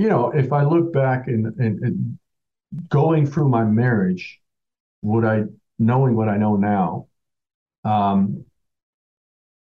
you 0.00 0.08
know, 0.08 0.30
if 0.30 0.50
I 0.50 0.64
look 0.64 0.94
back 0.94 1.28
and, 1.28 1.44
and, 1.58 1.78
and 1.84 2.18
going 2.88 3.26
through 3.26 3.50
my 3.50 3.64
marriage, 3.64 4.40
would 5.02 5.26
I, 5.26 5.42
knowing 5.78 6.16
what 6.16 6.30
I 6.30 6.38
know 6.38 6.56
now, 6.56 7.08
um, 7.84 8.46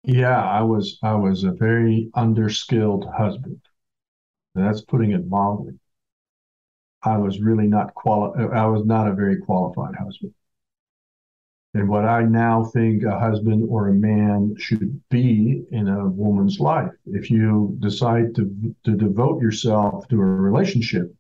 yeah, 0.04 0.44
I 0.44 0.64
was 0.64 0.98
I 1.04 1.14
was 1.14 1.44
a 1.44 1.52
very 1.52 2.10
underskilled 2.16 3.16
husband. 3.16 3.62
That's 4.56 4.82
putting 4.82 5.12
it 5.12 5.28
mildly. 5.28 5.80
I 7.04 7.18
was 7.18 7.40
really 7.40 7.68
not 7.68 7.94
quali- 7.94 8.50
I 8.52 8.66
was 8.66 8.86
not 8.86 9.08
a 9.08 9.14
very 9.14 9.38
qualified 9.38 9.96
husband 9.96 10.34
and 11.76 11.90
what 11.90 12.06
I 12.06 12.24
now 12.24 12.64
think 12.66 13.04
a 13.04 13.20
husband 13.20 13.68
or 13.68 13.88
a 13.88 13.94
man 13.94 14.56
should 14.60 15.02
be 15.10 15.64
in 15.72 15.88
a 15.88 16.08
woman's 16.08 16.60
life. 16.60 16.92
If 17.08 17.32
you 17.32 17.76
decide 17.80 18.36
to, 18.36 18.76
to 18.86 18.92
devote 18.92 19.42
yourself 19.42 20.08
to 20.10 20.16
a 20.22 20.26
relationship, 20.26 21.14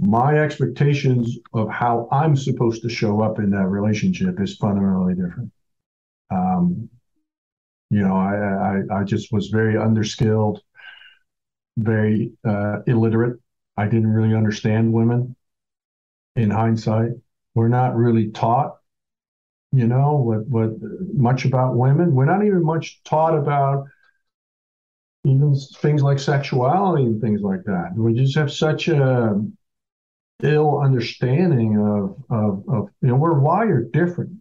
my 0.00 0.38
expectations 0.40 1.38
of 1.52 1.68
how 1.70 2.08
I'm 2.10 2.34
supposed 2.34 2.82
to 2.82 2.88
show 2.88 3.20
up 3.20 3.38
in 3.38 3.50
that 3.50 3.68
relationship 3.68 4.40
is 4.40 4.56
fundamentally 4.56 5.14
different. 5.14 5.52
Um, 6.30 6.88
you 7.90 8.00
know, 8.00 8.16
I, 8.16 8.82
I, 8.96 9.00
I 9.00 9.04
just 9.04 9.32
was 9.32 9.48
very 9.48 9.74
underskilled, 9.74 10.58
very 11.76 12.32
uh, 12.44 12.78
illiterate. 12.88 13.38
I 13.76 13.84
didn't 13.84 14.12
really 14.12 14.34
understand 14.34 14.92
women. 14.92 15.36
In 16.34 16.50
hindsight, 16.50 17.12
we're 17.54 17.68
not 17.68 17.94
really 17.94 18.32
taught 18.32 18.78
you 19.76 19.86
know, 19.86 20.16
what 20.16 20.46
what 20.46 20.70
much 21.14 21.44
about 21.44 21.76
women. 21.76 22.14
We're 22.14 22.24
not 22.24 22.44
even 22.44 22.64
much 22.64 23.02
taught 23.04 23.36
about 23.36 23.86
even 25.24 25.56
things 25.76 26.02
like 26.02 26.18
sexuality 26.18 27.04
and 27.04 27.20
things 27.20 27.40
like 27.40 27.64
that. 27.64 27.92
We 27.96 28.14
just 28.14 28.36
have 28.36 28.52
such 28.52 28.88
a 28.88 29.40
ill 30.42 30.80
understanding 30.80 31.78
of 31.78 32.16
of, 32.30 32.64
of 32.68 32.88
you 33.00 33.08
know 33.08 33.16
we're 33.16 33.38
wired 33.38 33.92
different. 33.92 34.32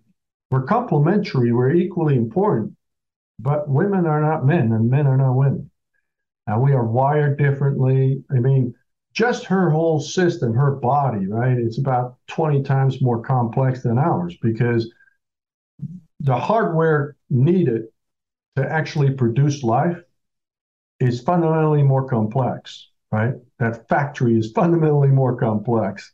We're 0.52 0.66
complementary. 0.66 1.52
We're 1.52 1.74
equally 1.74 2.16
important, 2.16 2.76
but 3.40 3.68
women 3.68 4.06
are 4.06 4.22
not 4.22 4.46
men, 4.46 4.72
and 4.72 4.90
men 4.90 5.08
are 5.08 5.18
not 5.18 5.34
women. 5.34 5.72
And 6.46 6.62
we 6.62 6.74
are 6.74 6.86
wired 6.86 7.38
differently. 7.38 8.24
I 8.30 8.36
mean, 8.36 8.76
just 9.14 9.46
her 9.46 9.70
whole 9.70 10.00
system, 10.00 10.54
her 10.54 10.72
body, 10.72 11.28
right? 11.28 11.58
It's 11.58 11.78
about 11.78 12.18
20 12.28 12.64
times 12.64 13.02
more 13.02 13.22
complex 13.22 13.82
than 13.82 13.98
ours 13.98 14.36
because 14.42 14.92
the 16.24 16.38
hardware 16.38 17.16
needed 17.30 17.84
to 18.56 18.66
actually 18.66 19.12
produce 19.12 19.62
life 19.62 20.02
is 21.00 21.22
fundamentally 21.22 21.84
more 21.84 22.08
complex, 22.08 22.90
right? 23.12 23.34
That 23.60 23.88
factory 23.90 24.38
is 24.38 24.52
fundamentally 24.52 25.10
more 25.10 25.36
complex 25.36 26.14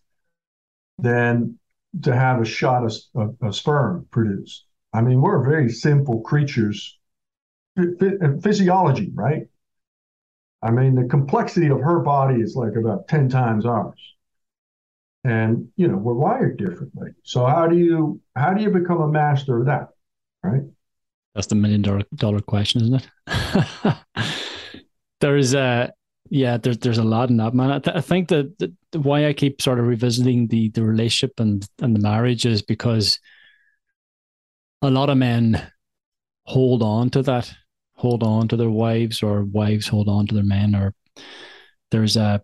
than 0.97 1.59
to 2.03 2.15
have 2.15 2.41
a 2.41 2.45
shot 2.45 2.83
of, 3.15 3.35
of, 3.41 3.55
sperm 3.55 4.07
produced. 4.11 4.65
I 4.93 5.01
mean, 5.01 5.21
we're 5.21 5.43
very 5.43 5.69
simple 5.69 6.21
creatures, 6.21 6.97
physiology, 8.41 9.11
right? 9.13 9.47
I 10.61 10.71
mean, 10.71 10.95
the 10.95 11.05
complexity 11.05 11.67
of 11.67 11.79
her 11.79 11.99
body 11.99 12.41
is 12.41 12.55
like 12.55 12.75
about 12.75 13.07
10 13.07 13.29
times 13.29 13.65
ours. 13.65 13.99
And, 15.23 15.69
you 15.75 15.87
know, 15.87 15.97
we're 15.97 16.13
wired 16.13 16.57
differently. 16.57 17.11
So 17.23 17.45
how 17.45 17.67
do 17.67 17.77
you 17.77 18.21
how 18.35 18.53
do 18.53 18.63
you 18.63 18.69
become 18.69 19.01
a 19.01 19.07
master 19.07 19.59
of 19.59 19.65
that? 19.67 19.89
Right? 20.43 20.63
That's 21.35 21.47
the 21.47 21.55
million 21.55 21.81
dollar 21.81 22.03
dollar 22.15 22.39
question, 22.39 22.81
isn't 22.81 23.07
it? 23.27 23.95
there's 25.21 25.53
a 25.53 25.93
yeah, 26.29 26.57
there's 26.57 26.77
there's 26.77 26.97
a 26.97 27.03
lot 27.03 27.29
in 27.29 27.37
that 27.37 27.53
man. 27.53 27.71
I, 27.71 27.79
th- 27.79 27.95
I 27.95 28.01
think 28.01 28.29
that, 28.29 28.57
that 28.59 28.71
why 28.93 29.27
I 29.27 29.33
keep 29.33 29.61
sort 29.61 29.79
of 29.79 29.87
revisiting 29.87 30.47
the 30.47 30.69
the 30.69 30.83
relationship 30.83 31.39
and 31.39 31.67
and 31.81 31.95
the 31.95 31.99
marriage 31.99 32.45
is 32.45 32.61
because 32.61 33.19
a 34.81 34.89
lot 34.89 35.09
of 35.09 35.17
men 35.17 35.71
hold 36.45 36.83
on 36.83 37.09
to 37.11 37.21
that, 37.23 37.53
hold 37.95 38.23
on 38.23 38.47
to 38.47 38.57
their 38.57 38.69
wives, 38.69 39.23
or 39.23 39.43
wives 39.43 39.87
hold 39.87 40.07
on 40.07 40.27
to 40.27 40.35
their 40.35 40.43
men, 40.43 40.75
or 40.75 40.93
there's 41.91 42.15
a 42.15 42.41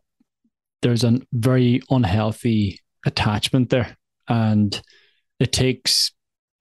there's 0.82 1.04
a 1.04 1.20
very 1.34 1.82
unhealthy 1.90 2.80
attachment 3.06 3.70
there, 3.70 3.98
and 4.28 4.82
it 5.40 5.52
takes 5.52 6.12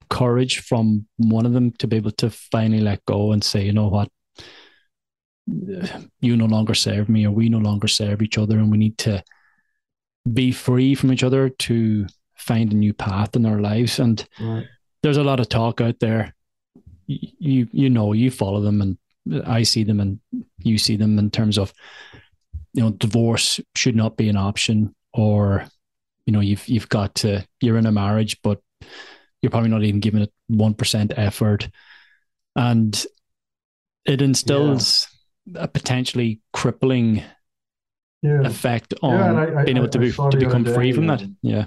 courage 0.09 0.59
from 0.59 1.07
one 1.17 1.45
of 1.45 1.53
them 1.53 1.71
to 1.79 1.87
be 1.87 1.95
able 1.95 2.11
to 2.11 2.29
finally 2.29 2.81
let 2.81 3.05
go 3.05 3.31
and 3.31 3.43
say, 3.43 3.63
you 3.63 3.73
know 3.73 3.87
what, 3.87 4.09
you 5.47 6.35
no 6.35 6.45
longer 6.45 6.73
serve 6.73 7.09
me, 7.09 7.25
or 7.25 7.31
we 7.31 7.49
no 7.49 7.59
longer 7.59 7.87
serve 7.87 8.21
each 8.21 8.37
other, 8.37 8.57
and 8.57 8.71
we 8.71 8.77
need 8.77 8.97
to 8.99 9.23
be 10.31 10.51
free 10.51 10.95
from 10.95 11.11
each 11.11 11.23
other 11.23 11.49
to 11.49 12.07
find 12.35 12.73
a 12.73 12.75
new 12.75 12.93
path 12.93 13.35
in 13.35 13.45
our 13.45 13.59
lives. 13.59 13.99
And 13.99 14.25
right. 14.39 14.65
there's 15.03 15.17
a 15.17 15.23
lot 15.23 15.39
of 15.39 15.49
talk 15.49 15.81
out 15.81 15.99
there. 15.99 16.33
You 17.07 17.67
you 17.71 17.89
know 17.89 18.13
you 18.13 18.31
follow 18.31 18.61
them, 18.61 18.81
and 18.81 18.97
I 19.45 19.63
see 19.63 19.83
them, 19.83 19.99
and 19.99 20.19
you 20.63 20.77
see 20.77 20.95
them 20.95 21.19
in 21.19 21.29
terms 21.29 21.57
of 21.59 21.73
you 22.73 22.81
know 22.81 22.89
divorce 22.91 23.59
should 23.75 23.95
not 23.95 24.17
be 24.17 24.29
an 24.29 24.37
option, 24.37 24.95
or 25.13 25.67
you 26.25 26.33
know 26.33 26.39
you've 26.39 26.67
you've 26.67 26.89
got 26.89 27.13
to 27.15 27.45
you're 27.61 27.77
in 27.77 27.85
a 27.85 27.91
marriage, 27.91 28.41
but 28.41 28.59
you're 29.41 29.49
probably 29.49 29.69
not 29.69 29.83
even 29.83 29.99
giving 29.99 30.21
it 30.21 30.33
1% 30.51 31.13
effort. 31.17 31.69
And 32.55 33.05
it 34.05 34.21
instills 34.21 35.07
yeah. 35.45 35.63
a 35.63 35.67
potentially 35.67 36.41
crippling 36.53 37.23
yeah. 38.21 38.41
effect 38.41 38.93
on 39.01 39.13
yeah, 39.13 39.59
I, 39.59 39.63
being 39.65 39.77
able 39.77 39.89
to, 39.89 39.99
be, 39.99 40.11
to 40.11 40.37
become 40.37 40.65
free 40.65 40.91
from 40.91 41.07
that. 41.07 41.23
Yeah. 41.41 41.65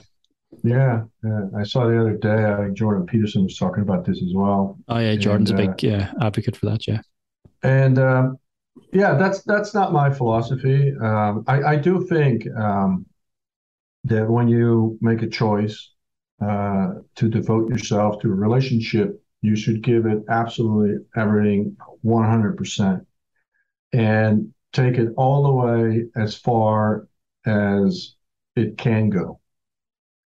Yeah, 0.64 1.04
yeah. 1.22 1.42
I 1.56 1.62
saw 1.62 1.86
the 1.86 2.00
other 2.00 2.16
day. 2.16 2.44
I 2.44 2.56
think 2.56 2.76
Jordan 2.76 3.06
Peterson 3.06 3.44
was 3.44 3.56
talking 3.58 3.82
about 3.82 4.04
this 4.04 4.22
as 4.22 4.32
well. 4.34 4.78
Oh 4.88 4.98
yeah, 4.98 5.14
Jordan's 5.16 5.50
and, 5.50 5.60
a 5.60 5.62
big 5.62 5.70
uh, 5.70 5.96
yeah 5.96 6.12
advocate 6.22 6.56
for 6.56 6.66
that. 6.66 6.86
Yeah, 6.86 7.02
and 7.62 7.98
um, 7.98 8.38
yeah, 8.92 9.14
that's 9.14 9.42
that's 9.42 9.74
not 9.74 9.92
my 9.92 10.10
philosophy. 10.10 10.94
Um, 11.00 11.44
I, 11.46 11.62
I 11.62 11.76
do 11.76 12.06
think 12.06 12.46
um, 12.56 13.06
that 14.04 14.28
when 14.28 14.48
you 14.48 14.98
make 15.00 15.22
a 15.22 15.28
choice 15.28 15.90
uh, 16.40 16.94
to 17.16 17.28
devote 17.28 17.68
yourself 17.68 18.20
to 18.20 18.30
a 18.30 18.34
relationship, 18.34 19.22
you 19.42 19.56
should 19.56 19.82
give 19.82 20.06
it 20.06 20.22
absolutely 20.28 21.04
everything 21.16 21.76
100% 22.04 23.06
and 23.92 24.54
take 24.72 24.96
it 24.96 25.12
all 25.16 25.42
the 25.42 25.52
way 25.52 26.04
as 26.16 26.36
far 26.36 27.08
as 27.46 28.14
it 28.56 28.76
can 28.76 29.10
go. 29.10 29.40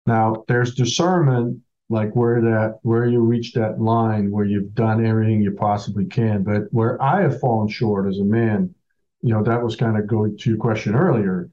Now, 0.07 0.45
there's 0.49 0.75
discernment 0.75 1.61
like 1.91 2.15
where 2.17 2.41
that 2.41 2.79
where 2.83 3.07
you 3.07 3.21
reach 3.21 3.53
that 3.53 3.81
line 3.81 4.31
where 4.31 4.45
you've 4.45 4.75
done 4.75 5.05
everything 5.05 5.43
you 5.43 5.53
possibly 5.53 6.07
can. 6.07 6.43
But 6.43 6.65
where 6.71 7.01
I 7.03 7.23
have 7.23 7.41
fallen 7.41 7.69
short 7.69 8.09
as 8.09 8.19
a 8.19 8.25
man, 8.25 8.75
you 9.23 9.33
know, 9.33 9.43
that 9.43 9.63
was 9.63 9.77
kind 9.77 9.99
of 9.99 10.07
going 10.07 10.37
to 10.39 10.51
your 10.51 10.59
question 10.59 10.95
earlier. 10.95 11.51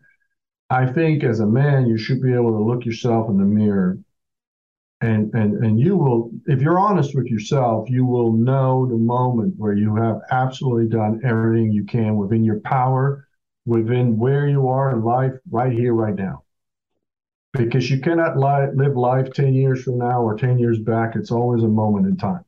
I 0.70 0.86
think 0.92 1.24
as 1.24 1.42
a 1.42 1.46
man, 1.46 1.86
you 1.86 1.98
should 1.98 2.22
be 2.22 2.34
able 2.34 2.52
to 2.52 2.64
look 2.64 2.86
yourself 2.86 3.30
in 3.30 3.38
the 3.38 3.44
mirror 3.44 4.00
and 5.02 5.34
and 5.34 5.64
and 5.66 5.80
you 5.80 5.98
will 5.98 6.32
if 6.46 6.62
you're 6.62 6.80
honest 6.80 7.16
with 7.16 7.26
yourself 7.26 7.90
you 7.90 8.06
will 8.06 8.34
know 8.34 8.88
the 8.88 8.98
moment 8.98 9.54
where 9.58 9.74
you 9.74 9.96
have 9.96 10.22
absolutely 10.32 10.88
done 10.88 11.20
everything 11.24 11.72
you 11.72 11.84
can 11.86 12.16
within 12.16 12.44
your 12.44 12.60
power 12.62 13.28
within 13.66 14.18
where 14.18 14.48
you 14.48 14.68
are 14.68 14.92
in 14.92 15.04
life 15.04 15.34
right 15.50 15.72
here 15.72 15.94
right 15.94 16.16
now. 16.16 16.44
Because 17.54 17.92
you 17.92 18.00
cannot 18.00 18.38
li- 18.38 18.72
live 18.76 18.96
life 18.96 19.34
10 19.34 19.54
years 19.54 19.84
from 19.84 19.98
now 19.98 20.22
or 20.22 20.38
10 20.38 20.58
years 20.58 20.80
back. 20.80 21.16
It's 21.16 21.32
always 21.32 21.64
a 21.64 21.68
moment 21.68 22.08
in 22.08 22.18
time. 22.18 22.46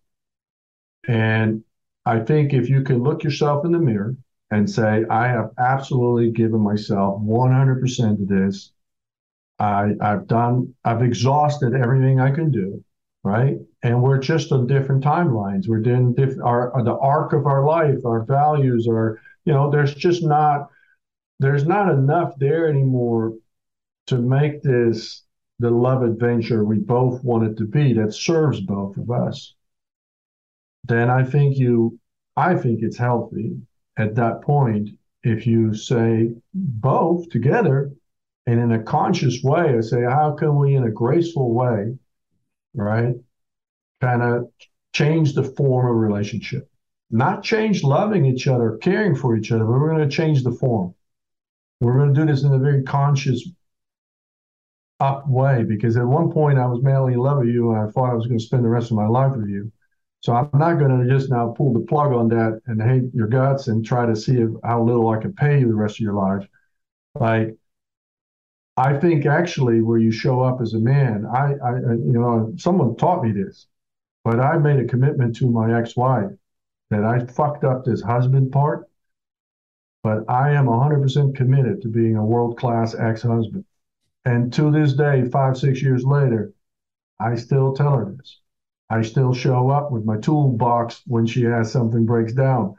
And 1.08 1.64
i 2.06 2.20
think 2.20 2.54
if 2.54 2.70
you 2.70 2.84
can 2.84 3.02
look 3.02 3.24
yourself 3.24 3.64
in 3.66 3.72
the 3.72 3.80
mirror 3.80 4.14
and 4.52 4.70
say 4.70 5.06
i 5.10 5.26
have 5.28 5.52
absolutely 5.58 6.32
given 6.32 6.60
myself 6.60 7.22
100% 7.22 8.18
to 8.18 8.26
this 8.26 8.73
I, 9.60 9.94
I've 10.02 10.28
done, 10.28 10.74
I've 10.84 11.04
exhausted 11.04 11.74
everything 11.74 12.20
I 12.20 12.32
can 12.32 12.52
do, 12.52 12.84
right? 13.24 13.58
And 13.84 14.02
we're 14.02 14.18
just 14.18 14.52
on 14.52 14.68
different 14.68 15.04
timelines. 15.04 15.68
We're 15.68 15.80
doing 15.80 16.14
different, 16.14 16.42
our, 16.42 16.74
the 16.84 16.98
arc 16.98 17.34
of 17.34 17.46
our 17.46 17.66
life, 17.66 18.06
our 18.06 18.24
values 18.24 18.88
are, 18.90 19.20
you 19.46 19.54
know, 19.54 19.70
there's 19.70 19.94
just 19.94 20.24
not, 20.24 20.70
there's 21.40 21.66
not 21.66 21.92
enough 21.92 22.34
there 22.38 22.68
anymore 22.68 23.34
to 24.08 24.18
make 24.18 24.62
this 24.64 25.24
the 25.60 25.70
love 25.70 26.02
adventure 26.04 26.66
we 26.66 26.80
both 26.80 27.24
want 27.24 27.46
it 27.46 27.58
to 27.58 27.66
be 27.66 27.94
that 27.94 28.14
serves 28.14 28.60
both 28.60 28.98
of 28.98 29.10
us. 29.12 29.54
Then 30.86 31.10
I 31.10 31.24
think 31.24 31.58
you, 31.58 32.00
I 32.36 32.56
think 32.56 32.82
it's 32.82 32.98
healthy 32.98 33.56
at 33.98 34.16
that 34.16 34.42
point 34.42 34.90
if 35.24 35.48
you 35.48 35.74
say 35.74 36.32
both 36.54 37.30
together 37.30 37.94
and 38.46 38.60
in 38.60 38.72
a 38.74 38.84
conscious 38.84 39.42
way, 39.44 39.78
I 39.78 39.82
say, 39.82 40.02
how 40.04 40.34
can 40.34 40.58
we, 40.58 40.76
in 40.76 40.84
a 40.84 40.92
graceful 40.92 41.54
way, 41.54 41.98
right, 42.74 43.16
kind 44.02 44.22
of 44.22 44.50
change 44.94 45.34
the 45.34 45.44
form 45.44 45.88
of 45.88 45.96
relationship? 45.96 46.70
Not 47.10 47.44
change 47.44 47.84
loving 47.84 48.26
each 48.26 48.48
other, 48.48 48.78
caring 48.82 49.16
for 49.16 49.36
each 49.38 49.52
other, 49.52 49.64
but 49.64 49.72
we're 49.72 49.96
going 49.96 50.10
to 50.10 50.16
change 50.16 50.44
the 50.44 50.52
form. 50.52 50.94
We're 51.80 51.98
going 51.98 52.14
to 52.14 52.20
do 52.20 52.26
this 52.26 52.44
in 52.44 52.54
a 52.54 52.60
very 52.60 52.84
conscious 52.84 53.48
up 55.00 55.28
way 55.28 55.64
because 55.64 55.98
at 55.98 56.06
one 56.06 56.32
point 56.32 56.58
I 56.58 56.66
was 56.66 56.82
madly 56.82 57.14
in 57.14 57.20
love 57.20 57.40
with 57.40 57.50
you 57.50 57.72
and 57.72 57.82
I 57.82 57.92
thought 57.92 58.10
I 58.10 58.14
was 58.14 58.26
going 58.26 58.40
to 58.40 58.46
spend 58.46 58.64
the 58.64 58.70
rest 58.70 58.92
of 58.92 58.98
my 58.98 59.08
life 59.08 59.36
with 59.36 59.50
you. 59.50 59.72
So 60.22 60.34
I'm 60.34 60.50
not 60.54 60.80
going 60.80 60.98
to 60.98 61.14
just 61.14 61.30
now 61.30 61.54
pull 61.58 61.74
the 61.74 61.82
plug 61.82 62.14
on 62.14 62.30
that 62.30 62.62
and 62.68 62.82
hate 62.82 63.14
your 63.14 63.28
guts 63.28 63.68
and 63.68 63.86
try 63.86 64.06
to 64.06 64.16
see 64.16 64.38
if, 64.38 64.50
how 64.64 64.82
little 64.82 65.10
I 65.10 65.18
can 65.18 65.34
pay 65.34 65.60
you 65.60 65.68
the 65.68 65.76
rest 65.76 65.96
of 65.96 66.00
your 66.00 66.14
life. 66.14 66.48
Like 67.20 67.58
I 68.76 68.98
think 68.98 69.26
actually 69.26 69.82
where 69.82 70.00
you 70.00 70.12
show 70.12 70.42
up 70.42 70.60
as 70.62 70.74
a 70.74 70.80
man, 70.80 71.26
I, 71.26 71.54
I, 71.64 71.76
you 71.94 72.14
know, 72.14 72.54
someone 72.58 72.96
taught 72.96 73.24
me 73.24 73.32
this, 73.32 73.68
but 74.24 74.40
I 74.40 74.58
made 74.58 74.80
a 74.80 74.88
commitment 74.88 75.36
to 75.38 75.50
my 75.50 75.78
ex-wife 75.78 76.32
that 76.90 77.04
I 77.04 77.26
fucked 77.26 77.64
up 77.64 77.86
this 77.86 78.02
husband 78.02 78.52
part, 78.52 78.90
but 80.04 80.24
I 80.28 80.52
am 80.52 80.66
100% 80.66 81.36
committed 81.36 81.82
to 81.82 81.88
being 81.88 82.16
a 82.16 82.26
world-class 82.26 82.96
ex-husband. 82.96 83.66
And 84.26 84.52
to 84.54 84.72
this 84.72 84.94
day, 84.94 85.30
five, 85.30 85.58
six 85.58 85.82
years 85.82 86.04
later, 86.04 86.54
I 87.20 87.36
still 87.36 87.74
tell 87.74 87.98
her 87.98 88.16
this. 88.18 88.40
I 88.90 89.02
still 89.02 89.34
show 89.34 89.70
up 89.70 89.92
with 89.92 90.06
my 90.06 90.18
toolbox 90.18 91.02
when 91.06 91.26
she 91.26 91.44
has 91.44 91.72
something 91.72 92.06
breaks 92.06 92.34
down 92.34 92.76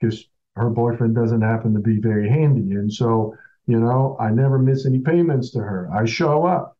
because 0.00 0.28
her 0.56 0.70
boyfriend 0.70 1.14
doesn't 1.14 1.42
happen 1.42 1.74
to 1.74 1.80
be 1.80 1.98
very 1.98 2.28
handy. 2.28 2.72
And 2.72 2.92
so 2.92 3.34
you 3.68 3.78
know, 3.78 4.16
I 4.18 4.30
never 4.30 4.58
miss 4.58 4.86
any 4.86 4.98
payments 4.98 5.50
to 5.50 5.58
her. 5.58 5.90
I 5.92 6.06
show 6.06 6.46
up. 6.46 6.76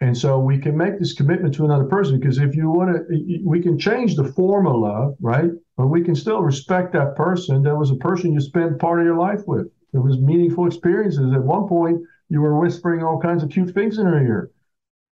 And 0.00 0.16
so 0.16 0.38
we 0.38 0.56
can 0.58 0.76
make 0.76 0.98
this 0.98 1.14
commitment 1.14 1.52
to 1.54 1.64
another 1.64 1.84
person 1.84 2.18
because 2.18 2.38
if 2.38 2.54
you 2.54 2.70
want 2.70 2.96
to, 2.96 3.40
we 3.44 3.60
can 3.60 3.76
change 3.78 4.14
the 4.14 4.32
formula, 4.32 5.14
right? 5.20 5.50
But 5.76 5.88
we 5.88 6.02
can 6.02 6.14
still 6.14 6.40
respect 6.40 6.92
that 6.92 7.16
person. 7.16 7.64
That 7.64 7.76
was 7.76 7.90
a 7.90 7.96
person 7.96 8.32
you 8.32 8.40
spent 8.40 8.78
part 8.78 9.00
of 9.00 9.04
your 9.04 9.18
life 9.18 9.42
with. 9.46 9.66
It 9.92 9.98
was 9.98 10.18
meaningful 10.18 10.66
experiences. 10.66 11.32
At 11.34 11.42
one 11.42 11.68
point, 11.68 12.00
you 12.28 12.40
were 12.40 12.58
whispering 12.58 13.02
all 13.02 13.20
kinds 13.20 13.42
of 13.42 13.50
cute 13.50 13.74
things 13.74 13.98
in 13.98 14.06
her 14.06 14.24
ear. 14.24 14.50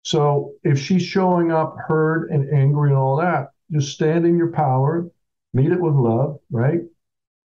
So 0.04 0.52
if 0.62 0.78
she's 0.78 1.02
showing 1.02 1.50
up 1.50 1.76
hurt 1.88 2.30
and 2.30 2.48
angry 2.52 2.90
and 2.90 2.98
all 2.98 3.16
that, 3.16 3.48
just 3.72 3.92
stand 3.92 4.24
in 4.24 4.36
your 4.36 4.52
power, 4.52 5.08
meet 5.52 5.72
it 5.72 5.80
with 5.80 5.94
love, 5.94 6.38
right? 6.50 6.80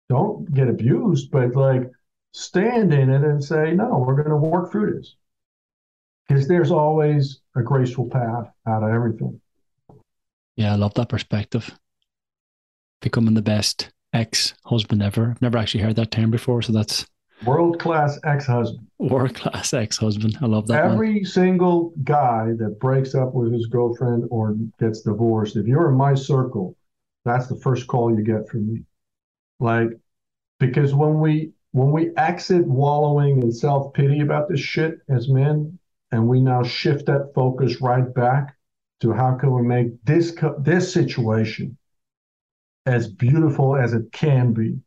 Don't 0.10 0.51
get 0.54 0.68
abused, 0.70 1.32
but 1.32 1.56
like 1.56 1.89
stand 2.34 2.93
in 2.93 3.09
it 3.09 3.23
and 3.23 3.43
say, 3.43 3.73
no, 3.73 4.03
we're 4.05 4.15
going 4.15 4.29
to 4.29 4.36
work 4.36 4.71
through 4.71 4.97
this. 4.97 5.15
Because 6.27 6.47
there's 6.47 6.71
always 6.71 7.41
a 7.55 7.61
graceful 7.61 8.09
path 8.09 8.51
out 8.67 8.84
of 8.84 8.89
everything. 8.89 9.39
Yeah, 10.55 10.73
I 10.73 10.75
love 10.75 10.93
that 10.95 11.09
perspective. 11.09 11.77
Becoming 13.01 13.34
the 13.34 13.41
best 13.41 13.91
ex 14.13 14.53
husband 14.65 15.01
ever. 15.01 15.31
I've 15.31 15.41
never 15.41 15.57
actually 15.57 15.84
heard 15.84 15.95
that 15.97 16.11
term 16.11 16.31
before. 16.31 16.61
So 16.61 16.71
that's 16.71 17.05
world 17.45 17.79
class 17.79 18.17
ex 18.23 18.45
husband. 18.45 18.88
World 18.99 19.36
class 19.36 19.73
ex 19.73 19.97
husband. 19.97 20.38
I 20.41 20.45
love 20.45 20.67
that. 20.67 20.86
Every 20.86 21.23
single 21.25 21.93
guy 22.03 22.53
that 22.57 22.79
breaks 22.79 23.15
up 23.15 23.34
with 23.34 23.51
his 23.51 23.67
girlfriend 23.67 24.25
or 24.31 24.55
gets 24.79 25.01
divorced, 25.01 25.57
if 25.57 25.67
you're 25.67 25.89
in 25.89 25.97
my 25.97 26.15
circle, 26.15 26.77
that's 27.25 27.47
the 27.47 27.57
first 27.57 27.88
call 27.88 28.15
you 28.15 28.23
get 28.23 28.47
from 28.47 28.73
me. 28.73 28.84
Like, 29.59 29.89
because 30.59 30.93
when 30.93 31.19
we 31.19 31.51
when 31.74 31.91
we 31.91 32.15
exit 32.15 32.65
wallowing 32.67 33.41
in 33.41 33.51
self 33.51 33.93
pity 33.93 34.21
about 34.21 34.47
this 34.47 34.59
shit 34.59 34.99
as 35.09 35.28
men, 35.28 35.78
and 36.11 36.28
we 36.28 36.39
now 36.39 36.63
shift 36.63 37.07
that 37.07 37.34
focus 37.36 37.82
right 37.82 38.13
back 38.13 38.55
to 39.01 39.11
how 39.11 39.36
can 39.36 39.51
we 39.51 39.63
make 39.63 39.88
this 40.05 40.36
this 40.59 40.93
situation 40.93 41.78
as 42.86 43.07
beautiful 43.07 43.76
as 43.76 43.93
it 43.93 44.11
can 44.11 44.53
be, 44.53 44.78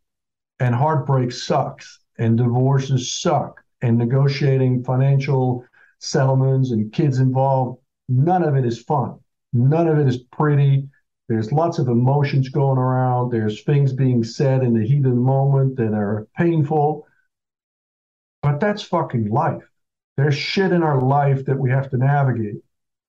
and 0.60 0.74
heartbreak 0.74 1.32
sucks, 1.32 1.98
and 2.18 2.38
divorces 2.38 3.12
suck, 3.12 3.62
and 3.82 3.98
negotiating 3.98 4.84
financial 4.84 5.64
settlements 5.98 6.70
and 6.70 6.92
kids 6.92 7.18
involved, 7.18 7.80
none 8.08 8.44
of 8.44 8.54
it 8.54 8.64
is 8.64 8.80
fun. 8.80 9.18
None 9.52 9.88
of 9.88 9.98
it 9.98 10.06
is 10.06 10.18
pretty. 10.18 10.88
There's 11.28 11.50
lots 11.50 11.78
of 11.78 11.88
emotions 11.88 12.48
going 12.48 12.78
around. 12.78 13.30
There's 13.30 13.62
things 13.62 13.92
being 13.92 14.22
said 14.22 14.62
in 14.62 14.74
the 14.74 14.86
heat 14.86 15.04
of 15.04 15.10
the 15.10 15.20
moment 15.20 15.76
that 15.76 15.92
are 15.92 16.28
painful. 16.36 17.06
But 18.42 18.60
that's 18.60 18.82
fucking 18.82 19.30
life. 19.30 19.62
There's 20.16 20.36
shit 20.36 20.72
in 20.72 20.82
our 20.82 21.00
life 21.00 21.44
that 21.46 21.58
we 21.58 21.70
have 21.70 21.90
to 21.90 21.96
navigate. 21.96 22.62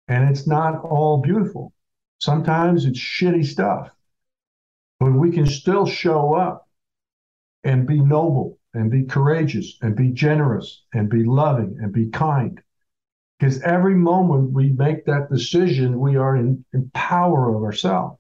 And 0.09 0.31
it's 0.31 0.47
not 0.47 0.83
all 0.85 1.21
beautiful. 1.21 1.73
Sometimes 2.21 2.85
it's 2.85 2.99
shitty 2.99 3.45
stuff. 3.45 3.91
But 5.01 5.13
we 5.13 5.33
can 5.33 5.47
still 5.47 5.85
show 5.85 6.35
up 6.35 6.69
and 7.65 7.87
be 7.87 8.01
noble 8.01 8.59
and 8.73 8.91
be 8.91 9.05
courageous 9.05 9.77
and 9.83 9.97
be 9.97 10.11
generous 10.11 10.85
and 10.95 11.11
be 11.11 11.25
loving 11.25 11.79
and 11.83 11.93
be 11.93 12.09
kind. 12.09 12.63
Because 13.39 13.61
every 13.63 13.95
moment 13.95 14.53
we 14.53 14.71
make 14.71 15.05
that 15.05 15.31
decision, 15.31 16.01
we 16.01 16.17
are 16.17 16.37
in, 16.37 16.65
in 16.73 16.91
power 16.95 17.55
of 17.55 17.63
ourselves. 17.63 18.19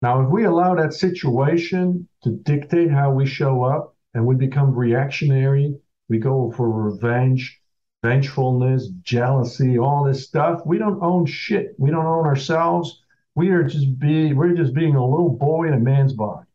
Now, 0.00 0.22
if 0.22 0.30
we 0.30 0.44
allow 0.44 0.74
that 0.74 0.94
situation 0.94 2.08
to 2.24 2.30
dictate 2.30 2.90
how 2.90 3.12
we 3.12 3.26
show 3.26 3.62
up 3.62 3.94
and 4.14 4.26
we 4.26 4.34
become 4.34 4.74
reactionary, 4.74 5.74
we 6.08 6.18
go 6.18 6.50
for 6.52 6.68
revenge, 6.70 7.60
vengefulness, 8.02 8.88
jealousy, 9.02 9.78
all 9.78 10.04
this 10.04 10.24
stuff, 10.24 10.60
we 10.66 10.78
don't 10.78 11.02
own 11.02 11.26
shit. 11.26 11.74
We 11.78 11.90
don't 11.90 12.06
own 12.06 12.26
ourselves. 12.26 13.02
We 13.34 13.50
are 13.50 13.62
just 13.62 13.98
be 13.98 14.32
we're 14.32 14.54
just 14.54 14.74
being 14.74 14.96
a 14.96 15.06
little 15.06 15.30
boy 15.30 15.68
in 15.68 15.74
a 15.74 15.78
man's 15.78 16.12
body. 16.12 16.46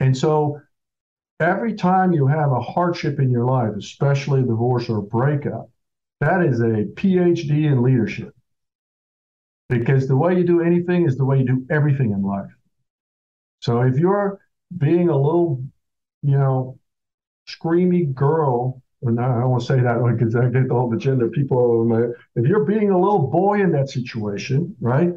And 0.00 0.16
so 0.16 0.60
every 1.38 1.74
time 1.74 2.12
you 2.12 2.26
have 2.26 2.50
a 2.50 2.60
hardship 2.60 3.20
in 3.20 3.30
your 3.30 3.44
life, 3.44 3.74
especially 3.76 4.40
a 4.40 4.44
divorce 4.44 4.88
or 4.88 4.98
a 4.98 5.02
breakup, 5.02 5.68
that 6.20 6.44
is 6.44 6.60
a 6.60 6.84
PhD 6.94 7.66
in 7.70 7.82
leadership. 7.82 8.34
Because 9.68 10.06
the 10.06 10.16
way 10.16 10.36
you 10.36 10.44
do 10.44 10.60
anything 10.60 11.06
is 11.06 11.16
the 11.16 11.24
way 11.24 11.38
you 11.38 11.44
do 11.44 11.66
everything 11.70 12.12
in 12.12 12.22
life. 12.22 12.50
So 13.60 13.80
if 13.80 13.96
you're 13.96 14.38
being 14.76 15.08
a 15.08 15.16
little, 15.16 15.64
you 16.22 16.38
know, 16.38 16.78
screamy 17.48 18.12
girl, 18.14 18.82
and 19.02 19.20
I 19.20 19.40
don't 19.40 19.50
want 19.50 19.62
to 19.62 19.66
say 19.66 19.80
that 19.80 20.02
because 20.16 20.34
I 20.34 20.48
get 20.48 20.70
all 20.70 20.88
the 20.88 20.96
gender 20.96 21.28
people. 21.28 21.84
My, 21.84 22.06
if 22.36 22.46
you're 22.46 22.64
being 22.64 22.90
a 22.90 22.98
little 22.98 23.26
boy 23.26 23.60
in 23.60 23.72
that 23.72 23.90
situation, 23.90 24.76
right? 24.80 25.10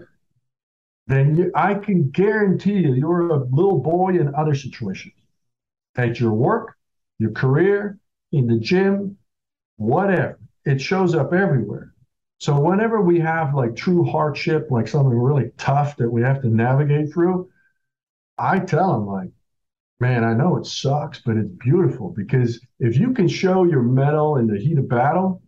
Then 1.07 1.37
you, 1.37 1.51
I 1.55 1.75
can 1.75 2.09
guarantee 2.09 2.79
you, 2.79 2.93
you're 2.93 3.29
a 3.29 3.45
little 3.45 3.79
boy 3.79 4.19
in 4.19 4.35
other 4.35 4.55
situations, 4.55 5.13
at 5.95 6.19
your 6.19 6.33
work, 6.33 6.75
your 7.17 7.31
career, 7.31 7.97
in 8.33 8.47
the 8.47 8.59
gym, 8.59 9.17
whatever. 9.77 10.37
It 10.67 10.81
shows 10.81 11.15
up 11.15 11.31
everywhere. 11.31 11.93
So 12.39 12.59
whenever 12.59 13.01
we 13.01 13.21
have 13.21 13.55
like 13.55 13.75
true 13.75 14.03
hardship, 14.03 14.67
like 14.69 14.89
something 14.89 15.17
really 15.17 15.51
tough 15.57 15.95
that 15.95 16.11
we 16.11 16.21
have 16.23 16.41
to 16.41 16.49
navigate 16.49 17.13
through, 17.13 17.49
I 18.37 18.59
tell 18.59 18.91
them 18.91 19.07
like, 19.07 19.29
man, 20.01 20.25
I 20.25 20.33
know 20.33 20.57
it 20.57 20.65
sucks, 20.65 21.21
but 21.21 21.37
it's 21.37 21.49
beautiful 21.49 22.13
because 22.15 22.59
if 22.79 22.97
you 22.97 23.13
can 23.13 23.29
show 23.29 23.63
your 23.63 23.81
mettle 23.81 24.35
in 24.35 24.47
the 24.47 24.59
heat 24.59 24.77
of 24.77 24.89
battle, 24.89 25.41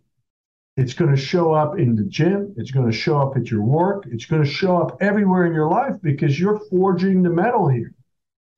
it's 0.78 0.94
going 0.94 1.14
to 1.14 1.20
show 1.20 1.52
up 1.52 1.78
in 1.78 1.96
the 1.96 2.04
gym. 2.04 2.54
It's 2.56 2.70
going 2.70 2.90
to 2.90 2.96
show 2.96 3.20
up 3.20 3.36
at 3.36 3.50
your 3.50 3.62
work. 3.62 4.04
It's 4.10 4.24
going 4.24 4.42
to 4.42 4.50
show 4.50 4.78
up 4.78 4.96
everywhere 5.02 5.44
in 5.44 5.52
your 5.52 5.68
life 5.68 5.96
because 6.02 6.40
you're 6.40 6.60
forging 6.70 7.22
the 7.22 7.28
metal 7.28 7.68
here. 7.68 7.94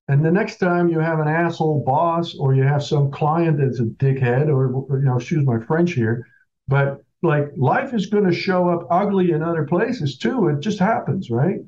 And 0.06 0.24
the 0.24 0.30
next 0.30 0.58
time 0.58 0.88
you 0.88 1.00
have 1.00 1.18
an 1.18 1.28
asshole 1.28 1.82
boss 1.84 2.36
or 2.36 2.54
you 2.54 2.62
have 2.62 2.84
some 2.84 3.10
client 3.10 3.58
that's 3.58 3.80
a 3.80 3.84
dickhead 3.84 4.46
or, 4.46 4.96
you 4.98 5.04
know, 5.04 5.16
excuse 5.16 5.44
my 5.44 5.58
French 5.58 5.92
here, 5.92 6.26
but 6.72 7.04
like 7.22 7.52
life 7.54 7.92
is 7.92 8.06
going 8.06 8.24
to 8.24 8.32
show 8.32 8.70
up 8.70 8.86
ugly 8.90 9.32
in 9.32 9.42
other 9.42 9.64
places 9.64 10.16
too. 10.16 10.48
It 10.48 10.60
just 10.60 10.78
happens, 10.78 11.28
right? 11.30 11.58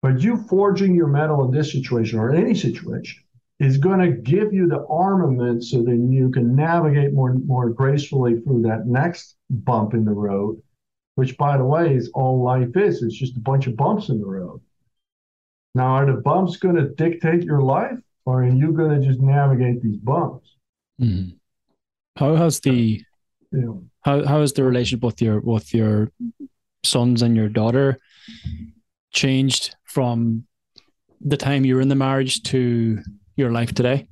But 0.00 0.20
you 0.20 0.36
forging 0.48 0.94
your 0.94 1.08
metal 1.08 1.44
in 1.44 1.50
this 1.50 1.72
situation 1.72 2.20
or 2.20 2.32
any 2.32 2.54
situation 2.54 3.20
is 3.58 3.78
going 3.78 3.98
to 3.98 4.16
give 4.16 4.52
you 4.52 4.68
the 4.68 4.86
armament 4.88 5.64
so 5.64 5.82
that 5.82 5.96
you 5.96 6.30
can 6.30 6.54
navigate 6.54 7.14
more 7.14 7.34
more 7.34 7.70
gracefully 7.70 8.38
through 8.42 8.62
that 8.62 8.86
next 8.86 9.34
bump 9.50 9.92
in 9.92 10.04
the 10.04 10.12
road, 10.12 10.62
which 11.16 11.36
by 11.36 11.56
the 11.56 11.64
way 11.64 11.92
is 11.92 12.08
all 12.14 12.44
life 12.44 12.76
is. 12.76 13.02
It's 13.02 13.16
just 13.16 13.36
a 13.36 13.40
bunch 13.40 13.66
of 13.66 13.76
bumps 13.76 14.08
in 14.08 14.20
the 14.20 14.26
road. 14.26 14.60
Now, 15.74 15.88
are 15.96 16.06
the 16.06 16.20
bumps 16.20 16.58
going 16.58 16.76
to 16.76 16.90
dictate 16.90 17.42
your 17.42 17.60
life, 17.60 17.98
or 18.24 18.44
are 18.44 18.48
you 18.48 18.70
going 18.70 19.00
to 19.00 19.04
just 19.04 19.20
navigate 19.20 19.82
these 19.82 19.98
bumps? 19.98 20.48
Mm-hmm. 21.02 21.30
How 22.16 22.36
has 22.36 22.60
the 22.60 23.02
know, 23.56 23.84
how 24.06 24.24
how 24.24 24.40
has 24.40 24.52
the 24.52 24.62
relationship 24.62 25.02
with 25.02 25.20
your 25.20 25.40
with 25.40 25.74
your 25.74 26.12
sons 26.84 27.22
and 27.22 27.36
your 27.36 27.48
daughter 27.48 27.98
changed 29.12 29.74
from 29.84 30.46
the 31.20 31.36
time 31.36 31.64
you 31.64 31.74
were 31.74 31.80
in 31.80 31.88
the 31.88 31.96
marriage 31.96 32.42
to 32.44 33.02
your 33.34 33.50
life 33.50 33.74
today? 33.74 34.06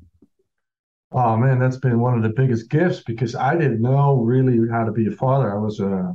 Oh 1.13 1.37
man, 1.37 1.61
that's 1.61 1.77
been 1.77 2.01
one 2.01 2.15
of 2.17 2.25
the 2.25 2.35
biggest 2.41 2.69
gifts 2.69 3.05
because 3.05 3.37
I 3.37 3.55
didn't 3.55 3.81
know 3.81 4.17
really 4.17 4.59
how 4.69 4.85
to 4.85 4.91
be 4.91 5.07
a 5.07 5.13
father. 5.13 5.55
I 5.55 5.61
was 5.61 5.81
uh, 5.81 6.13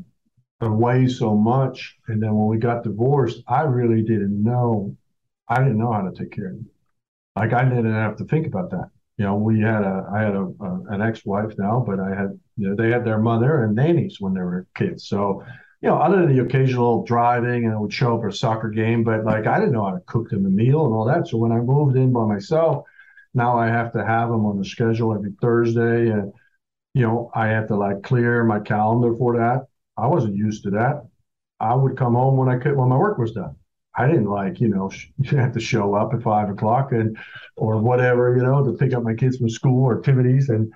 away 0.59 1.07
so 1.07 1.35
much, 1.35 1.95
and 2.09 2.21
then 2.21 2.35
when 2.35 2.47
we 2.47 2.57
got 2.57 2.83
divorced, 2.83 3.41
I 3.47 3.61
really 3.61 4.01
didn't 4.03 4.43
know 4.43 4.95
I 5.47 5.59
didn't 5.63 5.77
know 5.77 5.93
how 5.93 6.01
to 6.01 6.11
take 6.11 6.31
care 6.31 6.47
of 6.47 6.55
them. 6.55 6.69
Like 7.37 7.53
I 7.53 7.63
didn't 7.63 7.93
have 7.93 8.17
to 8.17 8.25
think 8.25 8.45
about 8.45 8.71
that. 8.71 8.89
You 9.17 9.25
know, 9.25 9.35
we 9.35 9.61
had 9.61 9.83
a, 9.83 10.09
I 10.13 10.19
had 10.21 10.35
a, 10.35 10.45
a 10.59 10.69
an 10.89 11.01
ex-wife 11.01 11.53
now, 11.57 11.83
but 11.85 11.99
I 11.99 12.09
had, 12.09 12.39
you 12.59 12.69
know, 12.69 12.75
they 12.75 12.89
had 12.89 13.05
their 13.05 13.19
mother 13.19 13.63
and 13.63 13.75
nannies 13.75 14.17
when 14.19 14.33
they 14.33 14.41
were 14.41 14.67
kids. 14.75 15.07
So, 15.07 15.43
you 15.81 15.89
know, 15.89 15.95
other 15.95 16.17
than 16.17 16.35
the 16.35 16.43
occasional 16.43 17.03
driving 17.05 17.65
and 17.65 17.73
I 17.73 17.77
would 17.77 17.93
show 17.93 18.15
up 18.15 18.21
for 18.21 18.27
a 18.27 18.33
soccer 18.33 18.69
game, 18.69 19.03
but 19.03 19.23
like 19.23 19.47
I 19.47 19.59
didn't 19.59 19.73
know 19.73 19.85
how 19.85 19.91
to 19.91 20.01
cook 20.01 20.29
them 20.29 20.45
a 20.45 20.49
meal 20.49 20.85
and 20.85 20.93
all 20.93 21.05
that. 21.05 21.27
So 21.27 21.37
when 21.37 21.53
I 21.53 21.59
moved 21.59 21.95
in 21.95 22.11
by 22.11 22.25
myself, 22.25 22.85
now 23.33 23.57
I 23.57 23.67
have 23.67 23.93
to 23.93 24.05
have 24.05 24.29
them 24.29 24.45
on 24.45 24.57
the 24.57 24.65
schedule 24.65 25.13
every 25.13 25.33
Thursday, 25.41 26.09
and 26.09 26.33
you 26.93 27.03
know, 27.03 27.31
I 27.33 27.47
have 27.47 27.67
to 27.67 27.75
like 27.75 28.01
clear 28.03 28.43
my 28.43 28.59
calendar 28.59 29.15
for 29.15 29.37
that. 29.37 29.67
I 29.97 30.07
wasn't 30.07 30.35
used 30.35 30.63
to 30.63 30.71
that. 30.71 31.07
I 31.59 31.75
would 31.75 31.97
come 31.97 32.15
home 32.15 32.37
when 32.37 32.49
I 32.49 32.57
could 32.57 32.75
when 32.75 32.89
my 32.89 32.97
work 32.97 33.17
was 33.17 33.31
done. 33.31 33.55
I 33.95 34.07
didn't 34.07 34.25
like, 34.25 34.59
you 34.59 34.69
know, 34.69 34.91
you 35.17 35.37
have 35.37 35.53
to 35.53 35.59
show 35.59 35.93
up 35.93 36.13
at 36.13 36.23
five 36.23 36.49
o'clock 36.49 36.91
and 36.91 37.17
or 37.57 37.77
whatever, 37.77 38.35
you 38.35 38.43
know, 38.43 38.63
to 38.63 38.73
pick 38.73 38.93
up 38.93 39.03
my 39.03 39.13
kids 39.13 39.37
from 39.37 39.49
school 39.49 39.85
or 39.85 39.97
activities. 39.97 40.49
And 40.49 40.71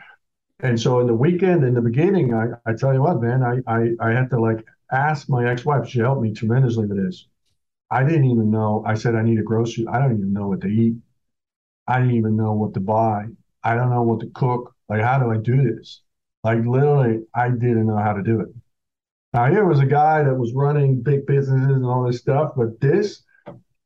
and 0.60 0.80
so 0.80 1.00
in 1.00 1.08
the 1.08 1.14
weekend, 1.14 1.64
in 1.64 1.74
the 1.74 1.82
beginning, 1.82 2.34
I, 2.34 2.48
I 2.66 2.74
tell 2.74 2.94
you 2.94 3.02
what, 3.02 3.22
man, 3.22 3.44
I, 3.44 3.60
I 3.68 3.90
I 4.00 4.12
had 4.12 4.30
to 4.32 4.40
like 4.40 4.66
ask 4.92 5.30
my 5.30 5.50
ex-wife. 5.50 5.90
She 5.90 6.00
helped 6.00 6.22
me 6.22 6.34
tremendously 6.34 6.86
with 6.86 7.04
this. 7.04 7.28
I 7.90 8.04
didn't 8.04 8.26
even 8.26 8.50
know. 8.50 8.84
I 8.88 8.96
said 8.96 9.16
I 9.16 9.22
need 9.22 9.40
a 9.40 9.44
grocery. 9.44 9.86
I 9.88 10.00
don't 10.00 10.18
even 10.18 10.34
know 10.34 10.48
what 10.48 10.62
to 10.62 10.68
eat. 10.68 10.96
I 11.88 12.00
didn't 12.00 12.16
even 12.16 12.36
know 12.36 12.54
what 12.54 12.74
to 12.76 12.80
buy. 12.80 13.26
I 13.64 13.76
don't 13.76 13.90
know 13.90 14.04
what 14.04 14.22
to 14.22 14.30
cook. 14.34 14.74
Like, 14.90 15.02
how 15.02 15.20
do 15.20 15.32
I 15.32 15.38
do 15.38 15.76
this? 15.76 16.02
Like, 16.44 16.66
literally, 16.66 17.24
I 17.36 17.50
didn't 17.50 17.88
know 17.88 17.98
how 17.98 18.14
to 18.14 18.24
do 18.24 18.42
it. 18.42 18.50
Now, 19.34 19.50
here 19.50 19.66
was 19.66 19.80
a 19.80 19.86
guy 19.86 20.24
that 20.24 20.36
was 20.36 20.54
running 20.54 21.02
big 21.02 21.26
businesses 21.26 21.76
and 21.76 21.86
all 21.86 22.06
this 22.06 22.20
stuff, 22.20 22.54
but 22.56 22.80
this 22.80 23.24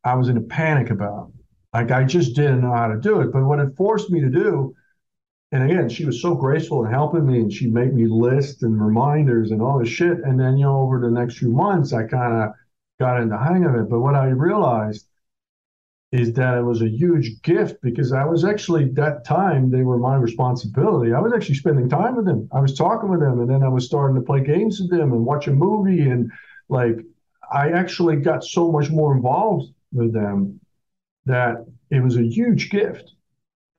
I 0.04 0.16
was 0.16 0.30
in 0.30 0.38
a 0.38 0.42
panic 0.42 0.90
about. 0.90 1.32
Like, 1.74 1.92
I 1.92 2.04
just 2.04 2.36
didn't 2.36 2.62
know 2.62 2.74
how 2.74 2.88
to 2.88 3.00
do 3.00 3.22
it. 3.22 3.32
But 3.32 3.46
what 3.46 3.60
it 3.60 3.76
forced 3.76 4.10
me 4.10 4.22
to 4.22 4.30
do, 4.30 4.74
and 5.52 5.64
again, 5.64 5.88
she 5.88 6.06
was 6.06 6.22
so 6.22 6.36
graceful 6.36 6.86
in 6.86 6.92
helping 6.92 7.26
me, 7.26 7.40
and 7.40 7.52
she 7.52 7.68
made 7.68 7.94
me 7.94 8.06
lists 8.06 8.64
and 8.64 8.84
reminders 8.84 9.52
and 9.52 9.62
all 9.62 9.80
this 9.80 9.90
shit. 9.90 10.20
And 10.24 10.40
then, 10.40 10.58
you 10.58 10.66
know, 10.66 10.80
over 10.80 11.00
the 11.00 11.10
next 11.10 11.38
few 11.38 11.52
months, 11.52 11.94
I 11.94 12.04
kind 12.04 12.44
of 12.44 12.50
got 13.00 13.22
in 13.22 13.30
the 13.30 13.38
hang 13.38 13.64
of 13.64 13.76
it. 13.76 13.90
But 13.90 14.02
what 14.02 14.16
I 14.16 14.28
realized 14.28 15.08
is 16.12 16.34
that 16.34 16.58
it 16.58 16.64
was 16.64 16.82
a 16.82 16.90
huge 16.90 17.42
gift 17.42 17.82
because 17.82 18.14
I 18.14 18.24
was 18.26 18.46
actually 18.46 18.86
that 18.92 19.26
time 19.26 19.70
they 19.70 19.84
were 19.84 19.98
my 19.98 20.16
responsibility. 20.16 21.14
I 21.14 21.20
was 21.20 21.34
actually 21.34 21.56
spending 21.56 21.90
time 21.90 22.16
with 22.16 22.26
them. 22.26 22.50
I 22.54 22.60
was 22.60 22.78
talking 22.78 23.10
with 23.10 23.20
them, 23.20 23.40
and 23.40 23.50
then 23.50 23.64
I 23.64 23.68
was 23.68 23.86
starting 23.86 24.16
to 24.16 24.22
play 24.22 24.42
games 24.42 24.80
with 24.80 24.90
them 24.90 25.12
and 25.12 25.26
watch 25.26 25.48
a 25.48 25.52
movie, 25.52 26.10
and 26.10 26.32
like 26.70 26.98
I 27.52 27.72
actually 27.72 28.18
got 28.18 28.44
so 28.44 28.72
much 28.72 28.90
more 28.90 29.16
involved 29.16 29.74
with 29.94 30.14
them 30.14 30.60
that 31.26 31.66
it 31.90 32.02
was 32.02 32.18
a 32.18 32.24
huge 32.24 32.70
gift. 32.70 33.14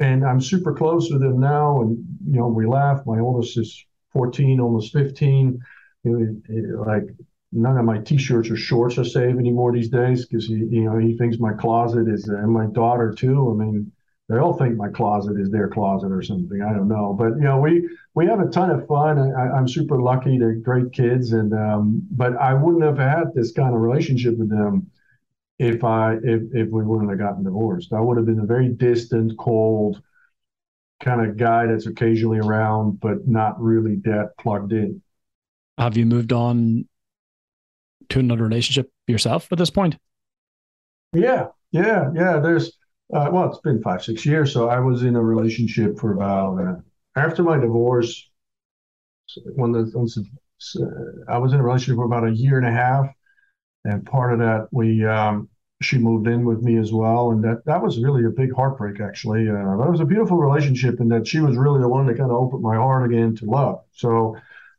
And 0.01 0.25
I'm 0.25 0.41
super 0.41 0.73
close 0.75 1.11
with 1.11 1.21
them 1.21 1.41
now, 1.41 1.81
and 1.81 1.99
you 2.25 2.39
know 2.39 2.49
we 2.49 2.67
laugh. 2.67 3.05
My 3.05 3.19
oldest 3.19 3.59
is 3.59 3.85
14, 4.13 4.61
almost 4.61 4.93
15. 4.93 5.61
You 6.05 6.43
know, 6.47 6.83
like 6.83 7.05
none 7.53 7.79
of 7.79 7.85
my 7.85 7.99
t-shirts 7.99 8.51
or 8.51 8.57
shorts 8.57 8.99
are 8.99 9.05
safe 9.05 9.37
anymore 9.37 9.73
these 9.73 9.89
days 9.89 10.27
because 10.27 10.47
he 10.47 10.55
you 10.55 10.85
know 10.85 10.99
he 10.99 11.17
thinks 11.17 11.39
my 11.39 11.53
closet 11.53 12.07
is 12.09 12.29
and 12.29 12.53
my 12.53 12.67
daughter 12.67 13.13
too. 13.13 13.51
I 13.51 13.65
mean 13.65 13.93
they 14.29 14.37
all 14.37 14.53
think 14.53 14.77
my 14.77 14.91
closet 14.91 15.41
is 15.41 15.51
their 15.51 15.69
closet 15.69 16.13
or 16.13 16.23
something. 16.23 16.61
I 16.63 16.75
don't 16.75 16.89
know. 16.89 17.17
But 17.19 17.37
you 17.37 17.45
know 17.45 17.59
we 17.59 17.89
we 18.15 18.27
have 18.27 18.41
a 18.41 18.51
ton 18.51 18.71
of 18.71 18.87
fun. 18.87 19.19
I, 19.19 19.57
i'm 19.57 19.67
super 19.67 20.01
lucky. 20.01 20.39
They're 20.39 20.55
great 20.55 20.93
kids. 20.93 21.33
And 21.33 21.53
um, 21.55 22.03
but 22.11 22.37
i 22.37 22.55
wouldn't 22.55 22.85
have 22.85 22.99
had 22.99 23.35
this 23.35 23.53
kind 23.53 23.75
of 23.75 23.81
relationship 23.81 24.37
with 24.39 24.51
them 24.51 24.91
if 25.59 25.85
i 25.85 26.15
if, 26.23 26.43
if 26.53 26.69
we 26.71 26.85
wouldn't 26.85 27.11
have 27.11 27.19
gotten 27.19 27.45
divorced 27.45 27.93
i 27.93 28.01
would 28.01 28.17
have 28.17 28.27
been 28.27 28.41
a 28.41 28.47
very 28.47 28.69
distant 28.69 29.37
cold 29.39 30.01
kind 31.01 31.25
of 31.25 31.37
guy 31.37 31.67
that's 31.67 31.87
occasionally 31.87 32.39
around 32.39 32.99
but 33.01 33.27
not 33.27 33.61
really 33.61 33.97
that 34.05 34.31
plugged 34.39 34.73
in 34.73 35.01
have 35.79 35.97
you 35.97 36.07
moved 36.07 36.33
on 36.33 36.87
to 38.11 38.19
another 38.19 38.45
relationship 38.45 38.91
yourself 39.07 39.51
at 39.53 39.59
this 39.59 39.71
point? 39.71 39.97
Yeah, 41.13 41.49
yeah, 41.73 42.11
yeah. 42.15 42.39
There's 42.39 42.79
uh, 43.13 43.31
well, 43.33 43.49
it's 43.49 43.61
been 43.61 43.83
five, 43.83 44.03
six 44.03 44.27
years. 44.27 44.53
So 44.53 44.69
I 44.69 44.79
was 44.81 45.03
in 45.03 45.17
a 45.17 45.23
relationship 45.23 45.99
for 45.99 46.13
about 46.13 46.59
uh, 46.61 46.75
after 47.19 47.43
my 47.43 47.59
divorce. 47.59 48.29
When 49.55 49.73
the, 49.73 49.91
when 49.93 50.07
the 50.07 50.25
uh, 50.81 51.33
I 51.33 51.39
was 51.39 51.53
in 51.53 51.61
a 51.61 51.63
relationship 51.63 51.97
for 51.97 52.05
about 52.05 52.27
a 52.27 52.35
year 52.35 52.59
and 52.59 52.67
a 52.67 52.73
half, 52.73 53.07
and 53.89 54.05
part 54.07 54.33
of 54.33 54.39
that 54.39 54.69
we 54.71 55.05
um, 55.05 55.49
she 55.81 55.99
moved 55.99 56.27
in 56.27 56.45
with 56.45 56.61
me 56.63 56.77
as 56.79 56.93
well, 56.93 57.31
and 57.31 57.43
that 57.45 57.65
that 57.65 57.83
was 57.83 58.03
really 58.03 58.25
a 58.25 58.31
big 58.31 58.53
heartbreak. 58.55 59.01
Actually, 59.01 59.49
uh, 59.49 59.77
that 59.77 59.91
was 59.91 60.01
a 60.01 60.05
beautiful 60.05 60.37
relationship, 60.37 61.01
in 61.01 61.09
that 61.09 61.27
she 61.27 61.41
was 61.41 61.57
really 61.57 61.81
the 61.81 61.89
one 61.89 62.07
that 62.07 62.19
kind 62.19 62.31
of 62.31 62.37
opened 62.37 62.63
my 62.63 62.77
heart 62.77 63.11
again 63.11 63.35
to 63.37 63.45
love. 63.45 63.81
So 63.93 64.37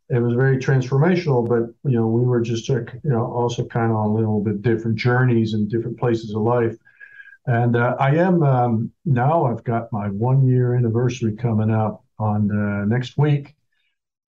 it 0.09 0.19
was 0.19 0.33
very 0.33 0.57
transformational. 0.57 1.47
But 1.47 1.73
you 1.89 1.97
know, 1.97 2.07
we 2.07 2.25
were 2.25 2.41
just 2.41 2.67
you 2.67 2.85
know 3.03 3.25
also 3.25 3.65
kind 3.65 3.91
of 3.91 3.97
on 3.97 4.09
a 4.09 4.13
little 4.13 4.43
bit 4.43 4.61
different 4.61 4.97
journeys 4.97 5.53
and 5.53 5.69
different 5.69 5.97
places 5.97 6.33
of 6.33 6.41
life. 6.41 6.75
And 7.45 7.75
uh, 7.75 7.95
I 7.99 8.15
am 8.15 8.43
um, 8.43 8.91
now. 9.05 9.45
I've 9.45 9.63
got 9.63 9.91
my 9.91 10.09
one 10.09 10.45
year 10.45 10.75
anniversary 10.75 11.35
coming 11.35 11.71
up 11.71 12.03
on 12.19 12.51
uh, 12.51 12.85
next 12.85 13.17
week. 13.17 13.55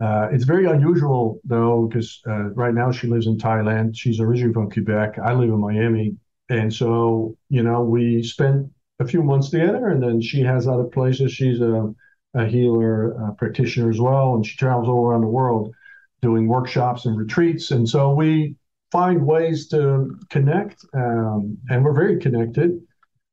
Uh, 0.01 0.29
it's 0.31 0.45
very 0.45 0.65
unusual 0.65 1.39
though, 1.43 1.87
because 1.87 2.21
uh, 2.27 2.49
right 2.53 2.73
now 2.73 2.91
she 2.91 3.07
lives 3.07 3.27
in 3.27 3.37
Thailand. 3.37 3.91
She's 3.95 4.19
originally 4.19 4.53
from 4.53 4.71
Quebec. 4.71 5.19
I 5.23 5.33
live 5.33 5.49
in 5.49 5.59
Miami, 5.59 6.17
and 6.49 6.73
so 6.73 7.37
you 7.49 7.61
know 7.61 7.81
we 7.83 8.23
spent 8.23 8.67
a 8.99 9.05
few 9.05 9.21
months 9.21 9.49
together, 9.49 9.89
and 9.89 10.01
then 10.01 10.19
she 10.19 10.41
has 10.41 10.67
other 10.67 10.85
places. 10.85 11.31
She's 11.31 11.61
a 11.61 11.93
a 12.33 12.45
healer 12.45 13.11
a 13.11 13.33
practitioner 13.33 13.89
as 13.89 13.99
well, 13.99 14.35
and 14.35 14.45
she 14.45 14.57
travels 14.57 14.87
all 14.87 15.05
around 15.05 15.21
the 15.21 15.27
world 15.27 15.73
doing 16.21 16.47
workshops 16.47 17.05
and 17.05 17.17
retreats. 17.17 17.71
And 17.71 17.87
so 17.87 18.13
we 18.13 18.55
find 18.91 19.25
ways 19.25 19.67
to 19.69 20.17
connect, 20.29 20.83
um, 20.93 21.57
and 21.69 21.83
we're 21.83 21.93
very 21.93 22.17
connected. 22.19 22.79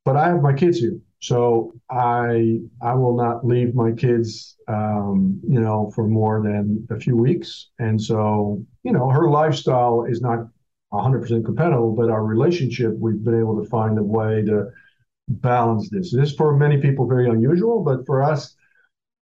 But 0.05 0.17
I 0.17 0.29
have 0.29 0.43
my 0.43 0.53
kids 0.53 0.79
here, 0.79 0.99
so 1.21 1.75
I 1.91 2.61
I 2.81 2.95
will 2.95 3.17
not 3.17 3.45
leave 3.45 3.75
my 3.75 3.93
kids, 3.93 4.57
um, 4.69 5.41
you 5.49 5.61
know, 5.61 5.91
for 5.95 6.07
more 6.07 6.43
than 6.43 6.87
a 6.91 6.99
few 6.99 7.17
weeks. 7.17 7.71
And 7.79 8.01
so 8.01 8.65
you 8.85 8.93
know, 8.93 9.09
her 9.11 9.29
lifestyle 9.29 10.05
is 10.05 10.21
not 10.21 10.49
100% 10.93 11.45
compatible, 11.45 11.95
but 11.95 12.11
our 12.11 12.25
relationship, 12.25 12.95
we've 12.99 13.23
been 13.23 13.39
able 13.39 13.63
to 13.63 13.69
find 13.69 13.99
a 13.99 14.03
way 14.03 14.43
to 14.43 14.69
balance 15.29 15.91
this. 15.91 16.13
This 16.13 16.33
for 16.35 16.57
many 16.57 16.79
people 16.79 17.07
very 17.07 17.29
unusual, 17.29 17.83
but 17.85 18.07
for 18.07 18.23
us, 18.23 18.55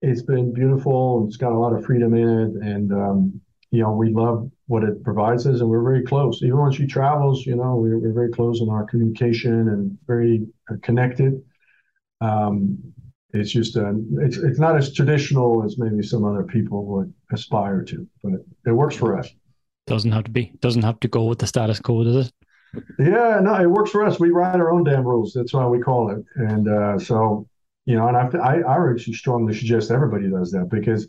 it's 0.02 0.22
been 0.22 0.52
beautiful. 0.52 1.24
It's 1.26 1.38
got 1.38 1.52
a 1.52 1.58
lot 1.58 1.72
of 1.74 1.84
freedom 1.84 2.14
in 2.14 2.28
it, 2.28 2.68
and 2.68 2.92
um, 2.92 3.40
you 3.70 3.82
know, 3.82 3.92
we 3.92 4.12
love 4.12 4.50
what 4.66 4.84
it 4.84 5.02
provides 5.02 5.46
us, 5.46 5.60
and 5.60 5.68
we're 5.68 5.82
very 5.82 6.02
close. 6.02 6.42
Even 6.42 6.58
when 6.58 6.72
she 6.72 6.86
travels, 6.86 7.46
you 7.46 7.56
know, 7.56 7.76
we're, 7.76 7.98
we're 7.98 8.12
very 8.12 8.30
close 8.30 8.60
in 8.60 8.68
our 8.68 8.84
communication 8.84 9.68
and 9.68 9.98
very 10.06 10.46
connected. 10.82 11.42
Um, 12.24 12.78
it's 13.32 13.50
just 13.50 13.76
a, 13.76 13.88
uh, 13.88 13.92
it's 14.20 14.36
it's 14.36 14.60
not 14.60 14.76
as 14.76 14.92
traditional 14.92 15.64
as 15.64 15.76
maybe 15.76 16.02
some 16.02 16.24
other 16.24 16.44
people 16.44 16.84
would 16.86 17.12
aspire 17.32 17.82
to, 17.82 18.06
but 18.22 18.32
it 18.64 18.72
works 18.72 18.96
for 18.96 19.18
us. 19.18 19.28
Doesn't 19.86 20.12
have 20.12 20.24
to 20.24 20.30
be. 20.30 20.52
Doesn't 20.60 20.82
have 20.82 21.00
to 21.00 21.08
go 21.08 21.24
with 21.24 21.40
the 21.40 21.46
status 21.46 21.80
quo, 21.80 22.04
does 22.04 22.28
it? 22.28 22.32
Yeah, 22.98 23.40
no, 23.42 23.54
it 23.60 23.70
works 23.70 23.90
for 23.90 24.04
us. 24.04 24.18
We 24.18 24.30
write 24.30 24.60
our 24.60 24.72
own 24.72 24.84
damn 24.84 25.04
rules. 25.04 25.32
That's 25.34 25.52
why 25.52 25.66
we 25.66 25.80
call 25.80 26.10
it. 26.10 26.24
And 26.36 26.68
uh, 26.68 26.98
so, 26.98 27.46
you 27.86 27.96
know, 27.96 28.08
and 28.08 28.16
I, 28.16 28.26
I, 28.38 28.60
I 28.60 28.90
actually 28.90 29.14
strongly 29.14 29.54
suggest 29.54 29.90
everybody 29.90 30.30
does 30.30 30.50
that 30.52 30.68
because 30.70 31.06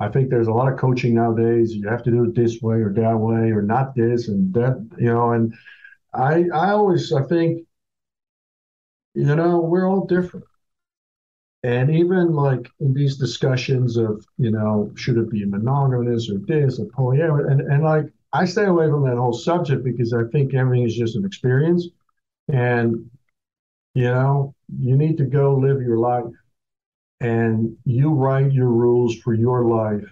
I 0.00 0.08
think 0.08 0.30
there's 0.30 0.48
a 0.48 0.52
lot 0.52 0.72
of 0.72 0.78
coaching 0.78 1.14
nowadays. 1.14 1.74
You 1.74 1.88
have 1.88 2.02
to 2.04 2.10
do 2.10 2.24
it 2.24 2.34
this 2.34 2.60
way 2.60 2.76
or 2.76 2.92
that 2.94 3.18
way 3.18 3.50
or 3.50 3.62
not 3.62 3.94
this 3.94 4.28
and 4.28 4.52
that, 4.54 4.84
you 4.98 5.12
know. 5.12 5.32
And 5.32 5.54
I, 6.14 6.44
I 6.52 6.70
always, 6.70 7.12
I 7.12 7.22
think, 7.22 7.66
you 9.16 9.34
know, 9.34 9.58
we're 9.60 9.88
all 9.88 10.06
different. 10.06 10.44
And 11.62 11.90
even 11.90 12.34
like 12.34 12.70
in 12.80 12.92
these 12.92 13.16
discussions 13.16 13.96
of, 13.96 14.24
you 14.36 14.50
know, 14.50 14.92
should 14.94 15.16
it 15.16 15.30
be 15.30 15.44
monogamous 15.46 16.30
or 16.30 16.38
this 16.38 16.78
or 16.78 16.84
polyamorous, 16.86 17.50
and, 17.50 17.60
and 17.62 17.82
like 17.82 18.12
I 18.32 18.44
stay 18.44 18.64
away 18.64 18.88
from 18.90 19.04
that 19.04 19.16
whole 19.16 19.32
subject 19.32 19.82
because 19.82 20.12
I 20.12 20.24
think 20.30 20.54
everything 20.54 20.86
is 20.86 20.94
just 20.94 21.16
an 21.16 21.24
experience. 21.24 21.88
And, 22.52 23.10
you 23.94 24.04
know, 24.04 24.54
you 24.78 24.96
need 24.96 25.16
to 25.16 25.24
go 25.24 25.56
live 25.56 25.80
your 25.80 25.98
life 25.98 26.32
and 27.20 27.74
you 27.84 28.12
write 28.12 28.52
your 28.52 28.68
rules 28.68 29.16
for 29.16 29.32
your 29.32 29.64
life. 29.64 30.06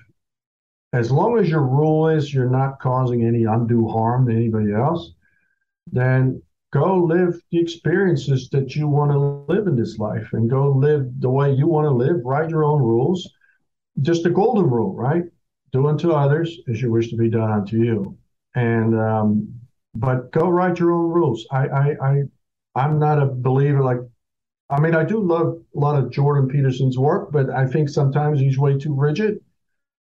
As 0.95 1.11
long 1.11 1.39
as 1.39 1.51
your 1.51 1.63
rule 1.63 2.09
is 2.09 2.33
you're 2.33 2.49
not 2.49 2.81
causing 2.81 3.27
any 3.27 3.45
undue 3.45 3.87
harm 3.87 4.27
to 4.29 4.35
anybody 4.35 4.73
else, 4.73 5.13
then 5.93 6.43
go 6.75 6.97
live 6.97 7.41
the 7.53 7.59
experiences 7.61 8.49
that 8.51 8.75
you 8.75 8.89
want 8.89 9.13
to 9.13 9.19
live 9.53 9.69
in 9.69 9.77
this 9.77 9.97
life 9.99 10.29
and 10.33 10.51
go 10.51 10.73
live 10.73 11.09
the 11.21 11.31
way 11.31 11.53
you 11.53 11.69
want 11.69 11.87
to 11.87 11.91
live, 11.91 12.17
write 12.25 12.51
your 12.51 12.65
own 12.65 12.83
rules. 12.83 13.33
Just 14.03 14.25
the 14.25 14.31
golden 14.31 14.69
rule, 14.69 14.93
right? 14.93 15.23
Do 15.73 15.87
unto 15.87 16.11
others 16.11 16.59
as 16.69 16.83
you 16.83 16.91
wish 16.91 17.11
to 17.11 17.17
be 17.17 17.31
done 17.31 17.51
unto 17.51 17.79
you. 17.79 18.19
And 18.57 18.99
um, 18.99 19.55
but 19.95 20.33
go 20.33 20.49
write 20.49 20.81
your 20.81 20.91
own 20.91 21.11
rules. 21.11 21.47
I 21.53 21.69
I, 21.69 21.97
I 22.03 22.23
I'm 22.75 22.99
not 22.99 23.23
a 23.23 23.27
believer 23.27 23.83
like 23.83 23.99
I 24.69 24.81
mean, 24.81 24.97
I 24.97 25.05
do 25.05 25.21
love 25.21 25.61
a 25.77 25.79
lot 25.79 26.03
of 26.03 26.11
Jordan 26.11 26.49
Peterson's 26.49 26.99
work, 26.99 27.31
but 27.31 27.51
I 27.51 27.67
think 27.67 27.89
sometimes 27.89 28.41
he's 28.41 28.59
way 28.59 28.77
too 28.79 28.95
rigid. 28.95 29.39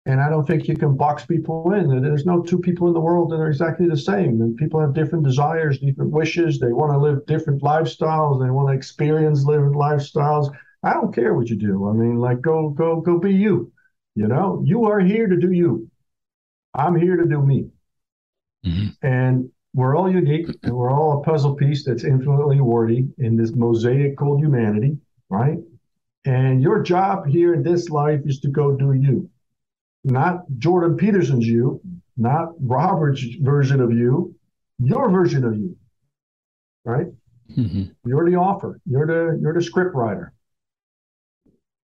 And 0.09 0.23
I 0.23 0.31
don't 0.31 0.47
think 0.47 0.67
you 0.67 0.75
can 0.75 0.97
box 0.97 1.27
people 1.27 1.71
in. 1.75 2.03
There's 2.03 2.25
no 2.25 2.41
two 2.41 2.59
people 2.59 2.89
in 2.89 2.95
the 2.95 3.01
world 3.01 3.31
that 3.31 3.37
are 3.37 3.49
exactly 3.49 3.87
the 3.87 3.97
same. 3.97 4.41
And 4.41 4.57
people 4.57 4.81
have 4.81 4.95
different 4.95 5.23
desires, 5.23 5.79
different 5.81 6.13
wishes. 6.13 6.59
They 6.59 6.73
want 6.73 6.95
to 6.95 6.99
live 6.99 7.27
different 7.27 7.61
lifestyles. 7.61 8.43
They 8.43 8.49
want 8.49 8.71
to 8.71 8.75
experience 8.75 9.41
different 9.41 9.75
lifestyles. 9.75 10.51
I 10.83 10.95
don't 10.95 11.15
care 11.15 11.35
what 11.35 11.51
you 11.51 11.57
do. 11.57 11.91
I 11.91 11.93
mean, 11.93 12.17
like 12.17 12.41
go, 12.41 12.71
go, 12.71 13.03
go 13.03 13.19
be 13.19 13.35
you. 13.35 13.71
You 14.15 14.29
know, 14.29 14.63
you 14.65 14.87
are 14.87 14.99
here 14.99 15.27
to 15.27 15.37
do 15.37 15.53
you. 15.53 15.91
I'm 16.73 16.99
here 16.99 17.19
to 17.19 17.27
do 17.27 17.43
me. 17.43 17.69
Mm-hmm. 18.65 19.07
And 19.07 19.51
we're 19.75 19.95
all 19.95 20.11
unique 20.11 20.49
and 20.63 20.73
we're 20.73 20.91
all 20.91 21.21
a 21.21 21.23
puzzle 21.23 21.55
piece 21.55 21.85
that's 21.85 22.05
infinitely 22.05 22.63
worthy 22.63 23.05
in 23.19 23.37
this 23.37 23.53
mosaic 23.53 24.17
called 24.17 24.41
humanity, 24.41 24.97
right? 25.29 25.59
And 26.25 26.63
your 26.63 26.83
job 26.83 27.27
here 27.27 27.53
in 27.53 27.63
this 27.63 27.91
life 27.91 28.23
is 28.25 28.41
to 28.41 28.49
go 28.49 28.75
do 28.75 28.95
you 28.95 29.29
not 30.05 30.41
Jordan 30.59 30.97
Peterson's 30.97 31.47
you, 31.47 31.81
not 32.17 32.49
Robert's 32.61 33.23
version 33.41 33.81
of 33.81 33.93
you, 33.93 34.35
your 34.79 35.11
version 35.11 35.45
of 35.45 35.57
you, 35.57 35.77
right? 36.85 37.07
Mm-hmm. 37.57 37.85
You're 38.05 38.29
the 38.29 38.37
author. 38.37 38.81
You're 38.85 39.07
the 39.07 39.39
you're 39.41 39.55
the 39.55 39.63
script 39.63 39.95
writer. 39.95 40.33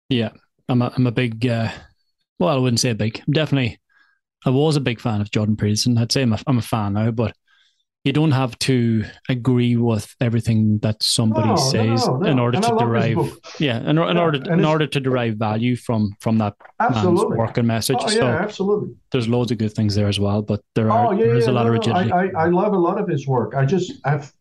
Yeah, 0.09 0.31
I'm 0.69 0.83
a 0.83 0.93
I'm 0.97 1.07
a 1.07 1.13
big. 1.13 1.47
Uh, 1.47 1.71
well, 2.39 2.57
I 2.57 2.59
wouldn't 2.59 2.81
say 2.81 2.91
a 2.91 2.95
big. 2.95 3.23
I'm 3.27 3.33
definitely. 3.33 3.79
I 4.45 4.51
was 4.51 4.77
a 4.77 4.81
big 4.81 5.01
fan 5.01 5.21
of 5.21 5.31
Jordan 5.31 5.57
Peterson. 5.57 5.97
I'd 5.97 6.11
say 6.11 6.23
I'm 6.23 6.33
a, 6.33 6.39
I'm 6.49 6.59
a 6.59 6.63
fan 6.63 6.95
now, 6.95 7.13
but 7.13 7.33
you 8.05 8.12
don't 8.12 8.32
have 8.32 8.59
to 8.59 9.05
agree 9.28 9.76
with 9.76 10.14
everything 10.20 10.78
that 10.80 11.00
somebody 11.03 11.48
no, 11.48 11.57
says 11.57 12.07
no, 12.07 12.16
no, 12.16 12.30
in 12.30 12.38
order 12.38 12.61
to 12.61 12.76
derive 12.76 13.38
yeah 13.61 13.78
in, 13.78 13.96
in 13.98 14.16
yeah, 14.16 14.20
order 14.20 14.53
in 14.53 14.64
order 14.64 14.86
to 14.86 15.00
derive 15.00 15.36
value 15.36 15.76
from 15.76 16.11
from 16.20 16.38
that 16.38 16.55
absolutely. 16.80 17.28
man's 17.28 17.38
work 17.38 17.59
and 17.59 17.68
message. 17.68 17.96
Oh, 18.00 18.11
yeah, 18.11 18.14
so 18.14 18.26
absolutely. 18.26 18.94
there's 19.12 19.28
loads 19.28 19.53
of 19.53 19.59
good 19.59 19.72
things 19.72 19.94
there 19.94 20.09
as 20.09 20.18
well 20.18 20.42
but 20.42 20.61
there 20.74 20.90
are 20.90 21.09
oh, 21.09 21.12
yeah, 21.12 21.26
there's 21.26 21.46
a 21.46 21.53
lot 21.53 21.66
of 21.66 21.72
rigidity 21.72 22.11
I, 22.11 22.24
I, 22.24 22.30
I 22.44 22.46
love 22.46 22.72
a 22.72 22.78
lot 22.78 22.98
of 22.98 23.09
his 23.09 23.26
work. 23.26 23.55
I 23.55 23.64
just 23.64 23.92
i've 24.05 24.32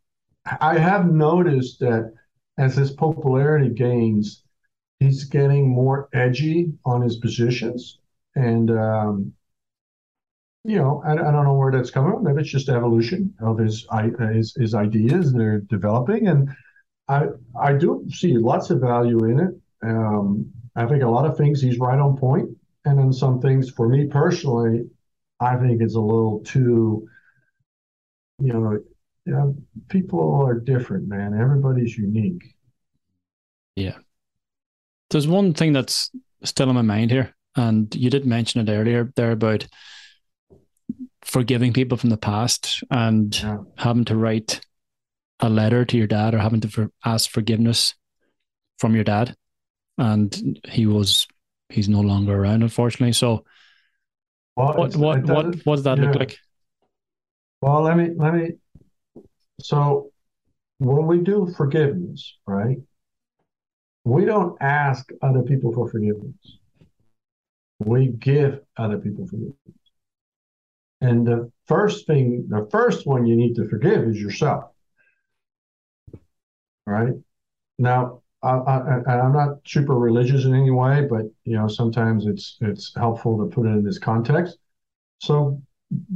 i 0.60 0.78
have 0.78 1.12
noticed 1.12 1.80
that 1.82 2.14
as 2.58 2.76
his 2.76 2.92
popularity 2.92 3.70
gains 3.70 4.44
he's 5.00 5.24
getting 5.26 5.70
more 5.70 6.10
edgy 6.14 6.74
on 6.84 7.02
his 7.02 7.18
positions 7.18 8.00
and 8.36 8.72
um 8.72 9.34
you 10.64 10.78
know, 10.78 11.02
I, 11.06 11.14
I 11.14 11.32
don't 11.32 11.46
know 11.46 11.56
where 11.56 11.72
that's 11.72 11.92
coming 11.92 12.14
from. 12.14 12.24
Maybe 12.24 12.42
it's 12.42 12.52
just 12.52 12.70
evolution 12.70 13.34
of 13.42 13.58
his 13.58 13.88
his, 14.34 14.56
his 14.56 14.74
ideas 14.76 15.34
they're 15.34 15.62
developing, 15.62 16.28
and 16.28 16.50
I 17.08 17.28
I 17.60 17.74
do 17.74 18.06
see 18.12 18.38
lots 18.38 18.70
of 18.70 18.80
value 18.80 19.24
in 19.26 19.40
it. 19.40 19.56
Um, 19.84 20.52
I 20.76 20.86
think 20.86 21.04
a 21.04 21.08
lot 21.08 21.26
of 21.26 21.38
things 21.38 21.62
he's 21.62 21.80
right 21.80 22.00
on 22.00 22.18
point, 22.18 22.50
and 22.86 22.98
then 22.98 23.12
some 23.12 23.42
things 23.42 23.72
for 23.72 23.90
me 23.90 24.08
personally, 24.08 24.86
I 25.40 25.58
think 25.58 25.82
it's 25.82 25.96
a 25.96 26.00
little 26.00 26.42
too, 26.46 27.08
you 28.40 28.54
know, 28.54 28.80
you 29.26 29.34
know, 29.34 29.56
people 29.90 30.42
are 30.42 30.60
different, 30.60 31.08
man. 31.08 31.34
Everybody's 31.40 31.98
unique. 31.98 32.56
Yeah. 33.76 33.98
There's 35.10 35.28
one 35.28 35.54
thing 35.54 35.74
that's 35.74 36.12
still 36.44 36.70
in 36.70 36.76
my 36.76 36.82
mind 36.84 37.12
here, 37.12 37.36
and 37.56 37.94
you 37.96 38.10
did 38.10 38.26
mention 38.26 38.62
it 38.62 38.72
earlier 38.72 39.12
there 39.16 39.32
about 39.32 39.68
forgiving 41.24 41.74
people 41.74 41.98
from 41.98 42.10
the 42.10 42.18
past 42.18 42.84
and 42.90 43.42
yeah. 43.42 43.58
having 43.78 44.06
to 44.06 44.16
write 44.16 44.62
a 45.40 45.50
letter 45.50 45.86
to 45.86 45.98
your 45.98 46.08
dad 46.08 46.34
or 46.34 46.40
having 46.40 46.62
to 46.62 46.68
for, 46.68 46.92
ask 47.06 47.30
forgiveness 47.30 47.96
from 48.80 48.96
your 48.96 49.04
dad. 49.04 49.36
And 49.98 50.60
he 50.68 50.88
was 50.88 51.28
he's 51.70 51.90
no 51.90 52.02
longer 52.02 52.36
around 52.36 52.64
unfortunately. 52.64 53.14
So 53.14 53.46
well, 54.56 54.76
what 54.76 54.96
what 54.96 55.24
what, 55.24 55.56
what 55.66 55.76
does 55.76 55.84
that 55.84 55.98
yeah. 55.98 56.06
look 56.06 56.16
like? 56.16 56.38
Well 57.62 57.82
let 57.82 57.98
me 57.98 58.10
let 58.16 58.34
me 58.34 58.52
so 59.60 60.12
when 60.80 61.06
we 61.06 61.20
do 61.20 61.54
forgiveness 61.56 62.38
right 62.48 62.78
we 64.04 64.26
don't 64.26 64.58
ask 64.62 65.12
other 65.22 65.44
people 65.44 65.72
for 65.72 65.88
forgiveness. 65.88 66.58
We 67.80 68.08
give 68.08 68.62
other 68.78 68.98
people 68.98 69.28
forgiveness 69.28 69.56
and 71.02 71.26
the 71.26 71.52
first 71.66 72.08
thing, 72.08 72.46
the 72.50 72.68
first 72.72 73.08
one 73.08 73.26
you 73.26 73.36
need 73.36 73.56
to 73.56 73.68
forgive 73.68 74.04
is 74.04 74.22
yourself. 74.22 74.66
Right 76.86 77.14
now, 77.80 78.22
I, 78.44 78.50
I, 78.50 79.20
I'm 79.20 79.34
not 79.34 79.60
super 79.66 79.96
religious 79.96 80.46
in 80.46 80.54
any 80.54 80.72
way, 80.72 81.08
but 81.10 81.24
you 81.44 81.58
know 81.58 81.68
sometimes 81.68 82.26
it's 82.26 82.58
it's 82.62 82.94
helpful 82.96 83.38
to 83.38 83.54
put 83.54 83.66
it 83.66 83.70
in 83.70 83.84
this 83.84 84.00
context. 84.00 84.58
So, 85.20 85.62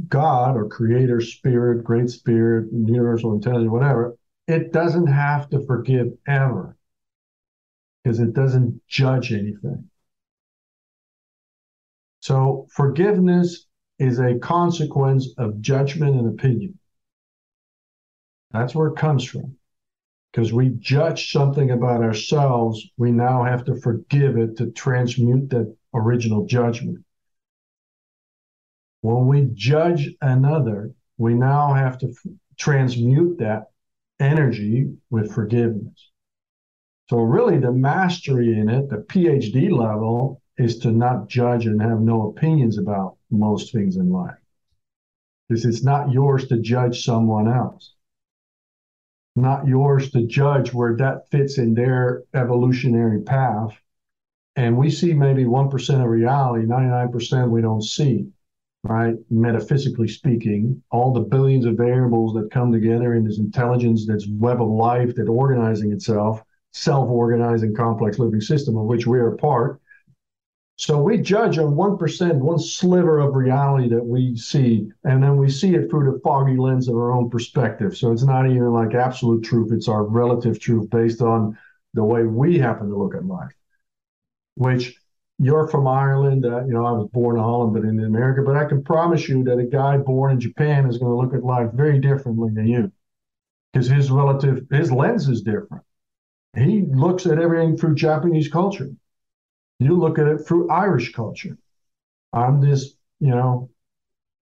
God 0.08 0.56
or 0.56 0.68
Creator, 0.68 1.20
Spirit, 1.20 1.84
Great 1.84 2.10
Spirit, 2.10 2.68
Universal 2.72 3.34
Intelligence, 3.34 3.70
whatever, 3.70 4.16
it 4.48 4.72
doesn't 4.72 5.06
have 5.06 5.48
to 5.50 5.64
forgive 5.66 6.08
ever 6.26 6.76
because 8.02 8.20
it 8.20 8.32
doesn't 8.32 8.80
judge 8.88 9.32
anything. 9.32 9.88
So 12.20 12.66
forgiveness 12.72 13.65
is 13.98 14.18
a 14.18 14.38
consequence 14.38 15.28
of 15.38 15.60
judgment 15.60 16.16
and 16.16 16.28
opinion. 16.28 16.78
That's 18.52 18.74
where 18.74 18.88
it 18.88 18.96
comes 18.96 19.24
from. 19.24 19.56
Because 20.32 20.52
we 20.52 20.68
judge 20.78 21.32
something 21.32 21.70
about 21.70 22.02
ourselves, 22.02 22.86
we 22.98 23.10
now 23.10 23.44
have 23.44 23.64
to 23.64 23.74
forgive 23.80 24.36
it 24.36 24.56
to 24.58 24.70
transmute 24.72 25.48
that 25.50 25.74
original 25.94 26.44
judgment. 26.44 27.04
When 29.00 29.26
we 29.26 29.48
judge 29.54 30.10
another, 30.20 30.92
we 31.16 31.34
now 31.34 31.72
have 31.72 31.96
to 31.98 32.08
f- 32.08 32.32
transmute 32.58 33.38
that 33.38 33.70
energy 34.20 34.92
with 35.10 35.32
forgiveness. 35.32 36.10
So, 37.08 37.18
really, 37.18 37.58
the 37.58 37.72
mastery 37.72 38.58
in 38.58 38.68
it, 38.68 38.90
the 38.90 38.96
PhD 38.96 39.70
level, 39.70 40.42
is 40.58 40.78
to 40.80 40.90
not 40.90 41.28
judge 41.28 41.66
and 41.66 41.80
have 41.80 42.00
no 42.00 42.28
opinions 42.28 42.78
about 42.78 43.15
most 43.30 43.72
things 43.72 43.96
in 43.96 44.10
life. 44.10 44.36
Because 45.48 45.64
it's 45.64 45.84
not 45.84 46.10
yours 46.10 46.48
to 46.48 46.58
judge 46.58 47.04
someone 47.04 47.48
else, 47.48 47.94
not 49.36 49.66
yours 49.66 50.10
to 50.10 50.26
judge 50.26 50.72
where 50.72 50.96
that 50.96 51.30
fits 51.30 51.58
in 51.58 51.74
their 51.74 52.24
evolutionary 52.34 53.22
path. 53.22 53.76
And 54.56 54.76
we 54.76 54.90
see 54.90 55.12
maybe 55.12 55.44
1% 55.44 56.02
of 56.02 56.10
reality, 56.10 56.66
99% 56.66 57.50
we 57.50 57.60
don't 57.60 57.82
see, 57.82 58.26
right? 58.82 59.14
Metaphysically 59.30 60.08
speaking, 60.08 60.82
all 60.90 61.12
the 61.12 61.20
billions 61.20 61.66
of 61.66 61.76
variables 61.76 62.34
that 62.34 62.50
come 62.50 62.72
together 62.72 63.14
in 63.14 63.24
this 63.24 63.38
intelligence, 63.38 64.06
that's 64.06 64.26
web 64.26 64.62
of 64.62 64.68
life, 64.68 65.14
that 65.16 65.28
organizing 65.28 65.92
itself, 65.92 66.42
self-organizing 66.72 67.74
complex 67.74 68.18
living 68.18 68.40
system 68.40 68.76
of 68.76 68.86
which 68.86 69.06
we 69.06 69.18
are 69.18 69.36
part. 69.36 69.80
So 70.78 71.00
we 71.00 71.16
judge 71.18 71.56
on 71.58 71.74
1%, 71.74 72.34
one 72.36 72.58
sliver 72.58 73.18
of 73.20 73.34
reality 73.34 73.88
that 73.88 74.04
we 74.04 74.36
see, 74.36 74.90
and 75.04 75.22
then 75.22 75.38
we 75.38 75.48
see 75.48 75.74
it 75.74 75.88
through 75.88 76.12
the 76.12 76.20
foggy 76.20 76.58
lens 76.58 76.88
of 76.88 76.96
our 76.96 77.12
own 77.12 77.30
perspective. 77.30 77.96
So 77.96 78.12
it's 78.12 78.24
not 78.24 78.46
even 78.46 78.72
like 78.72 78.94
absolute 78.94 79.42
truth, 79.42 79.72
it's 79.72 79.88
our 79.88 80.04
relative 80.04 80.60
truth 80.60 80.90
based 80.90 81.22
on 81.22 81.58
the 81.94 82.04
way 82.04 82.24
we 82.24 82.58
happen 82.58 82.90
to 82.90 82.96
look 82.96 83.14
at 83.14 83.24
life, 83.24 83.52
which 84.56 84.94
you're 85.38 85.66
from 85.66 85.86
Ireland. 85.88 86.44
Uh, 86.44 86.66
you 86.66 86.74
know, 86.74 86.84
I 86.84 86.92
was 86.92 87.08
born 87.10 87.36
in 87.36 87.42
Holland, 87.42 87.72
but 87.72 87.88
in 87.88 87.98
America. 88.04 88.42
But 88.44 88.56
I 88.56 88.66
can 88.66 88.84
promise 88.84 89.26
you 89.30 89.44
that 89.44 89.58
a 89.58 89.64
guy 89.64 89.96
born 89.96 90.32
in 90.32 90.40
Japan 90.40 90.86
is 90.86 90.98
going 90.98 91.10
to 91.10 91.16
look 91.16 91.34
at 91.34 91.42
life 91.42 91.70
very 91.72 92.00
differently 92.00 92.50
than 92.52 92.66
you, 92.66 92.92
because 93.72 93.86
his 93.86 94.10
relative, 94.10 94.66
his 94.70 94.92
lens 94.92 95.26
is 95.30 95.40
different. 95.40 95.84
He 96.54 96.84
looks 96.86 97.24
at 97.24 97.38
everything 97.38 97.78
through 97.78 97.94
Japanese 97.94 98.48
culture. 98.48 98.90
You 99.78 99.98
look 99.98 100.18
at 100.18 100.26
it 100.26 100.38
through 100.38 100.70
Irish 100.70 101.12
culture. 101.12 101.56
I'm 102.32 102.60
this, 102.60 102.94
you 103.20 103.30
know, 103.30 103.70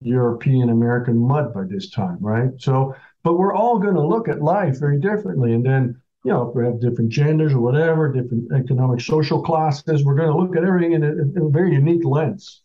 European 0.00 0.70
American 0.70 1.18
mud 1.18 1.52
by 1.54 1.64
this 1.64 1.90
time, 1.90 2.18
right? 2.20 2.50
So, 2.58 2.94
but 3.22 3.38
we're 3.38 3.54
all 3.54 3.78
going 3.78 3.94
to 3.94 4.06
look 4.06 4.28
at 4.28 4.42
life 4.42 4.78
very 4.78 5.00
differently, 5.00 5.52
and 5.54 5.64
then 5.64 6.00
you 6.24 6.32
know, 6.32 6.48
if 6.48 6.56
we 6.56 6.64
have 6.64 6.80
different 6.80 7.10
genders 7.10 7.52
or 7.52 7.60
whatever, 7.60 8.10
different 8.10 8.50
economic 8.52 9.00
social 9.00 9.42
classes, 9.42 10.04
we're 10.04 10.14
going 10.14 10.30
to 10.30 10.36
look 10.36 10.56
at 10.56 10.64
everything 10.64 10.92
in 10.92 11.04
a, 11.04 11.08
in 11.08 11.34
a 11.36 11.50
very 11.50 11.72
unique 11.74 12.04
lens. 12.04 12.62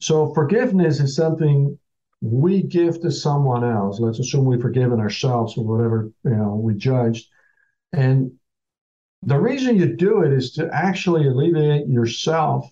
So 0.00 0.34
forgiveness 0.34 1.00
is 1.00 1.16
something 1.16 1.78
we 2.20 2.62
give 2.62 3.00
to 3.00 3.10
someone 3.10 3.64
else. 3.64 3.98
Let's 3.98 4.18
assume 4.18 4.44
we've 4.44 4.60
forgiven 4.60 5.00
ourselves 5.00 5.56
or 5.56 5.64
whatever 5.64 6.10
you 6.24 6.36
know 6.36 6.54
we 6.54 6.74
judged, 6.74 7.28
and 7.92 8.32
the 9.22 9.38
reason 9.38 9.76
you 9.76 9.94
do 9.94 10.22
it 10.22 10.32
is 10.32 10.52
to 10.52 10.68
actually 10.72 11.26
alleviate 11.26 11.86
yourself 11.86 12.68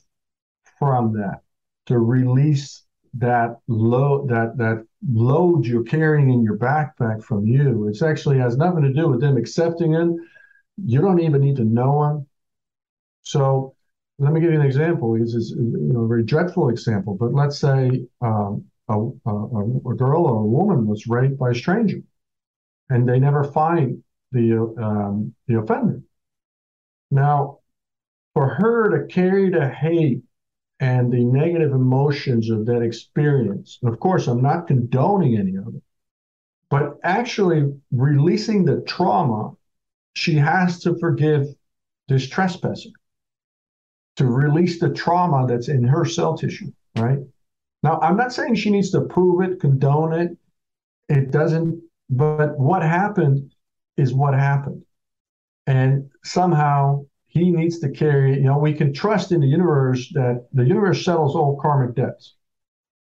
from 0.79 1.13
that, 1.15 1.41
to 1.87 1.99
release 1.99 2.85
that 3.15 3.57
load 3.67 4.29
that 4.29 4.57
that 4.57 4.87
load 5.09 5.67
you're 5.67 5.83
carrying 5.83 6.31
in 6.31 6.43
your 6.43 6.57
backpack 6.57 7.23
from 7.23 7.47
you. 7.47 7.89
It 7.89 8.03
actually 8.03 8.39
has 8.39 8.57
nothing 8.57 8.83
to 8.83 8.93
do 8.93 9.09
with 9.09 9.21
them 9.21 9.37
accepting 9.37 9.95
it. 9.95 10.09
You 10.85 11.01
don't 11.01 11.21
even 11.21 11.41
need 11.41 11.57
to 11.57 11.65
know 11.65 12.03
them. 12.03 12.27
So 13.23 13.75
let 14.19 14.33
me 14.33 14.41
give 14.41 14.53
you 14.53 14.61
an 14.61 14.67
example. 14.67 15.19
This 15.19 15.35
is 15.35 15.51
you 15.51 15.93
know, 15.93 16.01
a 16.01 16.09
very 16.09 16.25
dreadful 16.25 16.69
example, 16.69 17.15
but 17.15 17.33
let's 17.33 17.59
say 17.59 18.07
um, 18.21 18.65
a, 18.89 18.95
a, 18.95 19.91
a, 19.91 19.95
girl 19.95 20.27
or 20.27 20.37
a 20.37 20.47
woman 20.47 20.87
was 20.87 21.07
raped 21.07 21.39
by 21.39 21.51
a 21.51 21.55
stranger, 21.55 21.99
and 22.89 23.09
they 23.09 23.19
never 23.19 23.45
find 23.45 24.03
the 24.33 24.75
um, 24.79 25.35
the 25.47 25.59
offender. 25.59 26.03
Now, 27.11 27.59
for 28.35 28.49
her 28.49 28.91
to 28.91 29.13
carry 29.13 29.51
the 29.51 29.69
hate 29.69 30.23
and 30.81 31.13
the 31.13 31.23
negative 31.25 31.73
emotions 31.73 32.51
of 32.51 32.65
that 32.67 32.81
experience. 32.83 33.79
And 33.83 33.93
of 33.93 34.01
course, 34.01 34.27
I'm 34.27 34.41
not 34.41 34.67
condoning 34.67 35.37
any 35.37 35.57
of 35.57 35.75
it, 35.75 35.83
but 36.71 36.99
actually 37.05 37.75
releasing 37.93 38.65
the 38.65 38.81
trauma, 38.83 39.53
she 40.15 40.35
has 40.35 40.81
to 40.81 40.99
forgive 40.99 41.47
this 42.09 42.29
trespasser 42.29 42.91
to 44.17 44.27
release 44.27 44.81
the 44.81 44.91
trauma 44.91 45.47
that's 45.47 45.69
in 45.69 45.85
her 45.85 46.05
cell 46.05 46.37
tissue, 46.37 46.73
right? 46.97 47.19
Now, 47.83 47.99
I'm 48.01 48.17
not 48.17 48.33
saying 48.33 48.55
she 48.55 48.71
needs 48.71 48.91
to 48.91 49.03
prove 49.03 49.43
it, 49.43 49.61
condone 49.61 50.13
it. 50.13 50.37
It 51.09 51.31
doesn't, 51.31 51.83
but 52.09 52.59
what 52.59 52.83
happened 52.83 53.53
is 53.97 54.15
what 54.15 54.35
happened. 54.35 54.85
And 55.71 56.11
somehow 56.25 57.07
he 57.29 57.49
needs 57.49 57.79
to 57.79 57.91
carry, 57.91 58.35
you 58.35 58.43
know, 58.43 58.59
we 58.59 58.75
can 58.75 58.93
trust 58.93 59.31
in 59.31 59.41
the 59.41 59.47
universe 59.47 60.11
that 60.15 60.49
the 60.53 60.65
universe 60.65 61.05
settles 61.05 61.37
all 61.37 61.61
karmic 61.63 61.95
debts. 61.95 62.35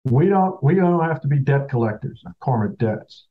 We 0.06 0.28
don't 0.28 0.60
we 0.60 0.74
don't 0.74 1.00
have 1.04 1.20
to 1.20 1.28
be 1.28 1.38
debt 1.38 1.68
collectors 1.68 2.20
of 2.26 2.32
karmic 2.40 2.76
debts. 2.78 3.28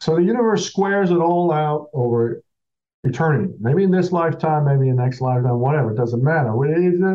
So 0.00 0.16
the 0.16 0.22
universe 0.22 0.64
squares 0.64 1.10
it 1.10 1.18
all 1.18 1.52
out 1.52 1.88
over 1.92 2.42
eternity. 3.04 3.52
Maybe 3.60 3.82
in 3.84 3.90
this 3.90 4.12
lifetime, 4.12 4.64
maybe 4.64 4.88
in 4.88 4.96
the 4.96 5.02
next 5.02 5.20
lifetime, 5.20 5.58
whatever. 5.58 5.92
It 5.92 5.98
doesn't 5.98 6.22
matter. 6.22 6.50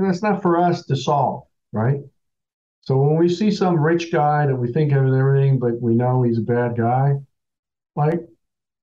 That's 0.03 0.21
not 0.21 0.43
for 0.43 0.59
us 0.59 0.85
to 0.85 0.95
solve, 0.95 1.45
right? 1.71 2.01
So 2.81 2.95
when 2.97 3.17
we 3.17 3.27
see 3.27 3.49
some 3.49 3.79
rich 3.79 4.11
guy 4.11 4.45
that 4.45 4.55
we 4.55 4.71
think 4.71 4.91
has 4.91 5.11
everything, 5.11 5.57
but 5.57 5.81
we 5.81 5.95
know 5.95 6.21
he's 6.21 6.37
a 6.37 6.41
bad 6.41 6.77
guy, 6.77 7.15
like 7.95 8.21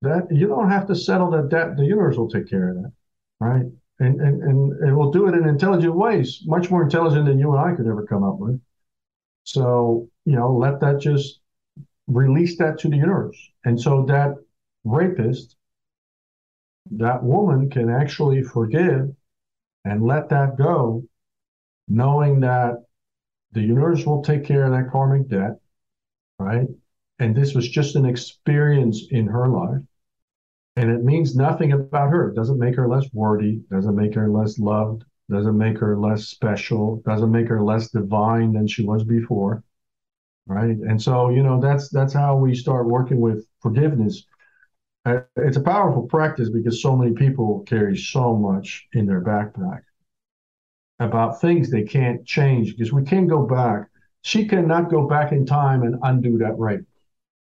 that, 0.02 0.28
you 0.30 0.46
don't 0.46 0.70
have 0.70 0.86
to 0.88 0.94
settle 0.94 1.30
that 1.30 1.48
debt. 1.48 1.76
The 1.76 1.84
universe 1.84 2.16
will 2.16 2.30
take 2.30 2.48
care 2.48 2.68
of 2.68 2.76
that, 2.76 2.92
right? 3.40 3.64
and, 4.02 4.20
and, 4.20 4.42
and, 4.42 4.72
and 4.80 4.96
will 4.96 5.12
do 5.12 5.28
it 5.28 5.34
in 5.34 5.48
intelligent 5.48 5.94
ways, 5.94 6.42
much 6.44 6.70
more 6.70 6.82
intelligent 6.82 7.26
than 7.26 7.38
you 7.38 7.54
and 7.54 7.60
I 7.60 7.76
could 7.76 7.86
ever 7.86 8.04
come 8.04 8.24
up 8.24 8.38
with. 8.38 8.60
So, 9.44 10.08
you 10.24 10.34
know, 10.36 10.56
let 10.56 10.80
that 10.80 11.00
just 11.00 11.40
release 12.08 12.58
that 12.58 12.78
to 12.80 12.88
the 12.88 12.96
universe. 12.96 13.36
And 13.64 13.80
so 13.80 14.04
that 14.06 14.34
rapist, 14.84 15.56
that 16.90 17.22
woman 17.22 17.70
can 17.70 17.88
actually 17.90 18.42
forgive 18.42 19.14
and 19.84 20.04
let 20.04 20.28
that 20.30 20.56
go, 20.56 21.04
knowing 21.88 22.40
that 22.40 22.84
the 23.52 23.60
universe 23.60 24.04
will 24.04 24.22
take 24.22 24.44
care 24.44 24.64
of 24.64 24.72
that 24.72 24.90
karmic 24.90 25.28
debt, 25.28 25.58
right? 26.38 26.66
And 27.18 27.36
this 27.36 27.54
was 27.54 27.68
just 27.68 27.94
an 27.94 28.06
experience 28.06 29.06
in 29.10 29.26
her 29.26 29.48
life 29.48 29.82
and 30.76 30.90
it 30.90 31.04
means 31.04 31.36
nothing 31.36 31.72
about 31.72 32.10
her. 32.10 32.30
It 32.30 32.34
doesn't 32.34 32.58
make 32.58 32.76
her 32.76 32.88
less 32.88 33.06
worthy, 33.12 33.60
doesn't 33.70 33.94
make 33.94 34.14
her 34.14 34.30
less 34.30 34.58
loved, 34.58 35.04
doesn't 35.30 35.56
make 35.56 35.78
her 35.78 35.98
less 35.98 36.24
special, 36.26 37.02
doesn't 37.06 37.30
make 37.30 37.48
her 37.48 37.62
less 37.62 37.90
divine 37.90 38.52
than 38.52 38.66
she 38.66 38.84
was 38.84 39.04
before. 39.04 39.62
Right. 40.46 40.76
And 40.76 41.00
so, 41.00 41.28
you 41.30 41.42
know, 41.42 41.60
that's 41.60 41.88
that's 41.88 42.12
how 42.12 42.36
we 42.36 42.54
start 42.54 42.88
working 42.88 43.20
with 43.20 43.46
forgiveness. 43.60 44.26
Uh, 45.04 45.20
it's 45.36 45.56
a 45.56 45.62
powerful 45.62 46.02
practice 46.02 46.50
because 46.50 46.82
so 46.82 46.96
many 46.96 47.12
people 47.12 47.60
carry 47.66 47.96
so 47.96 48.36
much 48.36 48.86
in 48.92 49.06
their 49.06 49.20
backpack 49.20 49.82
about 50.98 51.40
things 51.40 51.70
they 51.70 51.82
can't 51.82 52.24
change 52.24 52.76
because 52.76 52.92
we 52.92 53.02
can't 53.04 53.28
go 53.28 53.46
back. 53.46 53.88
She 54.22 54.46
cannot 54.46 54.90
go 54.90 55.06
back 55.06 55.32
in 55.32 55.46
time 55.46 55.82
and 55.82 55.96
undo 56.02 56.38
that 56.38 56.58
rape 56.58 56.86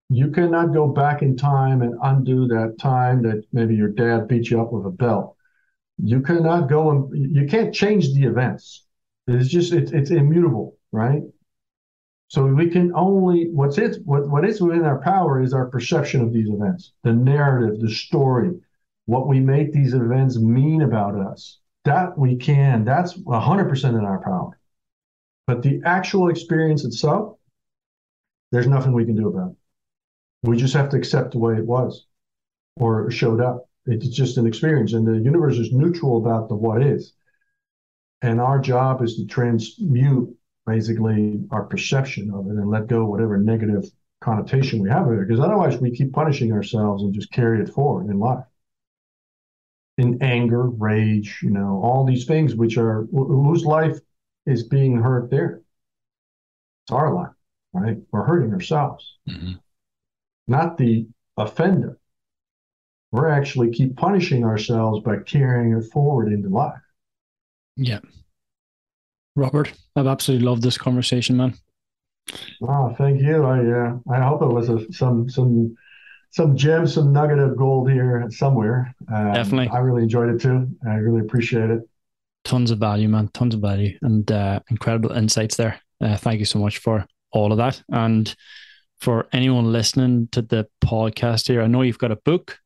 you 0.10 0.30
cannot 0.30 0.74
go 0.74 0.88
back 0.88 1.22
in 1.22 1.36
time 1.36 1.82
and 1.82 1.96
undo 2.04 2.48
that 2.48 2.78
time 2.80 3.24
that 3.24 3.44
maybe 3.52 3.76
your 3.76 3.90
dad 3.90 4.28
beat 4.28 4.50
you 4.50 4.62
up 4.62 4.72
with 4.72 4.86
a 4.86 4.92
belt. 4.92 5.36
You 5.98 6.22
cannot 6.22 6.70
go 6.70 6.92
and 6.92 7.36
you 7.36 7.48
can't 7.48 7.74
change 7.74 8.14
the 8.14 8.26
events. 8.26 8.86
It's 9.28 9.50
just 9.50 9.74
it's 9.74 9.92
it's 9.92 10.12
immutable, 10.12 10.78
right? 10.92 11.24
So 12.28 12.46
we 12.46 12.70
can 12.70 12.94
only 12.96 13.50
what's 13.52 13.78
it 13.78 13.98
what 14.06 14.30
what 14.30 14.46
is 14.46 14.62
within 14.62 14.84
our 14.84 15.02
power 15.02 15.42
is 15.42 15.54
our 15.54 15.68
perception 15.68 16.22
of 16.22 16.34
these 16.34 16.50
events, 16.50 16.94
the 17.04 17.14
narrative, 17.14 17.80
the 17.80 17.90
story, 17.90 18.52
what 19.06 19.28
we 19.28 19.40
make 19.40 19.72
these 19.72 19.94
events 19.94 20.38
mean 20.38 20.82
about 20.82 21.16
us. 21.16 21.60
That 21.86 22.18
we 22.18 22.36
can. 22.36 22.84
That's 22.84 23.18
hundred 23.28 23.70
percent 23.70 23.96
in 23.96 24.04
our 24.04 24.22
power. 24.24 24.60
But 25.48 25.62
the 25.62 25.82
actual 25.86 26.30
experience 26.30 26.84
itself, 26.84 27.38
there's 28.52 28.68
nothing 28.68 28.94
we 28.94 29.06
can 29.06 29.16
do 29.16 29.30
about 29.30 29.52
it. 29.52 29.58
We 30.46 30.58
just 30.58 30.76
have 30.76 30.90
to 30.90 30.98
accept 30.98 31.32
the 31.32 31.40
way 31.40 31.56
it 31.56 31.66
was 31.66 32.06
or 32.78 33.10
showed 33.10 33.42
up. 33.42 33.68
It's 33.88 34.08
just 34.10 34.38
an 34.38 34.48
experience, 34.48 34.94
and 34.94 35.08
the 35.08 35.18
universe 35.18 35.58
is 35.58 35.72
neutral 35.72 36.18
about 36.18 36.50
the 36.50 36.56
what 36.56 36.82
is. 36.82 37.14
And 38.22 38.40
our 38.42 38.60
job 38.60 39.04
is 39.04 39.16
to 39.18 39.26
transmute 39.26 40.36
basically 40.66 41.42
our 41.52 41.64
perception 41.64 42.32
of 42.32 42.48
it 42.48 42.54
and 42.54 42.70
let 42.70 42.88
go 42.88 43.06
whatever 43.06 43.38
negative 43.38 43.86
connotation 44.22 44.82
we 44.82 44.90
have 44.90 45.08
of 45.08 45.14
it, 45.14 45.28
because 45.28 45.40
otherwise 45.40 45.78
we 45.78 45.96
keep 45.96 46.14
punishing 46.14 46.52
ourselves 46.52 47.04
and 47.04 47.14
just 47.14 47.32
carry 47.32 47.62
it 47.62 47.70
forward 47.70 48.10
in 48.10 48.20
life. 48.20 48.46
In 49.98 50.22
anger, 50.22 50.68
rage, 50.68 51.40
you 51.42 51.52
know, 51.52 51.80
all 51.84 52.06
these 52.06 52.26
things 52.26 52.56
which 52.56 52.78
are 52.78 53.06
whose 53.12 53.66
life 53.66 53.98
is 54.46 54.64
being 54.64 54.98
hurt 54.98 55.30
there. 55.30 55.62
It's 56.84 56.92
our 56.92 57.14
life, 57.14 57.34
right? 57.74 57.98
We're 58.12 58.26
hurting 58.26 58.54
ourselves. 58.54 59.18
Mm-hmm 59.30 59.54
not 60.48 60.78
the 60.78 61.08
offender. 61.38 61.98
We're 63.12 63.30
actually 63.30 63.72
keep 63.72 63.96
punishing 63.96 64.44
ourselves 64.44 65.04
by 65.04 65.18
carrying 65.20 65.78
it 65.78 65.92
forward 65.92 66.32
into 66.32 66.50
life. 66.50 66.82
Yeah. 67.78 68.00
Robert, 69.36 69.74
I've 69.96 70.08
absolutely 70.08 70.46
loved 70.46 70.64
this 70.64 70.78
conversation, 70.78 71.38
man. 71.38 71.56
Oh, 72.62 72.94
thank 72.98 73.22
you. 73.22 73.44
I 73.44 73.60
uh, 73.60 73.98
I 74.12 74.22
hope 74.26 74.42
it 74.42 74.48
was 74.48 74.70
a, 74.70 74.92
some 74.92 75.30
some 75.30 75.76
some 76.32 76.58
gem, 76.58 76.88
some 76.88 77.14
nugget 77.14 77.40
of 77.40 77.56
gold 77.56 77.90
here 77.90 78.26
somewhere. 78.30 78.94
Um, 79.14 79.34
Definitely. 79.34 79.70
I 79.70 79.80
really 79.80 80.04
enjoyed 80.04 80.30
it 80.30 80.42
too. 80.42 80.70
I 80.88 80.96
really 80.96 81.22
appreciate 81.22 81.70
it. 81.70 81.82
Tons 82.44 82.72
of 82.72 82.80
value, 82.80 83.08
man. 83.08 83.30
Tons 83.30 83.56
of 83.56 83.62
value 83.62 83.98
and 84.02 84.30
uh, 84.32 84.60
incredible 84.70 85.12
insights 85.12 85.56
there. 85.56 85.80
Uh, 86.02 86.18
thank 86.18 86.40
you 86.40 86.46
so 86.46 86.60
much 86.60 86.80
for 86.80 87.06
all 87.32 87.52
of 87.52 87.58
that. 87.58 87.82
And 87.90 88.34
for 89.00 89.28
anyone 89.32 89.72
listening 89.72 90.30
to 90.32 90.42
the 90.42 90.68
podcast 90.84 91.48
here, 91.48 91.62
I 91.62 91.68
know 91.68 91.82
you've 91.82 92.00
got 92.00 92.12
a 92.12 92.18
book 92.18 92.60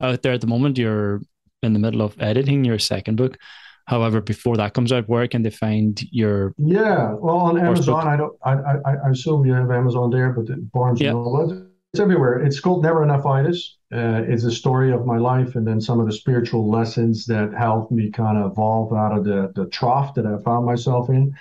out 0.00 0.22
there 0.22 0.32
at 0.32 0.40
the 0.40 0.46
moment. 0.46 0.78
You're 0.78 1.22
in 1.62 1.72
the 1.72 1.78
middle 1.78 2.02
of 2.02 2.20
editing 2.20 2.64
your 2.64 2.78
second 2.78 3.16
book. 3.16 3.38
However, 3.86 4.20
before 4.20 4.56
that 4.56 4.74
comes 4.74 4.92
out, 4.92 5.08
where 5.08 5.28
can 5.28 5.42
they 5.42 5.50
find 5.50 6.00
your? 6.10 6.52
Yeah, 6.58 7.12
well, 7.14 7.36
on 7.36 7.58
Amazon, 7.58 7.94
book? 7.94 8.04
I 8.04 8.16
don't. 8.16 8.36
I, 8.44 8.52
I 8.52 8.94
I 9.06 9.10
assume 9.10 9.46
you 9.46 9.52
have 9.52 9.70
Amazon 9.70 10.10
there, 10.10 10.30
but 10.30 10.46
Barnes 10.72 11.00
yeah. 11.00 11.12
Noble, 11.12 11.68
it's 11.92 12.00
everywhere. 12.00 12.42
It's 12.42 12.58
called 12.58 12.82
Never 12.82 13.06
Enoughitis. 13.06 13.58
Uh, 13.94 14.22
it's 14.26 14.42
a 14.42 14.50
story 14.50 14.92
of 14.92 15.06
my 15.06 15.18
life, 15.18 15.54
and 15.54 15.64
then 15.64 15.80
some 15.80 16.00
of 16.00 16.06
the 16.06 16.12
spiritual 16.12 16.68
lessons 16.68 17.26
that 17.26 17.54
helped 17.56 17.92
me 17.92 18.10
kind 18.10 18.36
of 18.36 18.50
evolve 18.50 18.92
out 18.92 19.16
of 19.16 19.24
the 19.24 19.52
the 19.54 19.66
trough 19.68 20.14
that 20.14 20.26
I 20.26 20.36
found 20.42 20.66
myself 20.66 21.08
in 21.08 21.32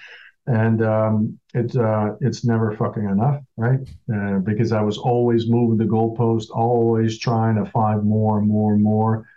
and 0.48 0.84
um, 0.84 1.40
it's 1.54 1.76
uh, 1.76 2.16
it's 2.22 2.46
never 2.46 2.76
fucking 2.76 3.04
enough, 3.04 3.42
right? 3.58 3.80
Uh, 4.14 4.40
because 4.40 4.72
I 4.72 4.82
was 4.82 4.98
always 4.98 5.50
moving 5.50 5.78
the 5.78 5.92
goalpost, 5.92 6.50
always 6.52 7.20
trying 7.20 7.64
to 7.64 7.70
find 7.72 8.04
more 8.04 8.38
and 8.38 8.48
more 8.48 8.74
and 8.74 8.84
more, 8.84 9.28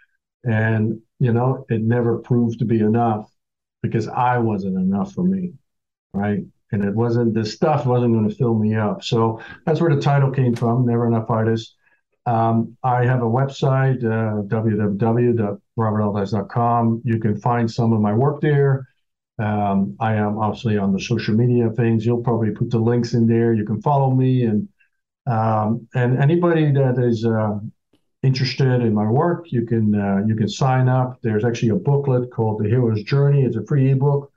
and 0.45 1.01
you 1.19 1.33
know, 1.33 1.65
it 1.69 1.83
never 1.83 2.19
proved 2.19 2.61
to 2.61 2.65
be 2.65 2.81
enough 2.81 3.31
because 3.83 4.09
I 4.09 4.39
wasn't 4.39 4.77
enough 4.77 5.13
for 5.13 5.25
me, 5.25 5.53
right? 6.13 6.41
And 6.71 6.85
it 6.85 6.95
wasn't 6.95 7.33
the 7.35 7.47
stuff 7.47 7.87
wasn't 7.87 8.15
going 8.15 8.29
to 8.29 8.35
fill 8.35 8.59
me 8.59 8.75
up. 8.75 9.03
So 9.03 9.41
that's 9.65 9.81
where 9.81 9.95
the 9.95 10.01
title 10.01 10.31
came 10.31 10.55
from, 10.55 10.85
Never 10.87 11.09
Enoughitis. 11.09 11.71
Um, 12.27 12.77
I 12.83 13.07
have 13.07 13.23
a 13.23 13.27
website, 13.27 14.05
uh, 14.05 14.43
www.robertalthuis.com. 14.43 17.03
You 17.05 17.19
can 17.19 17.41
find 17.41 17.71
some 17.71 17.95
of 17.95 18.03
my 18.03 18.13
work 18.13 18.43
there. 18.43 18.88
Um, 19.39 19.97
I 20.01 20.15
am 20.15 20.39
obviously 20.39 20.79
on 20.79 20.93
the 20.93 21.01
social 21.01 21.35
media 21.35 21.71
things. 21.71 22.05
You'll 22.05 22.23
probably 22.23 22.51
put 22.51 22.71
the 22.71 22.79
links 22.79 23.15
in 23.15 23.27
there. 23.27 23.53
You 23.53 23.65
can 23.65 23.81
follow 23.83 24.11
me 24.11 24.45
and 24.45 24.69
um, 25.27 25.87
and 25.95 26.19
anybody 26.19 26.73
that 26.73 26.99
is 26.99 27.25
uh, 27.25 27.59
interested 28.23 28.81
in 28.81 28.95
my 28.95 29.07
work, 29.07 29.53
you 29.53 29.67
can 29.67 29.95
uh, 29.95 30.23
you 30.27 30.35
can 30.35 30.49
sign 30.49 30.89
up. 30.89 31.19
There's 31.23 31.45
actually 31.45 31.71
a 31.71 31.77
booklet 31.77 32.31
called 32.31 32.63
The 32.63 32.69
Hero's 32.69 33.03
Journey. 33.03 33.43
It's 33.43 33.57
a 33.57 33.65
free 33.65 33.91
ebook. 33.91 34.33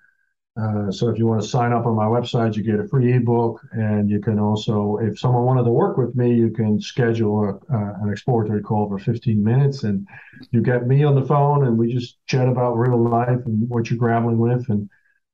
Uh, 0.59 0.91
so 0.91 1.07
if 1.07 1.17
you 1.17 1.25
want 1.25 1.41
to 1.41 1.47
sign 1.47 1.71
up 1.71 1.85
on 1.85 1.95
my 1.95 2.05
website, 2.05 2.55
you 2.57 2.63
get 2.63 2.79
a 2.79 2.87
free 2.87 3.13
ebook, 3.13 3.61
and 3.71 4.09
you 4.09 4.19
can 4.19 4.37
also, 4.37 4.97
if 4.97 5.17
someone 5.17 5.45
wanted 5.45 5.63
to 5.63 5.71
work 5.71 5.97
with 5.97 6.13
me, 6.13 6.33
you 6.33 6.49
can 6.49 6.79
schedule 6.79 7.45
a, 7.45 7.73
uh, 7.73 7.93
an 8.01 8.09
exploratory 8.11 8.61
call 8.61 8.89
for 8.89 8.99
15 8.99 9.41
minutes, 9.41 9.83
and 9.83 10.05
you 10.51 10.61
get 10.61 10.87
me 10.87 11.05
on 11.05 11.15
the 11.15 11.25
phone, 11.25 11.65
and 11.65 11.77
we 11.77 11.93
just 11.93 12.17
chat 12.27 12.49
about 12.49 12.77
real 12.77 13.01
life 13.01 13.39
and 13.45 13.69
what 13.69 13.89
you're 13.89 13.97
grappling 13.97 14.39
with. 14.39 14.67
And 14.69 14.89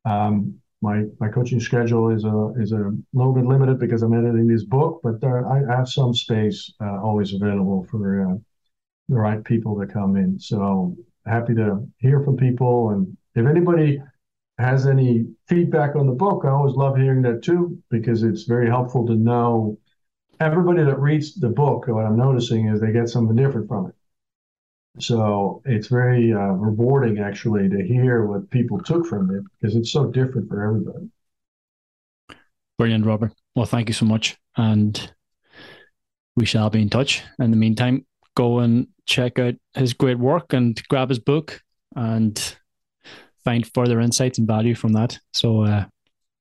um, 0.05 0.59
my 0.81 1.05
my 1.19 1.29
coaching 1.29 1.59
schedule 1.59 2.11
is 2.11 2.23
a 2.23 2.53
is 2.59 2.71
a 2.71 2.91
little 3.13 3.33
bit 3.33 3.45
limited 3.45 3.79
because 3.79 4.03
I'm 4.03 4.13
editing 4.13 4.47
this 4.47 4.65
book, 4.65 5.01
but 5.03 5.23
uh, 5.23 5.47
I 5.47 5.63
have 5.75 5.89
some 5.89 6.13
space 6.13 6.71
uh, 6.79 7.01
always 7.01 7.33
available 7.33 7.87
for 7.89 8.29
uh, 8.29 8.35
the 9.09 9.15
right 9.15 9.43
people 9.43 9.79
to 9.79 9.87
come 9.87 10.15
in. 10.15 10.39
So 10.39 10.95
happy 11.25 11.55
to 11.55 11.87
hear 11.97 12.23
from 12.23 12.37
people, 12.37 12.91
and 12.91 13.17
if 13.33 13.47
anybody 13.47 13.99
has 14.57 14.87
any 14.87 15.27
feedback 15.47 15.95
on 15.95 16.07
the 16.07 16.13
book, 16.13 16.43
I 16.45 16.49
always 16.49 16.75
love 16.75 16.97
hearing 16.97 17.21
that 17.23 17.43
too, 17.43 17.81
because 17.89 18.23
it's 18.23 18.43
very 18.43 18.67
helpful 18.67 19.05
to 19.07 19.15
know 19.15 19.77
everybody 20.39 20.83
that 20.83 20.99
reads 20.99 21.35
the 21.35 21.49
book, 21.49 21.87
what 21.87 22.05
I'm 22.05 22.17
noticing 22.17 22.67
is 22.67 22.79
they 22.79 22.91
get 22.91 23.09
something 23.09 23.35
different 23.35 23.67
from 23.67 23.87
it. 23.87 23.95
So 24.99 25.61
it's 25.65 25.87
very 25.87 26.33
uh, 26.33 26.53
rewarding 26.53 27.19
actually 27.19 27.69
to 27.69 27.83
hear 27.83 28.25
what 28.25 28.49
people 28.49 28.79
took 28.79 29.05
from 29.05 29.35
it 29.35 29.43
because 29.59 29.75
it's 29.75 29.91
so 29.91 30.07
different 30.07 30.49
for 30.49 30.63
everybody. 30.63 31.09
Brilliant, 32.77 33.05
Robert. 33.05 33.33
Well, 33.55 33.65
thank 33.65 33.89
you 33.89 33.93
so 33.93 34.05
much. 34.05 34.37
And 34.55 35.11
we 36.35 36.45
shall 36.45 36.69
be 36.69 36.81
in 36.81 36.89
touch. 36.89 37.23
In 37.39 37.51
the 37.51 37.57
meantime, 37.57 38.05
go 38.35 38.59
and 38.59 38.87
check 39.05 39.39
out 39.39 39.55
his 39.75 39.93
great 39.93 40.19
work 40.19 40.53
and 40.53 40.79
grab 40.87 41.09
his 41.09 41.19
book 41.19 41.61
and 41.95 42.57
find 43.43 43.65
further 43.73 43.99
insights 43.99 44.37
and 44.37 44.47
value 44.47 44.75
from 44.75 44.93
that. 44.93 45.19
So, 45.33 45.63
uh, 45.63 45.85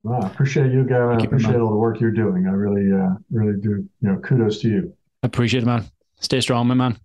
well, 0.03 0.23
I 0.23 0.27
appreciate 0.29 0.73
you, 0.73 0.85
Gavin. 0.85 1.21
I 1.21 1.25
appreciate 1.25 1.57
all 1.57 1.71
the 1.71 1.77
work 1.77 2.01
you're 2.01 2.13
doing. 2.13 2.47
I 2.47 2.51
really, 2.51 2.93
uh, 2.93 3.17
really 3.31 3.61
do. 3.61 3.71
You 3.71 3.89
know, 4.09 4.17
kudos 4.19 4.61
to 4.61 4.69
you. 4.69 4.93
Appreciate 5.23 5.65
it, 5.65 5.67
man. 5.67 5.85
Stay 6.21 6.41
strong, 6.41 6.69
my 6.69 6.75
man. 6.75 6.99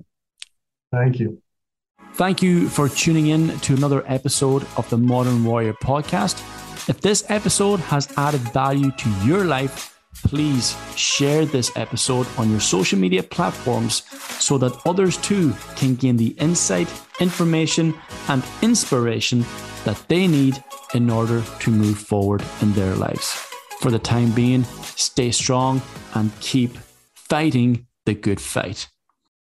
Thank 0.91 1.19
you. 1.19 1.41
Thank 2.13 2.41
you 2.41 2.67
for 2.67 2.89
tuning 2.89 3.27
in 3.27 3.57
to 3.59 3.73
another 3.73 4.03
episode 4.05 4.67
of 4.77 4.89
the 4.89 4.97
Modern 4.97 5.43
Warrior 5.43 5.73
podcast. 5.73 6.39
If 6.89 7.01
this 7.01 7.23
episode 7.29 7.79
has 7.79 8.11
added 8.17 8.41
value 8.41 8.91
to 8.91 9.09
your 9.25 9.45
life, 9.45 9.90
please 10.23 10.75
share 10.95 11.45
this 11.45 11.71
episode 11.75 12.27
on 12.37 12.49
your 12.49 12.59
social 12.59 12.99
media 12.99 13.23
platforms 13.23 14.03
so 14.39 14.57
that 14.57 14.79
others 14.85 15.17
too 15.17 15.53
can 15.75 15.95
gain 15.95 16.17
the 16.17 16.35
insight, 16.39 16.87
information, 17.19 17.93
and 18.27 18.43
inspiration 18.61 19.45
that 19.85 20.03
they 20.07 20.27
need 20.27 20.63
in 20.93 21.09
order 21.09 21.41
to 21.59 21.71
move 21.71 21.97
forward 21.97 22.43
in 22.61 22.73
their 22.73 22.95
lives. 22.95 23.31
For 23.79 23.91
the 23.91 23.99
time 23.99 24.31
being, 24.31 24.63
stay 24.95 25.31
strong 25.31 25.81
and 26.13 26.31
keep 26.39 26.77
fighting 27.13 27.87
the 28.05 28.13
good 28.13 28.39
fight. 28.39 28.87